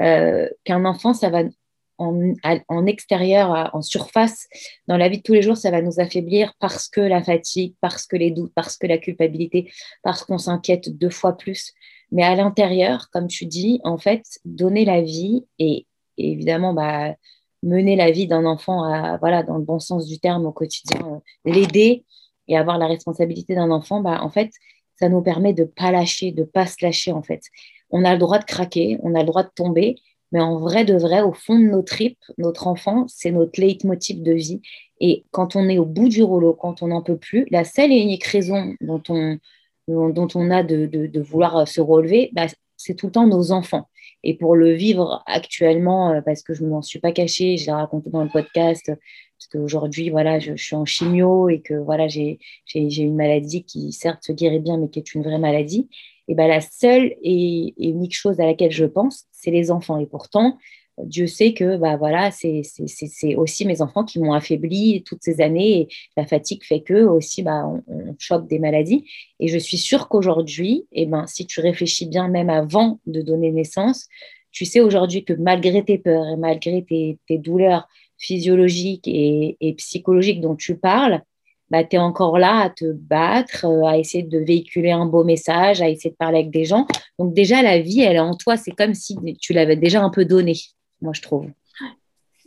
euh, 0.00 0.48
qu'un 0.64 0.84
enfant, 0.84 1.14
ça 1.14 1.30
va 1.30 1.42
en, 1.98 2.86
extérieur, 2.86 3.70
en 3.72 3.80
surface, 3.80 4.48
dans 4.88 4.96
la 4.96 5.08
vie 5.08 5.18
de 5.18 5.22
tous 5.22 5.32
les 5.32 5.42
jours, 5.42 5.56
ça 5.56 5.70
va 5.70 5.80
nous 5.80 6.00
affaiblir 6.00 6.52
parce 6.58 6.88
que 6.88 7.00
la 7.00 7.22
fatigue, 7.22 7.74
parce 7.80 8.06
que 8.06 8.16
les 8.16 8.32
doutes, 8.32 8.52
parce 8.54 8.76
que 8.76 8.88
la 8.88 8.98
culpabilité, 8.98 9.72
parce 10.02 10.24
qu'on 10.24 10.38
s'inquiète 10.38 10.96
deux 10.98 11.10
fois 11.10 11.36
plus. 11.36 11.72
Mais 12.10 12.24
à 12.24 12.34
l'intérieur, 12.34 13.10
comme 13.12 13.28
tu 13.28 13.46
dis, 13.46 13.80
en 13.84 13.96
fait, 13.96 14.24
donner 14.44 14.84
la 14.84 15.02
vie 15.02 15.46
et, 15.60 15.86
évidemment, 16.18 16.74
bah, 16.74 17.14
mener 17.62 17.94
la 17.96 18.10
vie 18.10 18.26
d'un 18.26 18.44
enfant 18.44 19.18
voilà, 19.18 19.44
dans 19.44 19.56
le 19.56 19.64
bon 19.64 19.78
sens 19.78 20.06
du 20.06 20.18
terme 20.18 20.46
au 20.46 20.52
quotidien, 20.52 21.00
euh, 21.46 21.50
l'aider, 21.50 22.04
et 22.48 22.56
avoir 22.56 22.78
la 22.78 22.86
responsabilité 22.86 23.54
d'un 23.54 23.70
enfant, 23.70 24.00
bah, 24.00 24.20
en 24.22 24.30
fait, 24.30 24.50
ça 24.98 25.08
nous 25.08 25.22
permet 25.22 25.52
de 25.52 25.64
pas 25.64 25.90
lâcher, 25.90 26.32
de 26.32 26.44
pas 26.44 26.66
se 26.66 26.76
lâcher, 26.82 27.12
en 27.12 27.22
fait. 27.22 27.42
On 27.90 28.04
a 28.04 28.12
le 28.12 28.18
droit 28.18 28.38
de 28.38 28.44
craquer, 28.44 28.98
on 29.02 29.14
a 29.14 29.20
le 29.20 29.26
droit 29.26 29.42
de 29.42 29.50
tomber, 29.54 29.96
mais 30.32 30.40
en 30.40 30.58
vrai 30.58 30.84
de 30.84 30.94
vrai, 30.94 31.22
au 31.22 31.32
fond 31.32 31.58
de 31.58 31.64
nos 31.64 31.82
tripes, 31.82 32.18
notre 32.38 32.66
enfant, 32.66 33.06
c'est 33.08 33.30
notre 33.30 33.60
leitmotiv 33.60 34.22
de 34.22 34.32
vie. 34.32 34.60
Et 35.00 35.24
quand 35.30 35.54
on 35.56 35.68
est 35.68 35.78
au 35.78 35.84
bout 35.84 36.08
du 36.08 36.22
rouleau, 36.22 36.54
quand 36.54 36.82
on 36.82 36.88
n'en 36.88 37.02
peut 37.02 37.16
plus, 37.16 37.46
la 37.50 37.64
seule 37.64 37.92
et 37.92 37.98
unique 37.98 38.24
raison 38.24 38.74
dont 38.80 39.02
on, 39.08 39.38
dont 39.86 40.28
on 40.34 40.50
a 40.50 40.62
de, 40.62 40.86
de, 40.86 41.20
vouloir 41.20 41.68
se 41.68 41.80
relever, 41.80 42.30
bah, 42.32 42.46
c'est 42.76 42.94
tout 42.94 43.06
le 43.06 43.12
temps 43.12 43.26
nos 43.26 43.52
enfants. 43.52 43.88
Et 44.22 44.34
pour 44.34 44.56
le 44.56 44.72
vivre 44.72 45.22
actuellement, 45.26 46.12
euh, 46.12 46.20
parce 46.20 46.42
que 46.42 46.54
je 46.54 46.64
ne 46.64 46.70
m'en 46.70 46.82
suis 46.82 46.98
pas 46.98 47.12
cachée, 47.12 47.56
je 47.56 47.66
l'ai 47.66 47.72
raconté 47.72 48.10
dans 48.10 48.24
le 48.24 48.30
podcast, 48.30 48.90
parce 49.44 49.62
qu'aujourd'hui, 49.62 50.10
voilà, 50.10 50.38
je, 50.38 50.54
suis 50.56 50.76
en 50.76 50.84
chimio 50.84 51.48
et 51.48 51.60
que 51.60 51.74
voilà, 51.74 52.08
j'ai 52.08 52.38
une 52.74 53.16
maladie 53.16 53.64
qui 53.64 53.92
certes 53.92 54.24
se 54.24 54.32
guérit 54.32 54.60
bien, 54.60 54.78
mais 54.78 54.88
qui 54.88 54.98
est 54.98 55.14
une 55.14 55.22
vraie 55.22 55.38
maladie. 55.38 55.88
Et 56.28 56.34
ben 56.34 56.46
la 56.46 56.60
seule 56.60 57.14
et, 57.22 57.74
unique 57.76 58.14
chose 58.14 58.40
à 58.40 58.46
laquelle 58.46 58.70
je 58.70 58.86
pense, 58.86 59.24
c'est 59.32 59.50
les 59.50 59.70
enfants. 59.70 59.98
Et 59.98 60.06
pourtant, 60.06 60.56
Dieu 61.02 61.26
sait 61.26 61.52
que 61.52 61.76
bah 61.76 61.96
voilà, 61.96 62.30
c'est 62.30 62.62
aussi 63.36 63.66
mes 63.66 63.82
enfants 63.82 64.04
qui 64.04 64.18
m'ont 64.18 64.32
affaibli 64.32 65.02
toutes 65.02 65.22
ces 65.22 65.40
années 65.42 65.80
et 65.80 65.88
la 66.16 66.26
fatigue 66.26 66.62
fait 66.64 66.80
que 66.80 67.04
aussi 67.04 67.42
bah, 67.42 67.66
on, 67.66 68.14
chope 68.18 68.48
des 68.48 68.58
maladies. 68.58 69.04
Et 69.40 69.48
je 69.48 69.58
suis 69.58 69.78
sûre 69.78 70.08
qu'aujourd'hui, 70.08 70.86
et 70.92 71.04
ben, 71.04 71.26
si 71.26 71.46
tu 71.46 71.60
réfléchis 71.60 72.06
bien 72.06 72.28
même 72.28 72.48
avant 72.48 73.00
de 73.06 73.20
donner 73.20 73.50
naissance, 73.50 74.08
tu 74.52 74.64
sais 74.64 74.80
aujourd'hui 74.80 75.24
que 75.24 75.34
malgré 75.34 75.84
tes 75.84 75.98
peurs 75.98 76.28
et 76.28 76.36
malgré 76.36 76.82
tes, 76.84 77.18
tes 77.26 77.38
douleurs 77.38 77.88
physiologiques 78.24 79.06
et, 79.06 79.74
psychologiques 79.78 80.40
dont 80.40 80.56
tu 80.56 80.76
parles, 80.76 81.22
bah, 81.70 81.84
tu 81.84 81.96
es 81.96 81.98
encore 81.98 82.38
là 82.38 82.60
à 82.60 82.70
te 82.70 82.92
battre, 82.92 83.64
euh, 83.64 83.84
à 83.84 83.98
essayer 83.98 84.22
de 84.22 84.38
véhiculer 84.38 84.92
un 84.92 85.06
beau 85.06 85.24
message, 85.24 85.80
à 85.80 85.88
essayer 85.88 86.10
de 86.10 86.16
parler 86.16 86.40
avec 86.40 86.50
des 86.50 86.64
gens. 86.64 86.86
Donc 87.18 87.34
déjà, 87.34 87.62
la 87.62 87.80
vie, 87.80 88.00
elle 88.02 88.16
est 88.16 88.20
en 88.20 88.34
toi. 88.34 88.56
C'est 88.56 88.72
comme 88.72 88.94
si 88.94 89.16
tu 89.40 89.52
l'avais 89.52 89.76
déjà 89.76 90.02
un 90.02 90.10
peu 90.10 90.24
donnée 90.24 90.56
moi, 91.04 91.12
je 91.12 91.22
trouve. 91.22 91.46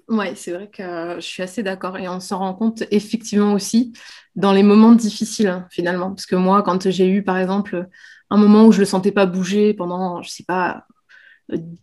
Oui, 0.09 0.25
c'est 0.35 0.51
vrai 0.51 0.69
que 0.69 1.15
je 1.17 1.25
suis 1.25 1.43
assez 1.43 1.63
d'accord. 1.63 1.97
Et 1.97 2.07
on 2.07 2.19
s'en 2.19 2.39
rend 2.39 2.53
compte 2.53 2.83
effectivement 2.91 3.53
aussi 3.53 3.93
dans 4.35 4.53
les 4.53 4.63
moments 4.63 4.93
difficiles, 4.93 5.47
hein, 5.47 5.67
finalement. 5.69 6.09
Parce 6.09 6.25
que 6.25 6.35
moi, 6.35 6.63
quand 6.63 6.89
j'ai 6.89 7.07
eu, 7.07 7.23
par 7.23 7.37
exemple, 7.37 7.87
un 8.29 8.37
moment 8.37 8.65
où 8.65 8.71
je 8.71 8.77
ne 8.77 8.81
le 8.81 8.85
sentais 8.85 9.11
pas 9.11 9.25
bouger 9.25 9.73
pendant, 9.73 10.21
je 10.21 10.29
ne 10.29 10.31
sais 10.31 10.43
pas, 10.43 10.85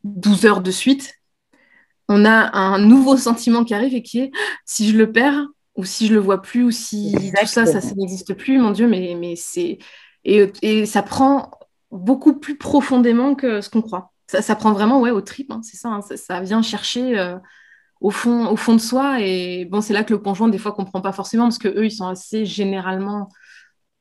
12 0.05 0.47
heures 0.47 0.63
de 0.63 0.71
suite, 0.71 1.15
on 2.09 2.25
a 2.25 2.57
un 2.57 2.79
nouveau 2.79 3.17
sentiment 3.17 3.65
qui 3.65 3.75
arrive 3.75 3.95
et 3.95 4.03
qui 4.03 4.21
est 4.21 4.31
si 4.67 4.91
je 4.91 4.97
le 4.97 5.11
perds, 5.11 5.47
ou 5.77 5.85
si 5.85 6.07
je 6.07 6.15
le 6.15 6.21
vois 6.21 6.43
plus, 6.43 6.65
ou 6.65 6.71
si 6.71 7.15
tout 7.15 7.47
ça, 7.47 7.67
ça, 7.67 7.81
n'existe 7.97 8.35
plus, 8.35 8.59
mon 8.59 8.71
Dieu, 8.71 8.87
mais, 8.87 9.17
mais 9.19 9.35
c'est. 9.37 9.79
Et, 10.25 10.53
et 10.63 10.87
ça 10.87 11.03
prend 11.03 11.51
beaucoup 11.91 12.35
plus 12.35 12.57
profondément 12.57 13.35
que 13.35 13.61
ce 13.61 13.69
qu'on 13.69 13.83
croit 13.83 14.15
ça, 14.29 14.57
prend 14.57 14.73
vraiment 14.73 15.01
ouais, 15.01 15.11
au 15.11 15.21
trip, 15.21 15.51
hein, 15.51 15.61
c'est 15.63 15.87
hein, 15.87 16.01
ça, 16.01 16.17
ça, 16.17 16.41
vient 16.41 16.63
chercher 16.63 17.19
euh, 17.19 17.37
au, 18.01 18.11
fond, 18.11 18.49
au 18.49 18.57
fond 18.57 18.75
de 18.75 18.81
soi. 18.81 19.21
Et 19.21 19.65
bon, 19.67 19.81
c'est 19.81 19.93
là 19.93 20.05
que 20.05 20.13
le 20.13 20.19
conjoint, 20.19 20.49
des 20.49 20.59
fois, 20.59 20.73
comprend 20.73 21.01
pas 21.01 21.13
forcément, 21.13 21.45
parce 21.45 21.59
qu'eux, 21.59 21.85
ils 21.85 21.91
sont 21.91 22.07
assez 22.07 22.47
généralement 22.47 23.29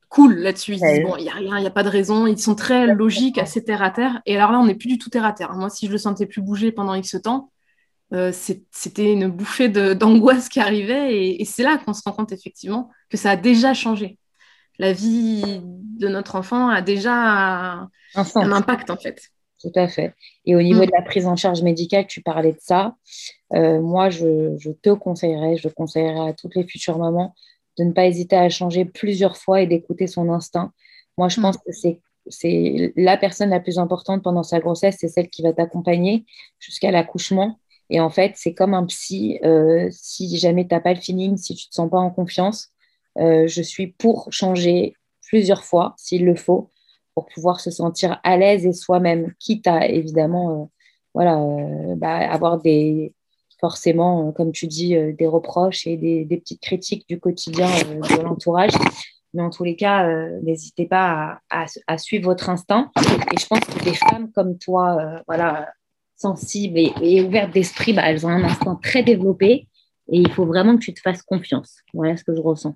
cool 0.09 0.35
là-dessus. 0.35 0.73
Ils 0.73 0.81
disent, 0.81 1.03
bon, 1.03 1.15
il 1.17 1.23
n'y 1.23 1.29
a 1.29 1.33
rien, 1.33 1.57
il 1.57 1.61
n'y 1.61 1.67
a 1.67 1.71
pas 1.71 1.83
de 1.83 1.89
raison. 1.89 2.27
Ils 2.27 2.39
sont 2.39 2.55
très 2.55 2.87
logiques, 2.87 3.37
assez 3.37 3.63
terre 3.63 3.81
à 3.81 3.91
terre. 3.91 4.21
Et 4.25 4.35
alors 4.35 4.51
là, 4.51 4.59
on 4.59 4.65
n'est 4.65 4.75
plus 4.75 4.89
du 4.89 4.97
tout 4.97 5.09
terre 5.09 5.25
à 5.25 5.33
terre. 5.33 5.53
Moi, 5.53 5.69
si 5.69 5.87
je 5.87 5.91
le 5.91 5.97
sentais 5.97 6.25
plus 6.25 6.41
bouger 6.41 6.71
pendant 6.71 6.93
X 6.95 7.17
temps, 7.21 7.51
euh, 8.13 8.31
c'était 8.33 9.11
une 9.11 9.27
bouffée 9.27 9.69
d'angoisse 9.95 10.49
qui 10.49 10.59
arrivait. 10.59 11.15
Et, 11.15 11.41
et 11.41 11.45
c'est 11.45 11.63
là 11.63 11.77
qu'on 11.77 11.93
se 11.93 12.01
rend 12.05 12.13
compte, 12.13 12.31
effectivement, 12.31 12.89
que 13.09 13.17
ça 13.17 13.31
a 13.31 13.35
déjà 13.35 13.73
changé. 13.73 14.17
la 14.79 14.93
vie 14.93 15.61
de 15.99 16.07
notre 16.07 16.35
enfant 16.35 16.69
a 16.69 16.81
déjà 16.81 17.13
un, 17.13 17.89
impact 18.35 18.89
en 18.89 18.97
fait. 18.97 19.21
Tout 19.59 19.71
à 19.75 19.87
fait. 19.87 20.13
Et 20.45 20.55
au 20.55 20.61
niveau 20.61 20.83
mm. 20.83 20.87
de 20.87 20.91
la 20.91 21.01
prise 21.01 21.25
en 21.25 21.37
charge 21.37 21.61
médicale, 21.61 22.05
tu 22.05 22.21
parlais 22.21 22.51
de 22.51 22.59
ça. 22.59 22.95
Euh, 23.53 23.79
moi, 23.79 24.09
je, 24.09 24.57
je, 24.57 24.71
te 24.71 24.89
conseillerais, 24.89 25.55
je 25.55 25.69
conseillerais 25.69 26.29
à 26.29 26.33
toutes 26.33 26.55
les 26.55 26.67
futures 26.67 26.97
mamans 26.97 27.33
de 27.77 27.85
ne 27.85 27.93
pas 27.93 28.05
hésiter 28.05 28.35
à 28.35 28.49
changer 28.49 28.83
plusieurs 28.83 29.37
fois 29.37 29.61
et 29.61 29.67
d'écouter 29.67 30.05
son 30.05 30.29
instinct. 30.29 30.73
Moi, 31.17 31.29
je 31.29 31.39
mm. 31.39 31.43
pense 31.43 31.57
que 31.57 31.71
c'est 31.71 32.01
c'est 32.27 32.93
la 32.95 33.17
personne 33.17 33.49
la 33.49 33.59
plus 33.59 33.79
importante 33.79 34.23
pendant 34.23 34.43
sa 34.43 34.59
grossesse, 34.59 34.97
c'est 34.99 35.07
celle 35.07 35.29
qui 35.29 35.41
va 35.41 35.53
t'accompagner 35.53 36.25
jusqu'à 36.59 36.91
l'accouchement. 36.91 37.59
Et 37.89 37.99
en 37.99 38.09
fait, 38.09 38.33
c'est 38.35 38.53
comme 38.53 38.73
un 38.73 38.85
psy. 38.85 39.39
Euh, 39.43 39.87
si 39.91 40.37
jamais 40.37 40.67
tu 40.67 40.73
n'as 40.73 40.81
pas 40.81 40.93
le 40.93 40.99
feeling, 40.99 41.37
si 41.37 41.55
tu 41.55 41.67
ne 41.67 41.69
te 41.69 41.75
sens 41.75 41.89
pas 41.89 41.99
en 41.99 42.09
confiance, 42.09 42.69
euh, 43.19 43.47
je 43.47 43.61
suis 43.61 43.87
pour 43.87 44.27
changer 44.31 44.95
plusieurs 45.27 45.63
fois, 45.63 45.93
s'il 45.97 46.25
le 46.25 46.35
faut, 46.35 46.69
pour 47.15 47.25
pouvoir 47.27 47.59
se 47.59 47.71
sentir 47.71 48.19
à 48.23 48.37
l'aise 48.37 48.65
et 48.65 48.73
soi-même, 48.73 49.33
quitte 49.39 49.67
à 49.67 49.87
évidemment 49.87 50.61
euh, 50.61 50.65
voilà, 51.13 51.39
bah, 51.97 52.15
avoir 52.31 52.59
des, 52.59 53.13
forcément, 53.59 54.31
comme 54.31 54.51
tu 54.51 54.65
dis, 54.65 54.95
des 55.13 55.27
reproches 55.27 55.85
et 55.85 55.95
des, 55.95 56.25
petites 56.25 56.61
critiques 56.61 57.07
du 57.07 57.19
quotidien 57.19 57.67
de 57.67 58.23
l'entourage. 58.23 58.71
Mais 59.35 59.43
en 59.43 59.51
tous 59.51 59.63
les 59.63 59.75
cas, 59.75 60.07
n'hésitez 60.41 60.87
pas 60.87 61.39
à, 61.51 61.97
suivre 61.99 62.25
votre 62.25 62.49
instinct. 62.49 62.89
Et 63.31 63.39
je 63.39 63.45
pense 63.45 63.59
que 63.59 63.83
des 63.83 63.93
femmes 63.93 64.31
comme 64.31 64.57
toi, 64.57 65.21
voilà, 65.27 65.71
sensibles 66.23 66.79
et, 66.79 67.21
ouvertes 67.21 67.51
d'esprit, 67.51 67.93
bah, 67.93 68.03
elles 68.05 68.25
ont 68.25 68.29
un 68.29 68.43
instinct 68.43 68.79
très 68.81 69.03
développé. 69.03 69.67
Et 70.11 70.17
il 70.17 70.29
faut 70.31 70.45
vraiment 70.45 70.75
que 70.75 70.83
tu 70.83 70.93
te 70.93 70.99
fasses 70.99 71.21
confiance. 71.21 71.77
Voilà 71.93 72.17
ce 72.17 72.23
que 72.23 72.35
je 72.35 72.41
ressens. 72.41 72.75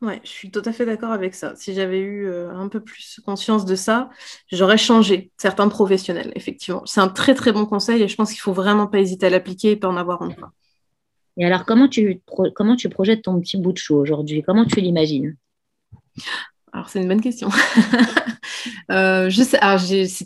Ouais, 0.00 0.20
je 0.22 0.28
suis 0.28 0.50
tout 0.50 0.62
à 0.64 0.72
fait 0.72 0.86
d'accord 0.86 1.10
avec 1.10 1.34
ça. 1.34 1.54
Si 1.56 1.74
j'avais 1.74 1.98
eu 1.98 2.26
euh, 2.26 2.50
un 2.54 2.68
peu 2.68 2.80
plus 2.80 3.20
conscience 3.26 3.64
de 3.64 3.74
ça, 3.74 4.10
j'aurais 4.52 4.78
changé 4.78 5.32
certains 5.36 5.68
professionnels, 5.68 6.32
effectivement. 6.36 6.82
C'est 6.86 7.00
un 7.00 7.08
très 7.08 7.34
très 7.34 7.52
bon 7.52 7.66
conseil 7.66 8.02
et 8.02 8.08
je 8.08 8.14
pense 8.14 8.30
qu'il 8.30 8.38
ne 8.38 8.42
faut 8.42 8.52
vraiment 8.52 8.86
pas 8.86 9.00
hésiter 9.00 9.26
à 9.26 9.30
l'appliquer 9.30 9.72
et 9.72 9.76
pas 9.76 9.88
en 9.88 9.96
avoir 9.96 10.22
honte. 10.22 10.36
Et 11.36 11.44
alors, 11.44 11.64
comment 11.64 11.88
tu, 11.88 12.22
comment 12.54 12.76
tu 12.76 12.88
projettes 12.88 13.22
ton 13.22 13.40
petit 13.40 13.56
bout 13.56 13.72
de 13.72 13.78
chou 13.78 13.96
aujourd'hui? 13.96 14.42
Comment 14.42 14.64
tu 14.64 14.80
l'imagines? 14.80 15.36
Alors, 16.72 16.88
c'est 16.88 17.00
une 17.00 17.08
bonne 17.08 17.20
question. 17.20 17.48
Euh, 18.90 19.30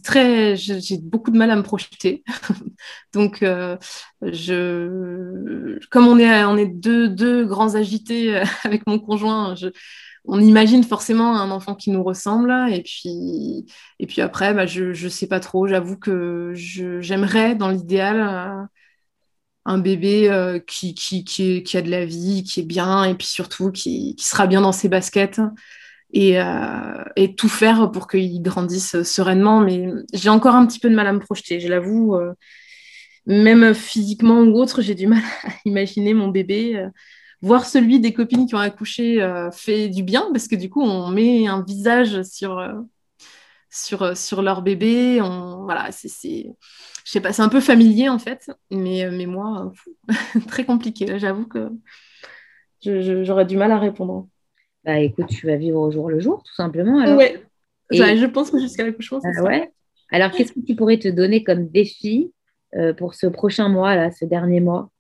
très, 0.05 0.57
j'ai 0.57 0.99
beaucoup 0.99 1.31
de 1.31 1.37
mal 1.37 1.51
à 1.51 1.57
me 1.57 1.63
projeter. 1.63 2.23
Donc, 3.13 3.43
euh, 3.43 3.77
je, 4.23 5.79
comme 5.91 6.07
on 6.07 6.19
est, 6.19 6.45
on 6.45 6.57
est 6.57 6.67
deux, 6.67 7.09
deux 7.09 7.45
grands 7.45 7.75
agités 7.75 8.37
euh, 8.37 8.45
avec 8.65 8.87
mon 8.87 8.99
conjoint, 8.99 9.55
on 10.25 10.41
imagine 10.41 10.85
forcément 10.85 11.37
un 11.37 11.51
enfant 11.51 11.75
qui 11.75 11.91
nous 11.91 12.05
ressemble. 12.05 12.53
Et 12.71 12.83
puis, 12.83 13.67
et 13.99 14.07
puis 14.07 14.21
après, 14.21 14.55
bah, 14.55 14.67
je 14.67 14.85
ne 14.91 15.09
sais 15.09 15.27
pas 15.27 15.41
trop. 15.41 15.67
J'avoue 15.67 15.99
que 15.99 16.53
j'aimerais, 16.55 17.55
dans 17.57 17.69
l'idéal, 17.69 18.69
un 19.65 19.79
bébé 19.79 20.61
qui, 20.67 20.95
qui, 20.95 21.25
qui, 21.25 21.77
a 21.77 21.83
de 21.83 21.91
la 21.91 22.05
vie, 22.05 22.45
qui 22.45 22.61
est 22.61 22.65
bien, 22.65 23.05
et 23.05 23.15
puis 23.15 23.27
surtout 23.27 23.73
qui, 23.73 24.15
sera 24.19 24.47
bien 24.47 24.61
dans 24.61 24.73
ses 24.73 24.89
baskets. 24.89 25.41
Et, 26.13 26.39
euh, 26.41 27.05
et 27.17 27.35
tout 27.35 27.49
faire 27.49 27.91
pour 27.91 28.07
qu'il 28.07 28.43
grandisse 28.43 29.03
sereinement. 29.03 29.61
Mais 29.61 29.89
j'ai 30.13 30.29
encore 30.29 30.55
un 30.55 30.67
petit 30.67 30.79
peu 30.79 30.91
de 30.91 30.95
mal 30.95 31.07
à 31.07 31.13
me 31.13 31.21
projeter, 31.21 31.61
je 31.61 31.69
l'avoue. 31.69 32.15
Euh, 32.17 32.33
même 33.27 33.73
physiquement 33.75 34.41
ou 34.41 34.59
autre, 34.59 34.83
j'ai 34.83 34.95
du 34.95 35.07
mal 35.07 35.23
à 35.45 35.51
imaginer 35.65 36.13
mon 36.15 36.29
bébé. 36.29 36.87
voir 37.41 37.65
celui 37.65 38.01
des 38.01 38.13
copines 38.13 38.47
qui 38.47 38.55
ont 38.55 38.59
accouché 38.59 39.27
fait 39.53 39.89
du 39.89 40.03
bien, 40.03 40.29
parce 40.33 40.49
que 40.49 40.57
du 40.57 40.69
coup, 40.69 40.83
on 40.83 41.09
met 41.09 41.47
un 41.47 41.63
visage 41.63 42.23
sur, 42.25 42.61
sur, 43.71 44.17
sur 44.17 44.43
leur 44.43 44.63
bébé. 44.63 45.21
On, 45.23 45.65
voilà, 45.65 45.93
c'est 45.93 46.47
je 47.05 47.11
sais 47.11 47.21
pas, 47.21 47.33
c'est 47.33 47.43
un 47.43 47.49
peu 47.49 47.61
familier 47.61 48.09
en 48.09 48.19
fait, 48.19 48.51
mais, 48.71 49.05
euh, 49.05 49.11
mais 49.13 49.27
moi, 49.27 49.73
très 50.49 50.65
compliqué. 50.65 51.19
J'avoue 51.19 51.47
que 51.47 51.71
j'aurais 52.85 53.47
du 53.47 53.57
mal 53.57 53.73
à 53.73 53.79
répondre. 53.79 54.29
Bah 54.85 54.99
écoute, 54.99 55.29
tu 55.29 55.47
vas 55.47 55.57
vivre 55.57 55.79
au 55.79 55.91
jour 55.91 56.11
le 56.11 56.21
jour, 56.21 56.43
tout 56.43 56.55
simplement. 56.55 56.99
Alors. 57.01 57.17
Ouais. 57.17 57.43
je 57.91 58.27
pense 58.27 58.51
que 58.51 58.59
jusqu'à 58.59 58.85
l'accouchement, 58.85 59.21
c'est 59.21 59.31
ah 59.39 59.43
ouais. 59.43 59.73
Alors, 60.11 60.31
qu'est-ce 60.31 60.53
que 60.53 60.61
tu 60.61 60.75
pourrais 60.75 60.99
te 60.99 61.09
donner 61.09 61.43
comme 61.43 61.69
défi 61.69 62.33
euh, 62.75 62.93
pour 62.93 63.15
ce 63.15 63.27
prochain 63.27 63.69
mois, 63.69 63.97
là, 63.97 64.11
ce 64.11 64.25
dernier 64.25 64.61
mois? 64.61 64.91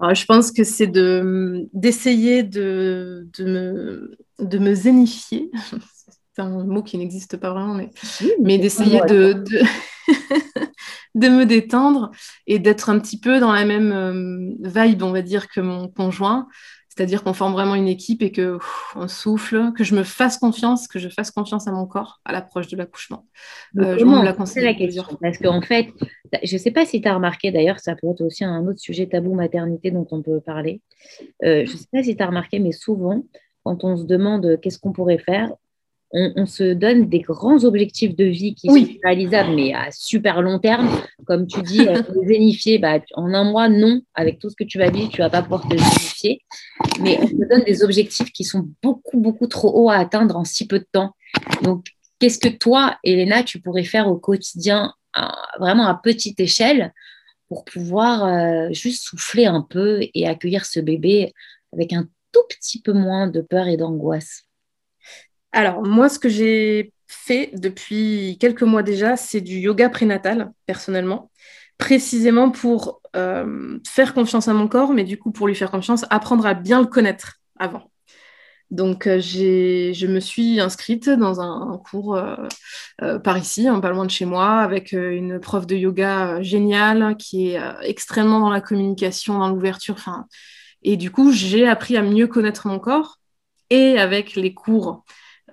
Je 0.00 0.24
pense 0.24 0.50
que 0.50 0.64
c'est 0.64 0.86
de, 0.86 1.68
d'essayer 1.72 2.42
de, 2.42 3.28
de, 3.38 3.44
me, 3.44 4.18
de 4.40 4.58
me 4.58 4.74
zénifier. 4.74 5.50
c'est 6.34 6.42
un 6.42 6.64
mot 6.64 6.82
qui 6.82 6.98
n'existe 6.98 7.36
pas 7.36 7.52
vraiment, 7.52 7.74
mais, 7.74 7.90
mais 8.42 8.58
d'essayer 8.58 9.00
de, 9.02 9.44
de 11.14 11.28
me 11.28 11.46
détendre 11.46 12.10
et 12.46 12.58
d'être 12.58 12.90
un 12.90 12.98
petit 12.98 13.18
peu 13.18 13.40
dans 13.40 13.52
la 13.52 13.64
même 13.64 13.92
euh, 13.92 14.68
vibe, 14.68 15.02
on 15.02 15.12
va 15.12 15.22
dire, 15.22 15.48
que 15.48 15.60
mon 15.60 15.88
conjoint. 15.88 16.48
C'est-à-dire 16.96 17.22
qu'on 17.22 17.34
forme 17.34 17.52
vraiment 17.52 17.74
une 17.74 17.88
équipe 17.88 18.22
et 18.22 18.32
que 18.32 18.58
on 18.94 19.06
souffle, 19.06 19.72
que 19.76 19.84
je 19.84 19.94
me 19.94 20.02
fasse 20.02 20.38
confiance, 20.38 20.88
que 20.88 20.98
je 20.98 21.10
fasse 21.10 21.30
confiance 21.30 21.68
à 21.68 21.72
mon 21.72 21.86
corps 21.86 22.20
à 22.24 22.32
l'approche 22.32 22.68
de 22.68 22.76
l'accouchement. 22.76 23.26
Euh, 23.78 23.98
je 23.98 24.04
me 24.04 24.24
la 24.24 24.34
la 24.62 24.74
question 24.74 25.04
Parce 25.20 25.36
qu'en 25.36 25.60
fait, 25.60 25.88
je 26.42 26.54
ne 26.54 26.58
sais 26.58 26.70
pas 26.70 26.86
si 26.86 27.02
tu 27.02 27.08
as 27.08 27.14
remarqué, 27.14 27.50
d'ailleurs, 27.50 27.80
ça 27.80 27.94
peut 27.96 28.08
être 28.08 28.22
aussi 28.22 28.44
un 28.44 28.66
autre 28.66 28.78
sujet 28.78 29.06
tabou 29.06 29.34
maternité 29.34 29.90
dont 29.90 30.06
on 30.10 30.22
peut 30.22 30.40
parler. 30.40 30.80
Euh, 31.44 31.66
je 31.66 31.72
ne 31.72 31.76
sais 31.76 31.88
pas 31.92 32.02
si 32.02 32.16
tu 32.16 32.22
as 32.22 32.26
remarqué, 32.28 32.60
mais 32.60 32.72
souvent, 32.72 33.22
quand 33.62 33.84
on 33.84 33.98
se 33.98 34.04
demande 34.04 34.58
qu'est-ce 34.62 34.78
qu'on 34.78 34.92
pourrait 34.92 35.18
faire, 35.18 35.52
on, 36.12 36.46
se 36.46 36.72
donne 36.72 37.08
des 37.08 37.20
grands 37.20 37.64
objectifs 37.64 38.14
de 38.14 38.24
vie 38.24 38.54
qui 38.54 38.68
sont 38.68 38.98
réalisables, 39.04 39.54
mais 39.54 39.74
à 39.74 39.90
super 39.90 40.40
long 40.40 40.58
terme. 40.58 40.88
Comme 41.26 41.46
tu 41.46 41.60
dis, 41.62 41.86
euh, 41.86 42.00
zénifier, 42.26 42.78
bah, 42.78 43.00
en 43.14 43.34
un 43.34 43.44
mois, 43.44 43.68
non, 43.68 44.00
avec 44.14 44.38
tout 44.38 44.48
ce 44.48 44.56
que 44.56 44.64
tu 44.64 44.78
vas 44.78 44.90
vivre, 44.90 45.10
tu 45.10 45.20
ne 45.20 45.26
vas 45.26 45.30
pas 45.30 45.42
pouvoir 45.42 45.68
te 45.68 45.76
zénifier. 45.76 46.40
Mais 47.00 47.18
on 47.20 47.26
se 47.26 47.48
donne 47.48 47.64
des 47.64 47.82
objectifs 47.82 48.32
qui 48.32 48.44
sont 48.44 48.68
beaucoup, 48.82 49.18
beaucoup 49.18 49.46
trop 49.46 49.72
hauts 49.74 49.90
à 49.90 49.96
atteindre 49.96 50.36
en 50.36 50.44
si 50.44 50.66
peu 50.66 50.78
de 50.78 50.86
temps. 50.90 51.12
Donc, 51.62 51.86
qu'est-ce 52.18 52.38
que 52.38 52.48
toi, 52.48 52.96
Elena, 53.02 53.42
tu 53.42 53.60
pourrais 53.60 53.84
faire 53.84 54.08
au 54.08 54.16
quotidien, 54.16 54.94
vraiment 55.58 55.86
à 55.86 55.94
petite 56.02 56.38
échelle, 56.40 56.92
pour 57.48 57.64
pouvoir 57.64 58.24
euh, 58.24 58.72
juste 58.72 59.04
souffler 59.04 59.46
un 59.46 59.62
peu 59.62 60.00
et 60.14 60.26
accueillir 60.26 60.64
ce 60.64 60.80
bébé 60.80 61.32
avec 61.72 61.92
un 61.92 62.08
tout 62.32 62.42
petit 62.48 62.80
peu 62.80 62.92
moins 62.92 63.28
de 63.28 63.40
peur 63.40 63.68
et 63.68 63.76
d'angoisse? 63.76 64.42
Alors, 65.52 65.82
moi, 65.84 66.08
ce 66.08 66.18
que 66.18 66.28
j'ai 66.28 66.92
fait 67.06 67.50
depuis 67.54 68.36
quelques 68.40 68.62
mois 68.62 68.82
déjà, 68.82 69.16
c'est 69.16 69.40
du 69.40 69.58
yoga 69.58 69.88
prénatal, 69.88 70.52
personnellement, 70.66 71.30
précisément 71.78 72.50
pour 72.50 73.00
euh, 73.16 73.78
faire 73.86 74.14
confiance 74.14 74.48
à 74.48 74.54
mon 74.54 74.68
corps, 74.68 74.92
mais 74.92 75.04
du 75.04 75.18
coup, 75.18 75.30
pour 75.30 75.48
lui 75.48 75.54
faire 75.54 75.70
confiance, 75.70 76.04
apprendre 76.10 76.46
à 76.46 76.54
bien 76.54 76.80
le 76.80 76.86
connaître 76.86 77.34
avant. 77.58 77.90
Donc, 78.70 79.06
euh, 79.06 79.20
je 79.20 80.06
me 80.06 80.18
suis 80.18 80.60
inscrite 80.60 81.08
dans 81.08 81.40
un, 81.40 81.78
cours 81.78 82.16
euh, 82.16 83.18
par 83.20 83.38
ici, 83.38 83.68
pas 83.80 83.90
loin 83.90 84.04
de 84.04 84.10
chez 84.10 84.24
moi, 84.24 84.58
avec 84.58 84.92
une 84.92 85.38
prof 85.38 85.66
de 85.66 85.76
yoga 85.76 86.42
géniale 86.42 87.16
qui 87.16 87.50
est 87.50 87.60
extrêmement 87.82 88.40
dans 88.40 88.50
la 88.50 88.60
communication, 88.60 89.38
dans 89.38 89.48
l'ouverture. 89.48 89.96
Et 90.82 90.96
du 90.96 91.10
coup, 91.10 91.32
j'ai 91.32 91.68
appris 91.68 91.96
à 91.96 92.02
mieux 92.02 92.26
connaître 92.26 92.66
mon 92.66 92.78
corps 92.80 93.18
et 93.70 93.98
avec 93.98 94.34
les 94.34 94.54
cours 94.54 95.04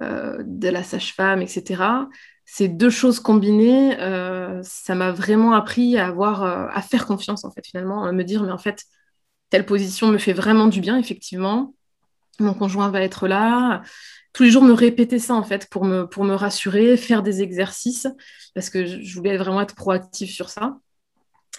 de 0.01 0.69
la 0.69 0.83
sage-femme, 0.83 1.41
etc. 1.41 2.07
Ces 2.45 2.67
deux 2.67 2.89
choses 2.89 3.19
combinées, 3.19 3.97
euh, 3.99 4.61
ça 4.63 4.95
m'a 4.95 5.11
vraiment 5.11 5.53
appris 5.53 5.97
à 5.97 6.07
avoir, 6.07 6.43
euh, 6.43 6.67
à 6.71 6.81
faire 6.81 7.05
confiance 7.05 7.45
en 7.45 7.51
fait 7.51 7.65
finalement, 7.65 8.03
à 8.03 8.11
me 8.11 8.23
dire 8.23 8.43
mais 8.43 8.51
en 8.51 8.57
fait 8.57 8.83
telle 9.49 9.65
position 9.65 10.07
me 10.07 10.17
fait 10.17 10.33
vraiment 10.33 10.67
du 10.67 10.81
bien 10.81 10.97
effectivement. 10.97 11.73
Mon 12.39 12.53
conjoint 12.53 12.89
va 12.89 13.01
être 13.01 13.27
là. 13.27 13.81
Tous 14.33 14.43
les 14.43 14.49
jours 14.49 14.63
me 14.63 14.73
répéter 14.73 15.19
ça 15.19 15.35
en 15.35 15.43
fait 15.43 15.69
pour 15.69 15.85
me, 15.85 16.03
pour 16.05 16.25
me 16.25 16.33
rassurer, 16.33 16.97
faire 16.97 17.23
des 17.23 17.41
exercices 17.41 18.07
parce 18.55 18.69
que 18.69 18.85
je 18.85 19.15
voulais 19.15 19.37
vraiment 19.37 19.61
être 19.61 19.75
proactive 19.75 20.29
sur 20.29 20.49
ça. 20.49 20.77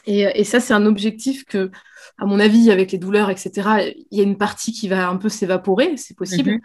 Et, 0.07 0.45
ça, 0.45 0.61
c'est 0.61 0.75
un 0.75 0.85
objectif 0.85 1.47
que, 1.47 1.71
à 2.19 2.27
mon 2.27 2.39
avis, 2.39 2.71
avec 2.71 2.93
les 2.93 2.99
douleurs, 2.99 3.31
etc., 3.31 3.95
il 4.11 4.19
y 4.19 4.21
a 4.21 4.23
une 4.23 4.37
partie 4.37 4.71
qui 4.71 4.87
va 4.87 5.09
un 5.09 5.17
peu 5.17 5.31
s'évaporer, 5.31 5.97
c'est 5.97 6.15
possible. 6.15 6.51
Mhm. 6.51 6.61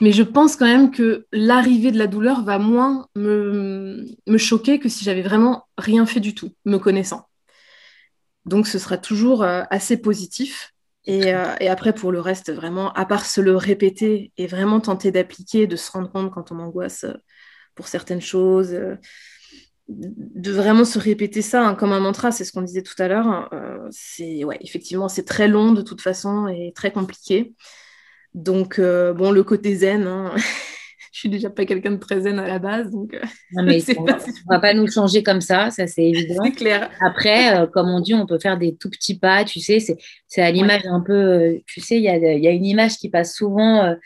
Mais 0.00 0.12
je 0.12 0.22
pense 0.22 0.56
quand 0.56 0.66
même 0.66 0.90
que 0.90 1.26
l'arrivée 1.32 1.90
de 1.90 1.98
la 1.98 2.06
douleur 2.06 2.44
va 2.44 2.58
moins 2.58 3.08
me, 3.16 4.06
choquer 4.36 4.78
que 4.78 4.88
si 4.88 5.04
j'avais 5.04 5.22
vraiment 5.22 5.66
rien 5.76 6.06
fait 6.06 6.20
du 6.20 6.34
tout, 6.34 6.52
me 6.64 6.78
connaissant. 6.78 7.28
Donc 8.44 8.66
ce 8.66 8.78
sera 8.78 8.96
toujours 8.96 9.42
euh, 9.42 9.62
assez 9.70 9.96
positif. 9.96 10.72
Euh, 11.08 11.54
et, 11.58 11.68
après, 11.68 11.94
pour 11.94 12.12
le 12.12 12.20
reste, 12.20 12.52
vraiment, 12.52 12.92
à 12.92 13.06
part 13.06 13.24
se 13.24 13.40
le 13.40 13.56
répéter 13.56 14.30
et 14.36 14.46
vraiment 14.46 14.78
tenter 14.78 15.10
d'appliquer, 15.10 15.66
de 15.66 15.76
se 15.76 15.90
rendre 15.90 16.10
compte 16.10 16.30
quand 16.30 16.52
on 16.52 16.58
angoisse 16.58 17.04
euh, 17.04 17.14
pour 17.74 17.88
certaines 17.88 18.20
choses, 18.20 18.76
de 19.88 20.52
vraiment 20.52 20.84
se 20.84 20.98
répéter 20.98 21.40
ça 21.40 21.66
hein, 21.66 21.74
comme 21.74 21.92
un 21.92 22.00
mantra, 22.00 22.30
c'est 22.30 22.44
ce 22.44 22.52
qu'on 22.52 22.62
disait 22.62 22.82
tout 22.82 23.00
à 23.00 23.08
l'heure. 23.08 23.48
c'est 23.90 24.44
ouais, 24.44 24.58
effectivement, 24.60 25.08
c'est 25.08 25.24
très 25.24 25.48
long 25.48 25.72
de 25.72 25.80
toute 25.80 26.00
façon 26.02 26.48
et 26.48 26.72
très 26.74 26.90
compliqué. 26.90 27.54
Donc, 28.34 28.80
bon, 28.80 29.30
le 29.30 29.42
côté 29.42 29.74
zen, 29.74 30.06
hein, 30.06 30.34
je 31.18 31.22
suis 31.22 31.28
déjà 31.28 31.50
pas 31.50 31.64
quelqu'un 31.64 31.90
de 31.90 31.96
très 31.96 32.20
zen 32.20 32.38
à 32.38 32.46
la 32.46 32.60
base, 32.60 32.92
donc. 32.92 33.12
Euh, 33.12 33.20
non, 33.52 33.64
mais 33.64 33.82
on, 33.98 34.04
ne 34.04 34.48
va 34.48 34.60
pas 34.60 34.72
nous 34.72 34.88
changer 34.88 35.24
comme 35.24 35.40
ça, 35.40 35.70
ça 35.70 35.88
c'est 35.88 36.04
évident. 36.08 36.44
C'est 36.44 36.52
clair. 36.52 36.90
Après, 37.00 37.58
euh, 37.58 37.66
comme 37.66 37.88
on 37.88 38.00
dit, 38.00 38.14
on 38.14 38.24
peut 38.24 38.38
faire 38.38 38.56
des 38.56 38.76
tout 38.76 38.88
petits 38.88 39.18
pas, 39.18 39.44
tu 39.44 39.58
sais, 39.58 39.78
c'est 39.80 40.42
à 40.42 40.50
l'image 40.52 40.82
un 40.86 41.00
peu, 41.00 41.12
euh, 41.12 41.58
tu 41.66 41.80
sais, 41.80 41.96
il 41.96 42.02
y 42.02 42.08
a, 42.08 42.16
y 42.16 42.46
a, 42.46 42.50
une 42.52 42.64
image 42.64 42.98
qui 42.98 43.08
passe 43.08 43.34
souvent. 43.34 43.96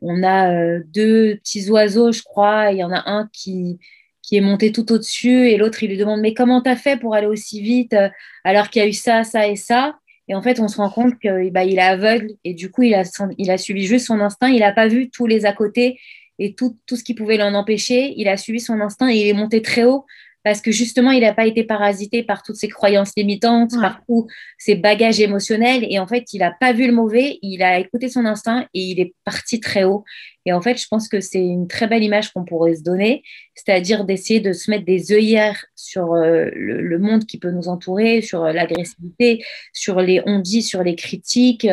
on 0.00 0.22
a 0.22 0.78
deux 0.80 1.36
petits 1.36 1.68
oiseaux, 1.70 2.10
je 2.10 2.22
crois, 2.22 2.72
il 2.72 2.78
y 2.78 2.84
en 2.84 2.92
a 2.92 3.02
un 3.10 3.28
qui 3.32 3.78
qui 4.22 4.36
est 4.36 4.40
monté 4.40 4.70
tout 4.70 4.92
au-dessus 4.92 5.48
et 5.48 5.56
l'autre 5.56 5.82
il 5.82 5.90
lui 5.90 5.96
demande 5.96 6.20
mais 6.20 6.32
comment 6.32 6.62
tu 6.62 6.70
as 6.70 6.76
fait 6.76 6.96
pour 6.96 7.16
aller 7.16 7.26
aussi 7.26 7.60
vite 7.60 7.96
alors 8.44 8.70
qu'il 8.70 8.80
y 8.80 8.84
a 8.84 8.88
eu 8.88 8.92
ça, 8.92 9.24
ça 9.24 9.48
et 9.48 9.56
ça? 9.56 9.96
Et 10.28 10.34
en 10.34 10.42
fait, 10.42 10.60
on 10.60 10.68
se 10.68 10.76
rend 10.76 10.90
compte 10.90 11.18
qu'il 11.18 11.50
bah, 11.52 11.64
il 11.64 11.78
est 11.78 11.82
aveugle 11.82 12.30
et 12.44 12.54
du 12.54 12.70
coup, 12.70 12.82
il 12.82 12.94
a, 12.94 13.02
il 13.38 13.50
a 13.50 13.58
suivi 13.58 13.86
juste 13.86 14.06
son 14.06 14.20
instinct. 14.20 14.48
Il 14.48 14.60
n'a 14.60 14.72
pas 14.72 14.88
vu 14.88 15.10
tous 15.10 15.26
les 15.26 15.46
à 15.46 15.52
côté 15.52 15.98
et 16.38 16.54
tout, 16.54 16.78
tout 16.86 16.96
ce 16.96 17.04
qui 17.04 17.14
pouvait 17.14 17.36
l'en 17.36 17.54
empêcher. 17.54 18.14
Il 18.16 18.28
a 18.28 18.36
suivi 18.36 18.60
son 18.60 18.80
instinct 18.80 19.10
et 19.10 19.16
il 19.16 19.26
est 19.26 19.32
monté 19.32 19.62
très 19.62 19.84
haut 19.84 20.06
parce 20.44 20.60
que 20.60 20.70
justement, 20.70 21.10
il 21.10 21.20
n'a 21.20 21.34
pas 21.34 21.46
été 21.46 21.64
parasité 21.64 22.22
par 22.22 22.42
toutes 22.42 22.56
ces 22.56 22.68
croyances 22.68 23.12
limitantes, 23.16 23.72
par 23.80 24.00
tous 24.06 24.26
ces 24.58 24.74
bagages 24.74 25.20
émotionnels. 25.20 25.86
Et 25.88 25.98
en 25.98 26.06
fait, 26.06 26.32
il 26.32 26.40
n'a 26.40 26.50
pas 26.50 26.72
vu 26.72 26.86
le 26.86 26.92
mauvais, 26.92 27.38
il 27.42 27.62
a 27.62 27.78
écouté 27.78 28.08
son 28.08 28.24
instinct 28.24 28.66
et 28.74 28.80
il 28.80 29.00
est 29.00 29.14
parti 29.24 29.60
très 29.60 29.84
haut. 29.84 30.04
Et 30.44 30.52
en 30.52 30.60
fait, 30.60 30.80
je 30.80 30.88
pense 30.88 31.08
que 31.08 31.20
c'est 31.20 31.44
une 31.44 31.68
très 31.68 31.86
belle 31.86 32.02
image 32.02 32.32
qu'on 32.32 32.44
pourrait 32.44 32.74
se 32.74 32.82
donner, 32.82 33.22
c'est-à-dire 33.54 34.04
d'essayer 34.04 34.40
de 34.40 34.52
se 34.52 34.70
mettre 34.70 34.84
des 34.84 35.12
œillères 35.12 35.64
sur 35.76 36.14
euh, 36.14 36.50
le, 36.54 36.98
monde 36.98 37.26
qui 37.26 37.38
peut 37.38 37.50
nous 37.52 37.68
entourer, 37.68 38.22
sur 38.22 38.44
euh, 38.44 38.52
l'agressivité, 38.52 39.44
sur 39.72 40.00
les 40.00 40.20
on-dit, 40.26 40.62
sur 40.62 40.82
les 40.82 40.96
critiques, 40.96 41.68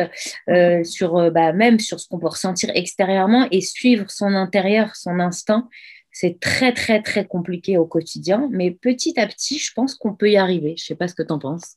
euh, 0.48 0.84
sur 0.84 1.32
bah, 1.32 1.52
même 1.52 1.80
sur 1.80 1.98
ce 1.98 2.06
qu'on 2.08 2.20
peut 2.20 2.28
ressentir 2.28 2.70
extérieurement 2.74 3.48
et 3.50 3.60
suivre 3.60 4.08
son 4.08 4.34
intérieur, 4.34 4.94
son 4.94 5.18
instinct 5.18 5.68
c'est 6.12 6.38
très, 6.40 6.72
très, 6.72 7.02
très 7.02 7.26
compliqué 7.26 7.78
au 7.78 7.86
quotidien, 7.86 8.48
mais 8.50 8.70
petit 8.70 9.18
à 9.18 9.26
petit, 9.26 9.58
je 9.58 9.72
pense 9.74 9.94
qu'on 9.94 10.14
peut 10.14 10.30
y 10.30 10.36
arriver. 10.36 10.74
Je 10.76 10.84
ne 10.84 10.86
sais 10.86 10.94
pas 10.94 11.08
ce 11.08 11.14
que 11.14 11.22
tu 11.22 11.32
en 11.32 11.38
penses. 11.38 11.76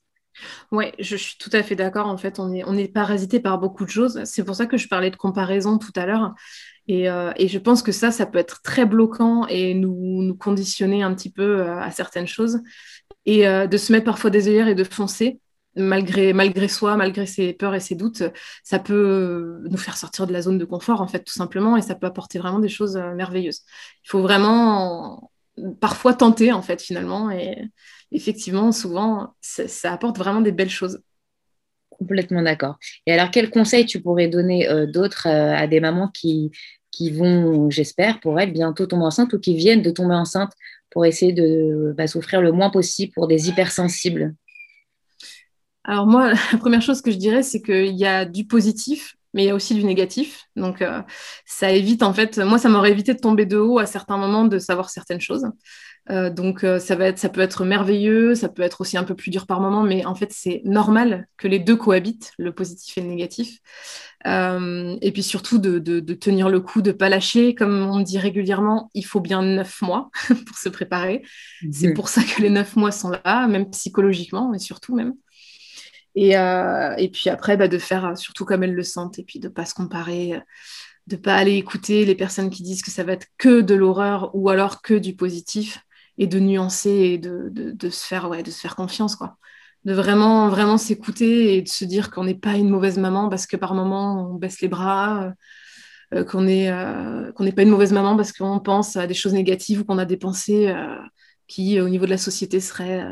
Oui, 0.72 0.86
je 1.00 1.16
suis 1.16 1.38
tout 1.38 1.50
à 1.54 1.64
fait 1.64 1.76
d'accord. 1.76 2.08
En 2.08 2.18
fait, 2.18 2.40
on 2.40 2.52
est, 2.54 2.88
parasité 2.88 3.40
par 3.40 3.60
beaucoup 3.60 3.86
de 3.86 3.90
choses. 3.90 4.24
C'est 4.26 4.44
pour 4.44 4.56
ça 4.56 4.66
que 4.66 4.78
je 4.78 4.88
parlais 4.88 5.12
de 5.12 5.16
comparaison 5.16 5.78
tout 5.78 5.92
à 5.96 6.06
l'heure. 6.06 6.34
Et, 6.88 7.10
euh, 7.10 7.32
je 7.40 7.58
pense 7.60 7.82
que 7.84 7.92
ça, 7.92 8.12
ça 8.12 8.26
peut 8.26 8.40
être 8.40 8.62
très 8.62 8.86
bloquant 8.86 9.48
et 9.48 9.74
nous, 9.74 10.22
nous 10.24 10.36
conditionner 10.36 11.04
un 11.04 11.14
petit 11.14 11.32
peu 11.32 11.62
euh, 11.62 11.80
à 11.80 11.92
certaines 11.92 12.28
choses. 12.28 12.62
Et 13.26 13.48
euh, 13.48 13.68
de 13.68 13.78
se 13.78 13.92
mettre 13.92 14.06
parfois 14.06 14.30
des 14.30 14.48
œillères 14.48 14.68
et 14.68 14.76
de 14.76 14.84
foncer 14.84 15.40
malgré, 15.76 16.34
malgré 16.34 16.68
soi, 16.68 16.96
malgré 16.98 17.26
ses 17.26 17.54
peurs 17.54 17.76
et 17.76 17.80
ses 17.80 17.96
doutes, 17.96 18.24
ça 18.64 18.80
peut 18.80 19.62
nous 19.70 19.78
faire 19.78 19.98
sortir 19.98 20.28
de 20.28 20.34
la 20.34 20.42
zone 20.42 20.58
de 20.58 20.66
confort, 20.66 21.02
en 21.02 21.08
fait, 21.08 21.24
tout 21.24 21.34
simplement, 21.34 21.78
et 21.78 21.82
ça 21.82 21.96
peut 21.96 22.08
apporter 22.08 22.40
vraiment 22.40 22.60
des 22.60 22.70
choses 22.70 22.98
euh, 22.98 23.14
merveilleuses. 23.16 23.62
Il 24.04 24.10
faut 24.10 24.22
vraiment 24.22 25.32
parfois 25.80 26.14
tenter, 26.14 26.52
en 26.52 26.62
fait, 26.62 26.82
finalement, 26.82 27.32
et 27.32 27.70
effectivement, 28.12 28.72
souvent, 28.72 29.36
ça, 29.42 29.92
apporte 29.92 30.18
vraiment 30.18 30.42
des 30.42 30.52
belles 30.52 30.70
choses. 30.70 31.02
Complètement 31.90 32.42
d'accord. 32.42 32.78
Et 33.06 33.14
alors, 33.14 33.32
quels 33.32 33.50
conseils 33.50 33.86
tu 33.86 34.02
pourrais 34.02 34.28
donner 34.28 34.68
euh, 34.68 34.88
d'autres 34.88 35.28
euh, 35.28 35.56
à 35.56 35.68
des 35.68 35.80
mamans 35.80 36.10
qui, 36.10 36.52
qui 36.92 37.12
vont, 37.12 37.70
j'espère, 37.70 38.20
pour 38.20 38.40
elles, 38.40 38.52
bientôt 38.52 38.88
tomber 38.88 39.06
enceinte 39.06 39.34
ou 39.34 39.40
qui 39.40 39.56
viennent 39.56 39.84
de 39.84 39.92
tomber 39.92 40.16
enceinte 40.16 40.52
pour 40.90 41.06
essayer 41.06 41.34
de 41.34 41.94
bah, 41.96 42.08
souffrir 42.08 42.42
le 42.42 42.52
moins 42.52 42.70
possible 42.70 43.14
pour 43.14 43.28
des 43.28 43.50
hypersensibles? 43.50 44.36
Alors 45.84 46.08
moi, 46.08 46.34
la 46.52 46.58
première 46.58 46.82
chose 46.82 47.02
que 47.02 47.12
je 47.12 47.18
dirais, 47.18 47.44
c'est 47.44 47.62
qu'il 47.62 47.96
y 47.96 48.06
a 48.06 48.26
du 48.26 48.46
positif, 48.46 49.16
mais 49.34 49.44
il 49.44 49.48
y 49.48 49.50
a 49.50 49.56
aussi 49.56 49.76
du 49.76 49.84
négatif. 49.84 50.46
Donc 50.56 50.82
euh, 50.82 51.02
ça 51.46 51.72
évite, 51.72 52.04
en 52.04 52.14
fait, 52.14 52.38
moi, 52.38 52.58
ça 52.58 52.70
m'aurait 52.70 52.92
évité 52.92 53.14
de 53.14 53.20
tomber 53.20 53.46
de 53.46 53.58
haut 53.58 53.80
à 53.80 53.86
certains 53.86 54.18
moments, 54.18 54.46
de 54.46 54.60
savoir 54.60 54.90
certaines 54.90 55.22
choses. 55.22 55.46
Euh, 56.10 56.30
donc 56.30 56.66
euh, 56.66 56.80
ça, 56.80 56.96
va 56.96 57.06
être, 57.06 57.18
ça 57.18 57.30
peut 57.30 57.40
être 57.40 57.64
merveilleux, 57.64 58.36
ça 58.36 58.50
peut 58.50 58.62
être 58.62 58.82
aussi 58.82 58.98
un 58.98 59.06
peu 59.06 59.16
plus 59.16 59.32
dur 59.32 59.48
par 59.48 59.62
moment, 59.62 59.84
mais 59.84 60.06
en 60.06 60.16
fait, 60.16 60.32
c'est 60.34 60.62
normal 60.66 61.28
que 61.38 61.48
les 61.48 61.60
deux 61.60 61.78
cohabitent, 61.78 62.34
le 62.38 62.54
positif 62.54 62.98
et 62.98 63.02
le 63.02 63.08
négatif. 63.08 63.60
et 64.26 65.12
puis 65.14 65.24
surtout 65.24 65.58
de, 65.58 65.80
de, 65.80 66.14
tenir 66.14 66.50
le 66.50 66.60
coup, 66.60 66.82
de 66.82 66.92
ne 66.92 66.96
pas 66.96 67.10
lâcher. 67.10 67.56
Comme 67.56 67.88
on 67.88 68.02
dit 68.02 68.20
régulièrement, 68.20 68.92
il 68.94 69.06
faut 69.06 69.22
bien 69.22 69.42
neuf 69.42 69.82
mois 69.82 70.12
pour 70.46 70.58
se 70.58 70.70
préparer. 70.70 71.24
C'est 71.72 71.94
pour 71.94 72.10
ça 72.10 72.22
que 72.24 72.42
les 72.42 72.50
neuf 72.50 72.76
mois 72.76 72.92
sont 72.92 73.10
là, 73.10 73.48
même 73.48 73.70
psychologiquement, 73.72 74.50
mais 74.50 74.60
surtout 74.60 74.96
même. 74.96 75.14
Et, 76.16 76.38
euh, 76.38 76.96
et 76.98 77.10
puis 77.10 77.30
après, 77.30 77.58
bah, 77.58 77.68
de 77.68 77.78
faire 77.78 78.18
surtout 78.18 78.46
comme 78.46 78.64
elles 78.64 78.76
le 78.76 78.84
sentent 78.84 79.20
et 79.20 79.24
puis 79.24 79.40
de 79.40 79.48
ne 79.48 79.54
pas 79.54 79.66
se 79.66 79.74
comparer, 79.74 80.42
de 81.08 81.16
ne 81.16 81.22
pas 81.22 81.36
aller 81.36 81.56
écouter 81.56 82.06
les 82.06 82.16
personnes 82.16 82.50
qui 82.50 82.64
disent 82.64 82.82
que 82.82 82.92
ça 82.92 83.04
va 83.04 83.14
être 83.14 83.28
que 83.38 83.62
de 83.62 83.74
l'horreur 83.74 84.32
ou 84.34 84.50
alors 84.50 84.82
que 84.82 84.94
du 84.94 85.16
positif 85.16 85.80
et 86.18 86.28
de 86.28 86.40
nuancer 86.40 86.92
et 86.92 87.18
de, 87.18 87.50
de, 87.52 87.90
se, 87.90 88.06
faire, 88.06 88.30
ouais, 88.30 88.44
de 88.44 88.52
se 88.52 88.60
faire 88.60 88.76
confiance. 88.76 89.16
Quoi. 89.16 89.38
De 89.86 89.94
vraiment, 89.94 90.50
vraiment 90.50 90.78
s'écouter 90.78 91.58
et 91.58 91.62
de 91.62 91.70
se 91.70 91.86
dire 91.86 92.12
qu'on 92.12 92.24
n'est 92.26 92.36
pas 92.36 92.54
une 92.54 92.70
mauvaise 92.70 93.00
maman 93.00 93.30
parce 93.30 93.48
que 93.48 93.58
par 93.58 93.74
moment 93.74 94.32
on 94.32 94.36
baisse 94.36 94.62
les 94.62 94.68
bras. 94.68 95.26
Euh, 95.26 95.34
qu'on 96.26 96.44
n'est 96.44 96.70
euh, 96.70 97.32
qu'on 97.32 97.44
n'est 97.44 97.52
pas 97.52 97.64
une 97.64 97.72
mauvaise 97.72 97.92
maman 97.92 98.16
parce 98.16 98.32
qu'on 98.32 98.60
pense 98.60 98.98
à 98.98 99.08
des 99.08 99.16
choses 99.16 99.34
négatives 99.34 99.82
ou 99.82 99.84
qu'on 99.84 99.98
a 99.98 100.06
des 100.06 100.18
pensées 100.18 100.72
qui, 101.48 101.82
au 101.82 101.90
niveau 101.90 102.06
de 102.06 102.12
la 102.12 102.20
société, 102.20 102.60
seraient 102.60 103.04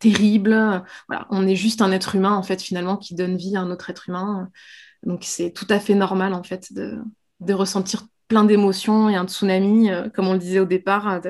terrible. 0.00 0.82
Voilà, 1.08 1.26
on 1.30 1.46
est 1.46 1.54
juste 1.54 1.82
un 1.82 1.92
être 1.92 2.16
humain 2.16 2.32
en 2.32 2.42
fait 2.42 2.60
finalement 2.60 2.96
qui 2.96 3.14
donne 3.14 3.36
vie 3.36 3.56
à 3.56 3.60
un 3.60 3.70
autre 3.70 3.90
être 3.90 4.08
humain. 4.08 4.50
Donc 5.04 5.20
c'est 5.22 5.52
tout 5.52 5.66
à 5.70 5.78
fait 5.78 5.94
normal 5.94 6.34
en 6.34 6.42
fait 6.42 6.72
de, 6.72 6.98
de 7.40 7.54
ressentir 7.54 8.06
plein 8.28 8.44
d'émotions 8.44 9.08
et 9.08 9.16
un 9.16 9.26
tsunami, 9.26 9.90
euh, 9.90 10.08
comme 10.08 10.28
on 10.28 10.32
le 10.32 10.38
disait 10.38 10.60
au 10.60 10.64
départ, 10.64 11.20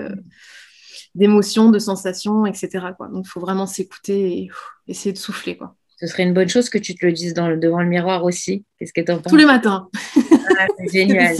d'émotions, 1.15 1.71
de, 1.71 1.79
sensations, 1.79 2.47
etc. 2.47 2.69
Quoi. 2.97 3.09
Donc 3.09 3.25
il 3.27 3.29
faut 3.29 3.41
vraiment 3.41 3.67
s'écouter 3.67 4.39
et 4.39 4.51
essayer 4.87 5.13
de 5.13 5.19
souffler. 5.19 5.57
Quoi. 5.57 5.75
Ce 5.97 6.07
serait 6.07 6.23
une 6.23 6.35
bonne 6.35 6.49
chose 6.49 6.71
que 6.71 6.79
tu 6.79 6.95
te 6.95 7.05
le 7.05 7.13
dises 7.13 7.35
dans 7.35 7.57
devant 7.57 7.81
le 7.81 7.89
miroir 7.89 8.25
aussi. 8.25 8.65
Qu'est-ce 8.79 8.93
que 8.93 9.01
tu 9.01 9.11
en 9.13 9.19
penses? 9.19 9.31
Tous 9.31 9.37
les 9.37 9.47
matins. 9.47 9.89
Ah, 10.59 10.67
c'est 10.79 10.93
génial. 10.93 11.37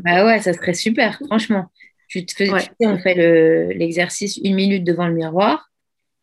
bah 0.00 0.26
ouais, 0.26 0.40
ça 0.40 0.52
serait 0.52 0.74
super, 0.74 1.18
franchement. 1.26 1.66
Tu 2.08 2.26
te 2.26 2.32
fais, 2.32 2.50
on 2.80 2.98
fait 2.98 3.14
l'exercice 3.72 4.36
une 4.42 4.56
minute 4.56 4.82
devant 4.82 5.06
le 5.06 5.14
miroir 5.14 5.69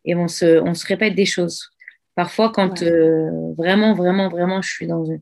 et 0.08 0.14
on 0.16 0.26
se, 0.26 0.60
on 0.60 0.74
se 0.74 0.86
répète 0.86 1.14
des 1.14 1.26
choses. 1.26 1.70
Parfois, 2.16 2.50
quand 2.50 2.82
euh, 2.82 3.52
vraiment, 3.56 3.94
vraiment, 3.94 4.28
vraiment, 4.28 4.60
je 4.62 4.68
suis 4.68 4.86
dans 4.88 5.04
une 5.04 5.20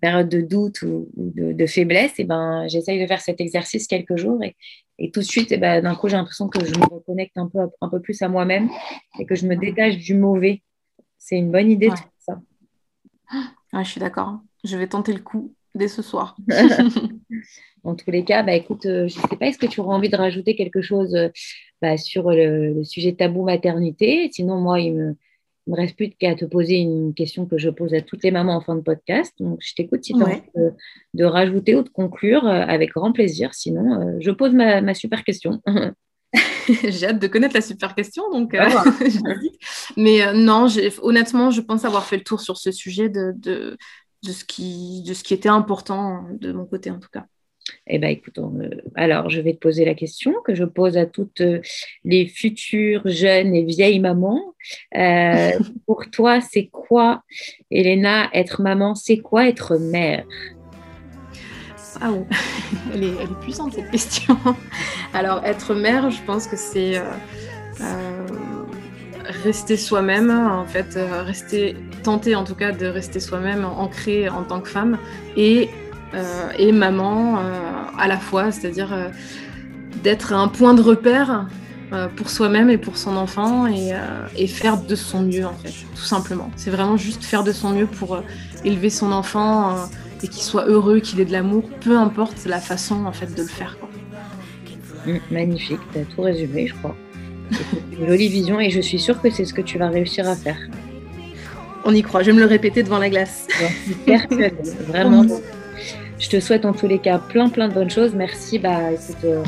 période 0.00 0.28
de 0.28 0.40
doute 0.40 0.82
ou, 0.82 1.08
de, 1.16 1.66
faiblesse, 1.66 2.18
et 2.18 2.24
ben, 2.24 2.66
j'essaye 2.66 3.00
de 3.00 3.06
faire 3.06 3.20
cet 3.20 3.40
exercice 3.40 3.86
quelques 3.86 4.16
jours 4.16 4.42
et, 4.42 4.56
et 4.98 5.12
tout 5.12 5.20
de 5.20 5.24
suite, 5.24 5.52
et 5.52 5.58
ben, 5.58 5.82
d'un 5.82 5.94
coup, 5.94 6.08
j'ai 6.08 6.16
l'impression 6.16 6.48
que 6.48 6.64
je 6.64 6.72
me 6.72 6.84
reconnecte 6.84 7.36
un 7.36 7.46
peu, 7.46 7.60
un 7.80 7.88
peu 7.88 8.00
plus 8.00 8.20
à 8.22 8.28
moi-même 8.28 8.68
et 9.20 9.26
que 9.26 9.36
je 9.36 9.46
me 9.46 9.54
détache 9.54 9.98
du 9.98 10.14
mauvais. 10.14 10.62
C'est 11.18 11.36
une 11.36 11.52
bonne 11.52 11.70
idée 11.70 11.90
de 11.90 11.94
faire 11.94 12.10
ça. 12.18 12.40
je 13.80 13.88
suis 13.88 14.00
d'accord. 14.00 14.40
Je 14.64 14.76
vais 14.76 14.88
tenter 14.88 15.12
le 15.12 15.20
coup 15.20 15.54
dès 15.74 15.88
ce 15.88 16.02
soir. 16.02 16.36
Dans 17.84 17.94
tous 17.94 18.10
les 18.10 18.24
cas, 18.24 18.42
bah, 18.42 18.54
écoute, 18.54 18.86
euh, 18.86 19.08
je 19.08 19.18
ne 19.18 19.28
sais 19.28 19.36
pas, 19.36 19.46
est-ce 19.46 19.58
que 19.58 19.66
tu 19.66 19.80
aurais 19.80 19.94
envie 19.94 20.08
de 20.08 20.16
rajouter 20.16 20.56
quelque 20.56 20.82
chose 20.82 21.14
euh, 21.14 21.28
bah, 21.82 21.98
sur 21.98 22.30
le, 22.30 22.84
sujet 22.84 23.12
tabou 23.12 23.42
maternité 23.42 24.30
Sinon, 24.32 24.58
moi, 24.58 24.78
il 24.78 24.94
me, 24.94 25.16
me 25.66 25.76
reste 25.76 25.96
plus 25.96 26.10
qu'à 26.10 26.36
te 26.36 26.44
poser 26.44 26.76
une 26.76 27.12
question 27.12 27.44
que 27.44 27.58
je 27.58 27.68
pose 27.68 27.92
à 27.92 28.00
toutes 28.00 28.22
les 28.22 28.30
mamans 28.30 28.56
en 28.56 28.60
fin 28.60 28.76
de 28.76 28.80
podcast. 28.80 29.34
Donc, 29.40 29.58
je 29.60 29.74
t'écoute 29.74 30.04
si 30.04 30.14
tu 30.14 30.22
as 30.22 30.26
envie 30.26 30.42
de, 31.12 31.24
rajouter 31.24 31.74
ou 31.74 31.82
de 31.82 31.88
conclure 31.88 32.46
euh, 32.46 32.62
avec 32.66 32.92
grand 32.92 33.10
plaisir. 33.12 33.52
Sinon, 33.52 34.16
je 34.20 34.30
pose 34.30 34.54
ma, 34.54 34.94
super 34.94 35.24
question. 35.24 35.60
j'ai 36.88 37.08
hâte 37.08 37.18
de 37.18 37.26
connaître 37.26 37.54
la 37.54 37.60
super 37.60 37.94
question, 37.94 38.30
donc 38.30 38.54
ah, 38.54 38.84
Mais 39.98 40.32
non, 40.32 40.68
honnêtement, 41.02 41.50
je 41.50 41.60
pense 41.60 41.84
avoir 41.84 42.06
fait 42.06 42.16
le 42.16 42.22
tour 42.22 42.40
sur 42.40 42.56
ce 42.56 42.70
sujet 42.70 43.08
de, 43.08 43.34
de, 43.36 43.76
de, 44.22 44.32
ce 44.32 44.44
qui, 44.44 45.02
de 45.02 45.12
ce 45.12 45.24
qui 45.24 45.34
était 45.34 45.50
important 45.50 46.24
de 46.40 46.52
mon 46.52 46.64
côté, 46.64 46.90
en 46.90 47.00
tout 47.00 47.10
cas. 47.12 47.26
Eh 47.86 47.98
bien, 47.98 48.08
écoute, 48.08 48.38
euh, 48.38 48.70
alors 48.94 49.30
je 49.30 49.40
vais 49.40 49.54
te 49.54 49.58
poser 49.58 49.84
la 49.84 49.94
question 49.94 50.34
que 50.44 50.54
je 50.54 50.64
pose 50.64 50.96
à 50.96 51.06
toutes 51.06 51.40
euh, 51.40 51.60
les 52.04 52.26
futures 52.26 53.02
jeunes 53.04 53.54
et 53.54 53.64
vieilles 53.64 54.00
mamans. 54.00 54.54
Euh, 54.96 55.50
pour 55.86 56.10
toi, 56.10 56.40
c'est 56.40 56.66
quoi, 56.66 57.22
Elena, 57.70 58.28
être 58.34 58.62
maman? 58.62 58.94
C'est 58.94 59.18
quoi 59.18 59.48
être 59.48 59.76
mère? 59.76 60.24
Ah 62.00 62.10
elle, 62.94 63.04
est, 63.04 63.40
puissante 63.42 63.74
cette 63.74 63.90
question. 63.90 64.36
Alors, 65.14 65.44
être 65.44 65.74
mère, 65.74 66.10
je 66.10 66.22
pense 66.22 66.46
que 66.46 66.56
c'est 66.56 67.00
rester 69.44 69.76
soi-même, 69.76 70.30
en 70.30 70.64
fait, 70.66 70.96
rester, 70.96 71.76
tenter 72.02 72.34
en 72.34 72.44
tout 72.44 72.54
cas 72.54 72.72
de 72.72 72.86
rester 72.86 73.20
soi-même, 73.20 73.64
ancré 73.64 74.28
en 74.28 74.42
tant 74.42 74.60
que 74.60 74.68
femme 74.68 74.98
et 75.36 75.68
et 76.58 76.72
maman 76.72 77.38
euh, 77.38 77.60
à 77.98 78.08
la 78.08 78.18
fois, 78.18 78.50
c'est-à-dire 78.52 78.92
euh, 78.92 79.08
d'être 80.02 80.32
un 80.32 80.48
point 80.48 80.74
de 80.74 80.82
repère 80.82 81.46
pour 82.16 82.30
soi-même 82.30 82.70
et 82.70 82.78
pour 82.78 82.96
son 82.96 83.18
enfant 83.18 83.66
et, 83.66 84.46
faire 84.46 84.78
de 84.80 84.94
son 84.94 85.20
mieux 85.20 85.44
en 85.44 85.52
fait, 85.52 85.74
tout 85.94 86.02
simplement. 86.02 86.50
C'est 86.56 86.70
vraiment 86.70 86.96
juste 86.96 87.22
faire 87.22 87.44
de 87.44 87.52
son 87.52 87.68
mieux 87.68 87.86
pour 87.86 88.22
élever 88.64 88.88
son 88.88 89.12
enfant 89.12 89.76
et 90.22 90.28
qu'il 90.28 90.42
soit 90.42 90.64
heureux, 90.64 91.00
qu'il 91.00 91.20
ait 91.20 91.26
de 91.26 91.32
l'amour, 91.32 91.68
peu 91.82 91.98
importe 91.98 92.46
la 92.46 92.60
façon 92.60 93.04
en 93.04 93.12
fait 93.12 93.34
de 93.34 93.42
le 93.42 93.48
faire. 93.48 93.76
Mmh, 95.04 95.16
magnifique, 95.30 95.80
tu 95.92 95.98
as 95.98 96.04
tout 96.04 96.22
résumé, 96.22 96.68
je 96.68 96.74
crois. 96.76 96.96
une 98.00 98.06
jolie 98.06 98.28
vision 98.28 98.58
et 98.58 98.70
je 98.70 98.80
suis 98.80 98.98
sûre 98.98 99.20
que 99.20 99.28
c'est 99.28 99.44
ce 99.44 99.52
que 99.52 99.60
tu 99.60 99.76
vas 99.76 99.90
réussir 99.90 100.26
à 100.26 100.34
faire. 100.34 100.56
On 101.84 101.94
y 101.94 102.00
croit, 102.00 102.22
je 102.22 102.30
vais 102.30 102.36
me 102.36 102.40
le 102.40 102.46
répéter 102.46 102.82
devant 102.82 102.98
la 102.98 103.10
glace. 103.10 103.46
vraiment. 104.88 105.26
Je 106.22 106.28
te 106.28 106.38
souhaite 106.38 106.64
en 106.64 106.72
tous 106.72 106.86
les 106.86 107.00
cas 107.00 107.18
plein 107.18 107.48
plein 107.48 107.66
de 107.66 107.74
bonnes 107.74 107.90
choses. 107.90 108.14
Merci 108.14 108.60
bah, 108.60 108.78
euh, 109.24 109.42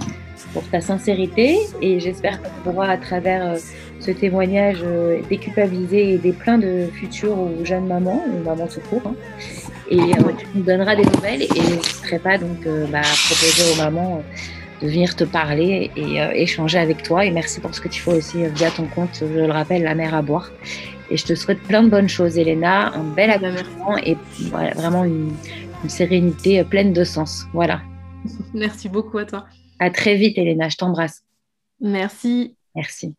pour 0.53 0.64
ta 0.70 0.81
sincérité 0.81 1.57
et 1.81 2.01
j'espère 2.01 2.43
qu'on 2.43 2.72
pourra 2.72 2.89
à 2.89 2.97
travers 2.97 3.47
euh, 3.47 3.57
ce 4.01 4.11
témoignage 4.11 4.79
euh, 4.83 5.20
déculpabiliser 5.31 6.11
et 6.11 6.14
aider 6.14 6.33
plein 6.33 6.59
de 6.59 6.89
futures 6.93 7.39
ou 7.39 7.64
jeunes 7.64 7.87
mamans, 7.87 8.25
ou 8.27 8.43
mamans 8.43 8.68
secours. 8.68 9.03
Hein. 9.07 9.14
Et 9.89 9.99
tu 9.99 10.47
nous 10.57 10.62
donneras 10.64 10.97
des 10.97 11.05
nouvelles 11.05 11.43
et 11.43 11.49
je 11.49 11.77
n'hésiterai 11.77 12.18
pas 12.18 12.39
donc 12.39 12.66
bah, 12.91 12.99
à 12.99 13.03
proposer 13.03 13.72
aux 13.72 13.77
mamans 13.77 14.22
de 14.83 14.89
venir 14.89 15.14
te 15.14 15.25
parler 15.25 15.93
et 15.95 16.43
échanger 16.43 16.79
avec 16.79 17.03
toi. 17.03 17.25
Et 17.25 17.31
merci 17.31 17.61
pour 17.61 17.72
ce 17.75 17.83
que 17.83 17.89
tu 17.89 18.01
fais 18.01 18.14
aussi 18.14 18.39
via 18.55 18.70
ton 18.70 18.87
compte, 18.87 19.11
je 19.20 19.27
le 19.27 19.53
rappelle, 19.53 19.83
La 19.83 19.95
mer 19.95 20.14
à 20.14 20.22
boire. 20.22 20.51
Et 21.11 21.18
je 21.18 21.25
te 21.27 21.35
souhaite 21.35 21.61
plein 21.61 21.83
de 21.83 21.91
bonnes 21.91 22.09
choses, 22.09 22.39
Elena, 22.39 22.95
un 22.95 23.05
bel 23.05 23.31
accomplissement 23.31 23.99
et 23.99 24.16
vraiment 24.75 25.05
une, 25.05 25.33
une 25.85 25.91
sérénité 25.91 26.64
pleine 26.64 26.93
de 26.93 27.05
sens. 27.05 27.45
Voilà. 27.53 27.82
Merci 28.55 28.89
beaucoup 28.89 29.18
à 29.18 29.26
toi. 29.26 29.45
À 29.78 29.91
très 29.91 30.16
vite, 30.16 30.39
Elena. 30.39 30.68
Je 30.68 30.76
t'embrasse. 30.76 31.22
Merci. 31.80 32.57
Merci. 32.74 33.14